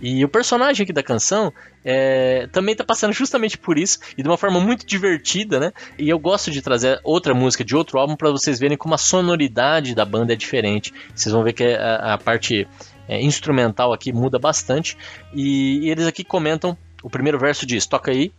E 0.00 0.24
o 0.24 0.28
personagem 0.28 0.84
aqui 0.84 0.92
da 0.92 1.02
canção 1.02 1.52
é, 1.84 2.46
também 2.52 2.72
está 2.72 2.84
passando 2.84 3.12
justamente 3.12 3.58
por 3.58 3.76
isso 3.76 3.98
e 4.16 4.22
de 4.22 4.28
uma 4.28 4.36
forma 4.36 4.60
muito 4.60 4.86
divertida, 4.86 5.58
né? 5.58 5.72
E 5.98 6.08
eu 6.08 6.18
gosto 6.18 6.50
de 6.52 6.62
trazer 6.62 7.00
outra 7.02 7.34
música 7.34 7.64
de 7.64 7.74
outro 7.74 7.98
álbum 7.98 8.14
para 8.14 8.30
vocês 8.30 8.60
verem 8.60 8.76
como 8.76 8.94
a 8.94 8.98
sonoridade 8.98 9.96
da 9.96 10.04
banda 10.04 10.32
é 10.32 10.36
diferente. 10.36 10.94
Vocês 11.14 11.32
vão 11.32 11.42
ver 11.42 11.52
que 11.52 11.64
a, 11.64 12.14
a 12.14 12.18
parte 12.18 12.68
é, 13.08 13.20
instrumental 13.20 13.92
aqui 13.92 14.12
muda 14.12 14.38
bastante. 14.38 14.96
E, 15.34 15.80
e 15.80 15.90
eles 15.90 16.06
aqui 16.06 16.22
comentam: 16.22 16.78
o 17.02 17.10
primeiro 17.10 17.38
verso 17.38 17.66
diz, 17.66 17.84
toca 17.84 18.12
aí. 18.12 18.32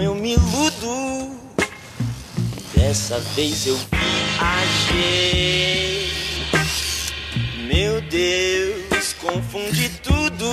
Eu 0.00 0.14
me 0.14 0.34
iludo. 0.34 1.30
Dessa 2.74 3.18
vez 3.34 3.66
eu 3.66 3.76
viajei. 3.90 5.32
Meu 7.66 8.00
Deus, 8.02 9.12
confundi 9.14 9.88
tudo. 10.02 10.46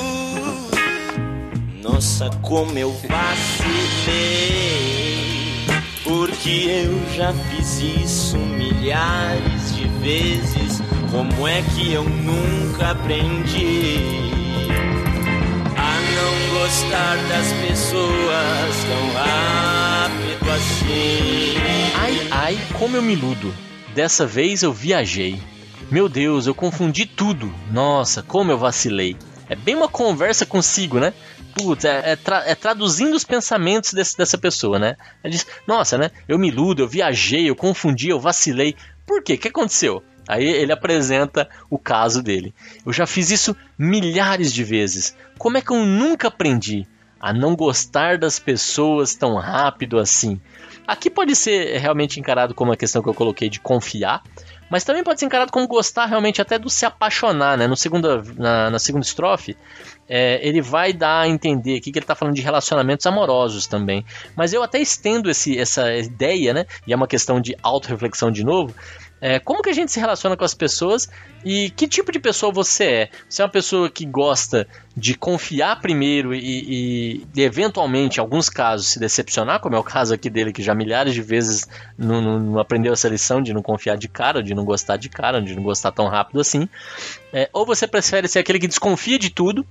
Nossa, 1.82 2.30
como 2.42 2.78
eu 2.78 2.92
vacilei. 3.08 4.50
Porque 6.04 6.86
eu 6.86 7.00
já 7.16 7.34
fiz 7.34 7.82
isso 7.82 8.38
milhares 8.38 9.76
de 9.76 9.88
vezes. 10.00 10.82
Como 11.12 11.48
é 11.48 11.62
que 11.62 11.94
eu 11.94 12.04
nunca 12.04 12.92
aprendi? 12.92 14.39
Gostar 16.70 17.18
das 17.28 17.52
pessoas 17.68 18.76
tão 18.86 19.12
rápido 19.14 20.52
assim. 20.52 21.56
Ai, 21.96 22.28
ai, 22.30 22.60
como 22.78 22.96
eu 22.96 23.02
me 23.02 23.14
iludo. 23.14 23.52
Dessa 23.96 24.28
vez 24.28 24.62
eu 24.62 24.72
viajei. 24.72 25.42
Meu 25.90 26.08
Deus, 26.08 26.46
eu 26.46 26.54
confundi 26.54 27.08
tudo. 27.08 27.52
Nossa, 27.72 28.22
como 28.22 28.52
eu 28.52 28.58
vacilei. 28.60 29.18
É 29.50 29.56
bem 29.56 29.74
uma 29.74 29.88
conversa 29.88 30.46
consigo, 30.46 31.00
né? 31.00 31.12
Putz, 31.56 31.86
é, 31.86 32.12
é, 32.12 32.16
tra 32.16 32.44
é 32.46 32.54
traduzindo 32.54 33.16
os 33.16 33.24
pensamentos 33.24 33.92
desse, 33.92 34.16
dessa 34.16 34.38
pessoa, 34.38 34.78
né? 34.78 34.96
Ela 35.24 35.32
diz, 35.32 35.48
nossa, 35.66 35.98
né? 35.98 36.12
Eu 36.28 36.38
me 36.38 36.50
iludo, 36.50 36.84
eu 36.84 36.88
viajei, 36.88 37.50
eu 37.50 37.56
confundi, 37.56 38.10
eu 38.10 38.20
vacilei. 38.20 38.76
Por 39.08 39.24
quê? 39.24 39.34
O 39.34 39.38
que 39.40 39.48
aconteceu? 39.48 40.04
Aí 40.30 40.46
ele 40.46 40.72
apresenta 40.72 41.50
o 41.72 41.80
caso 41.80 42.22
dele. 42.22 42.54
Eu 42.86 42.94
já 42.94 43.08
fiz 43.08 43.32
isso 43.32 43.56
milhares 43.76 44.54
de 44.54 44.64
vezes. 44.64 45.18
Como 45.40 45.58
é 45.58 45.62
que 45.62 45.72
eu 45.72 45.84
nunca 45.84 46.28
aprendi 46.28 46.86
a 47.20 47.34
não 47.34 47.56
gostar 47.56 48.20
das 48.20 48.38
pessoas 48.38 49.16
tão 49.16 49.38
rápido 49.38 49.98
assim? 49.98 50.40
Aqui 50.86 51.10
pode 51.10 51.36
ser 51.36 51.80
realmente 51.80 52.20
encarado 52.20 52.54
como 52.54 52.72
a 52.72 52.78
questão 52.78 53.02
que 53.02 53.10
eu 53.10 53.14
coloquei 53.16 53.50
de 53.50 53.60
confiar, 53.60 54.22
mas 54.70 54.84
também 54.84 55.04
pode 55.04 55.20
ser 55.20 55.26
encarado 55.26 55.52
como 55.52 55.68
gostar 55.68 56.06
realmente 56.06 56.40
até 56.44 56.60
do 56.60 56.70
se 56.70 56.86
apaixonar, 56.86 57.58
né? 57.58 57.66
No 57.66 57.76
segunda, 57.76 58.24
na, 58.38 58.70
na 58.70 58.78
segunda 58.78 59.04
estrofe, 59.04 59.58
é, 60.10 60.46
ele 60.46 60.62
vai 60.62 60.92
dar 60.92 61.22
a 61.22 61.28
entender 61.28 61.78
aqui 61.78 61.92
que 61.92 62.00
ele 62.00 62.04
está 62.04 62.16
falando 62.16 62.36
de 62.36 62.42
relacionamentos 62.42 63.06
amorosos 63.06 63.68
também. 63.68 64.04
Mas 64.36 64.52
eu 64.52 64.64
até 64.64 64.80
estendo 64.80 65.30
esse, 65.30 65.58
essa 65.58 65.94
ideia, 65.94 66.54
né? 66.54 66.66
E 66.88 66.92
é 66.92 66.96
uma 66.96 67.08
questão 67.08 67.40
de 67.40 67.56
autorreflexão 67.62 68.32
de 68.32 68.44
novo, 68.44 68.74
é, 69.22 69.38
como 69.38 69.62
que 69.62 69.70
a 69.70 69.74
gente 69.74 69.92
se 69.92 70.00
relaciona 70.00 70.38
com 70.38 70.46
as 70.46 70.54
pessoas 70.54 71.10
e 71.44 71.70
que 71.72 71.88
tipo 71.88 72.12
de 72.12 72.20
pessoa 72.20 72.54
você 72.54 72.84
é? 72.86 73.10
Você 73.28 73.42
é 73.42 73.46
uma 73.46 73.52
pessoa 73.52 73.90
que 73.90 74.06
gosta 74.06 74.66
de 74.96 75.14
confiar 75.14 75.82
primeiro 75.82 76.34
e, 76.34 77.24
e, 77.36 77.42
eventualmente, 77.42 78.18
em 78.18 78.22
alguns 78.22 78.50
casos, 78.50 78.88
se 78.88 79.00
decepcionar, 79.00 79.60
como 79.60 79.76
é 79.76 79.80
o 79.80 79.84
caso 79.84 80.14
aqui 80.14 80.30
dele, 80.30 80.54
que 80.54 80.64
já 80.64 80.74
milhares 80.74 81.14
de 81.14 81.22
vezes 81.22 81.68
não, 81.98 82.22
não, 82.22 82.40
não 82.40 82.60
aprendeu 82.60 82.94
essa 82.94 83.10
lição 83.10 83.42
de 83.42 83.54
não 83.54 83.62
confiar 83.62 83.98
de 83.98 84.08
cara, 84.08 84.42
de 84.42 84.54
não 84.54 84.64
gostar 84.64 84.96
de 84.96 85.10
cara, 85.10 85.42
de 85.42 85.54
não 85.54 85.64
gostar 85.64 85.92
tão 85.92 86.08
rápido 86.08 86.40
assim. 86.40 86.68
É, 87.34 87.50
ou 87.52 87.66
você 87.66 87.88
prefere 87.88 88.28
ser 88.28 88.40
aquele 88.40 88.60
que 88.60 88.68
desconfia 88.68 89.20
de 89.20 89.30
tudo 89.30 89.66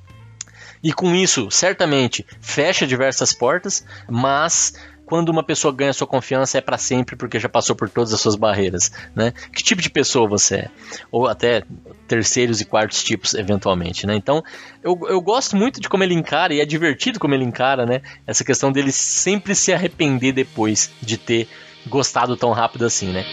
e 0.83 0.93
com 0.93 1.14
isso, 1.14 1.51
certamente, 1.51 2.27
fecha 2.41 2.87
diversas 2.87 3.33
portas, 3.33 3.85
mas 4.09 4.75
quando 5.09 5.31
uma 5.31 5.43
pessoa 5.43 5.73
ganha 5.73 5.93
sua 5.95 6.07
confiança 6.07 6.59
é 6.59 6.61
para 6.61 6.77
sempre 6.77 7.17
porque 7.17 7.41
já 7.41 7.49
passou 7.49 7.75
por 7.75 7.88
todas 7.88 8.12
as 8.12 8.21
suas 8.21 8.37
barreiras, 8.37 8.93
né? 9.17 9.33
Que 9.55 9.62
tipo 9.62 9.81
de 9.81 9.88
pessoa 9.88 10.29
você 10.29 10.57
é? 10.57 10.69
Ou 11.11 11.27
até 11.27 11.62
terceiros 12.07 12.61
e 12.61 12.67
quartos 12.67 13.03
tipos, 13.03 13.33
eventualmente, 13.33 14.07
né? 14.07 14.14
Então, 14.14 14.45
eu, 14.83 15.01
eu 15.09 15.21
gosto 15.23 15.57
muito 15.57 15.81
de 15.81 15.88
como 15.88 16.05
ele 16.05 16.14
encara, 16.14 16.53
e 16.53 16.61
é 16.61 16.67
divertido 16.67 17.19
como 17.19 17.33
ele 17.33 17.45
encara, 17.45 17.87
né? 17.87 18.03
Essa 18.27 18.45
questão 18.45 18.71
dele 18.71 18.93
sempre 18.93 19.55
se 19.55 19.73
arrepender 19.73 20.33
depois 20.33 20.91
de 21.01 21.17
ter 21.17 21.49
gostado 21.87 22.37
tão 22.37 22.53
rápido 22.53 22.85
assim, 22.85 23.07
né? 23.07 23.25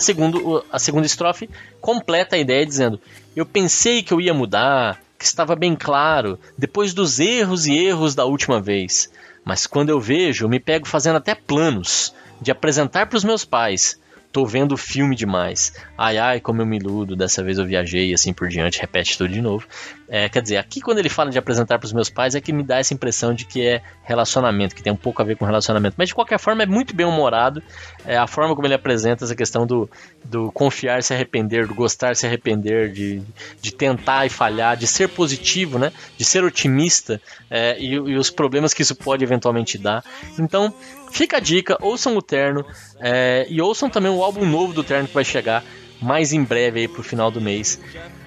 A, 0.00 0.02
segundo, 0.02 0.64
a 0.72 0.78
segunda 0.78 1.06
estrofe 1.06 1.48
completa 1.80 2.34
a 2.34 2.38
ideia 2.38 2.64
dizendo: 2.64 2.98
Eu 3.36 3.44
pensei 3.44 4.02
que 4.02 4.12
eu 4.12 4.20
ia 4.20 4.32
mudar, 4.32 5.00
que 5.18 5.24
estava 5.24 5.54
bem 5.54 5.76
claro, 5.76 6.38
depois 6.56 6.94
dos 6.94 7.20
erros 7.20 7.66
e 7.66 7.76
erros 7.76 8.14
da 8.14 8.24
última 8.24 8.60
vez. 8.60 9.10
Mas 9.44 9.66
quando 9.66 9.90
eu 9.90 10.00
vejo, 10.00 10.44
eu 10.44 10.48
me 10.48 10.58
pego 10.58 10.88
fazendo 10.88 11.16
até 11.16 11.34
planos 11.34 12.14
de 12.40 12.50
apresentar 12.50 13.06
para 13.06 13.16
os 13.16 13.24
meus 13.24 13.44
pais. 13.44 14.00
Tô 14.32 14.46
vendo 14.46 14.76
filme 14.76 15.16
demais. 15.16 15.72
Ai, 15.98 16.16
ai, 16.16 16.40
como 16.40 16.62
eu 16.62 16.66
me 16.66 16.76
iludo. 16.76 17.16
Dessa 17.16 17.42
vez 17.42 17.58
eu 17.58 17.66
viajei 17.66 18.10
e 18.10 18.14
assim 18.14 18.32
por 18.32 18.48
diante. 18.48 18.80
Repete 18.80 19.18
tudo 19.18 19.32
de 19.32 19.40
novo. 19.40 19.66
É, 20.08 20.28
quer 20.28 20.40
dizer, 20.40 20.56
aqui 20.56 20.80
quando 20.80 20.98
ele 20.98 21.08
fala 21.08 21.30
de 21.30 21.38
apresentar 21.38 21.78
para 21.78 21.86
os 21.86 21.92
meus 21.92 22.08
pais 22.08 22.34
é 22.34 22.40
que 22.40 22.52
me 22.52 22.62
dá 22.62 22.78
essa 22.78 22.94
impressão 22.94 23.34
de 23.34 23.44
que 23.44 23.66
é 23.66 23.82
relacionamento, 24.02 24.74
que 24.74 24.82
tem 24.82 24.92
um 24.92 24.96
pouco 24.96 25.20
a 25.20 25.24
ver 25.24 25.36
com 25.36 25.44
relacionamento. 25.44 25.94
Mas 25.98 26.08
de 26.08 26.14
qualquer 26.14 26.38
forma 26.38 26.62
é 26.62 26.66
muito 26.66 26.94
bem 26.94 27.06
humorado. 27.06 27.60
É, 28.04 28.16
a 28.16 28.26
forma 28.26 28.54
como 28.54 28.66
ele 28.66 28.74
apresenta 28.74 29.24
essa 29.24 29.34
questão 29.34 29.66
do, 29.66 29.90
do 30.24 30.52
confiar, 30.52 31.02
se 31.02 31.12
arrepender, 31.12 31.66
do 31.66 31.74
gostar, 31.74 32.14
se 32.14 32.26
arrepender, 32.26 32.92
de, 32.92 33.22
de 33.60 33.72
tentar 33.72 34.26
e 34.26 34.28
falhar, 34.28 34.76
de 34.76 34.86
ser 34.86 35.08
positivo, 35.08 35.78
né? 35.78 35.92
De 36.16 36.24
ser 36.24 36.44
otimista 36.44 37.20
é, 37.50 37.76
e, 37.80 37.94
e 37.94 38.16
os 38.16 38.30
problemas 38.30 38.72
que 38.72 38.82
isso 38.82 38.94
pode 38.94 39.24
eventualmente 39.24 39.76
dar. 39.76 40.04
Então, 40.38 40.72
Fica 41.10 41.38
a 41.38 41.40
dica, 41.40 41.76
ouçam 41.80 42.16
o 42.16 42.22
Terno 42.22 42.64
é, 43.00 43.44
e 43.50 43.60
ouçam 43.60 43.90
também 43.90 44.10
o 44.10 44.19
álbum 44.24 44.44
novo 44.44 44.72
do 44.72 44.82
Terno 44.82 45.08
que 45.08 45.14
vai 45.14 45.24
chegar 45.24 45.64
mais 46.00 46.32
em 46.32 46.42
breve 46.42 46.80
aí 46.80 46.88
pro 46.88 47.02
final 47.02 47.30
do 47.30 47.40
mês. 47.40 47.78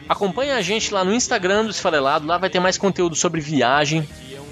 Acompanhe 0.08 0.52
a 0.52 0.62
gente 0.62 0.94
lá 0.94 1.04
no 1.04 1.14
Instagram 1.14 1.66
do 1.66 1.72
Esfarelado, 1.72 2.28
lá 2.28 2.38
vai 2.38 2.50
ter 2.50 2.60
mais 2.60 2.78
conteúdo 2.78 3.16
sobre 3.16 3.42
viagem, 3.42 4.08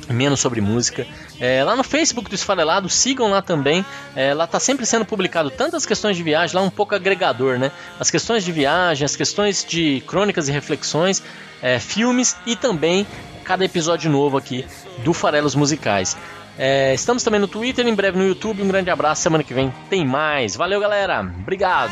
menos 0.10 0.39
sobre 0.39 0.62
música. 0.62 1.06
É, 1.39 1.64
lá 1.64 1.76
no 1.76 1.84
Facebook 1.84 2.30
do 2.30 2.36
Esfarelado, 2.36 2.89
sigam 2.89 3.30
lá 3.30 3.42
também. 3.42 3.86
É, 4.16 4.34
lá 4.34 4.48
tá 4.48 4.60
sempre 4.60 4.86
sendo 4.86 5.06
publicado 5.06 5.50
tantas 5.50 5.86
questões 5.86 6.18
de 6.18 6.24
viagem, 6.24 6.56
lá 6.56 6.62
um 6.62 6.70
pouco 6.70 6.96
agregador, 6.96 7.60
né? 7.60 7.72
As 8.00 8.10
questões 8.10 8.44
de 8.44 8.52
viagem, 8.52 9.06
as 9.06 9.16
questões 9.16 9.66
de 9.68 10.02
crônicas 10.08 10.48
e 10.48 10.52
reflexões, 10.52 11.22
é, 11.62 11.80
filmes 11.80 12.36
e 12.46 12.56
também 12.56 13.06
cada 13.44 13.66
episódio 13.66 14.10
novo 14.10 14.38
aqui 14.38 14.66
do 15.04 15.14
Farelos 15.14 15.56
Musicais. 15.56 16.16
É, 16.64 16.93
estamos 16.93 17.24
também 17.24 17.39
no 17.39 17.47
Twitter, 17.47 17.88
em 17.88 17.95
breve 17.95 18.20
no 18.20 18.24
YouTube. 18.24 18.62
Um 18.62 18.68
grande 18.68 18.91
abraço. 18.91 19.24
Semana 19.24 19.43
que 19.43 19.51
vem 19.51 19.74
tem 19.89 20.05
mais. 20.05 20.55
Valeu, 20.55 20.80
galera. 20.80 21.22
Obrigado. 21.39 21.91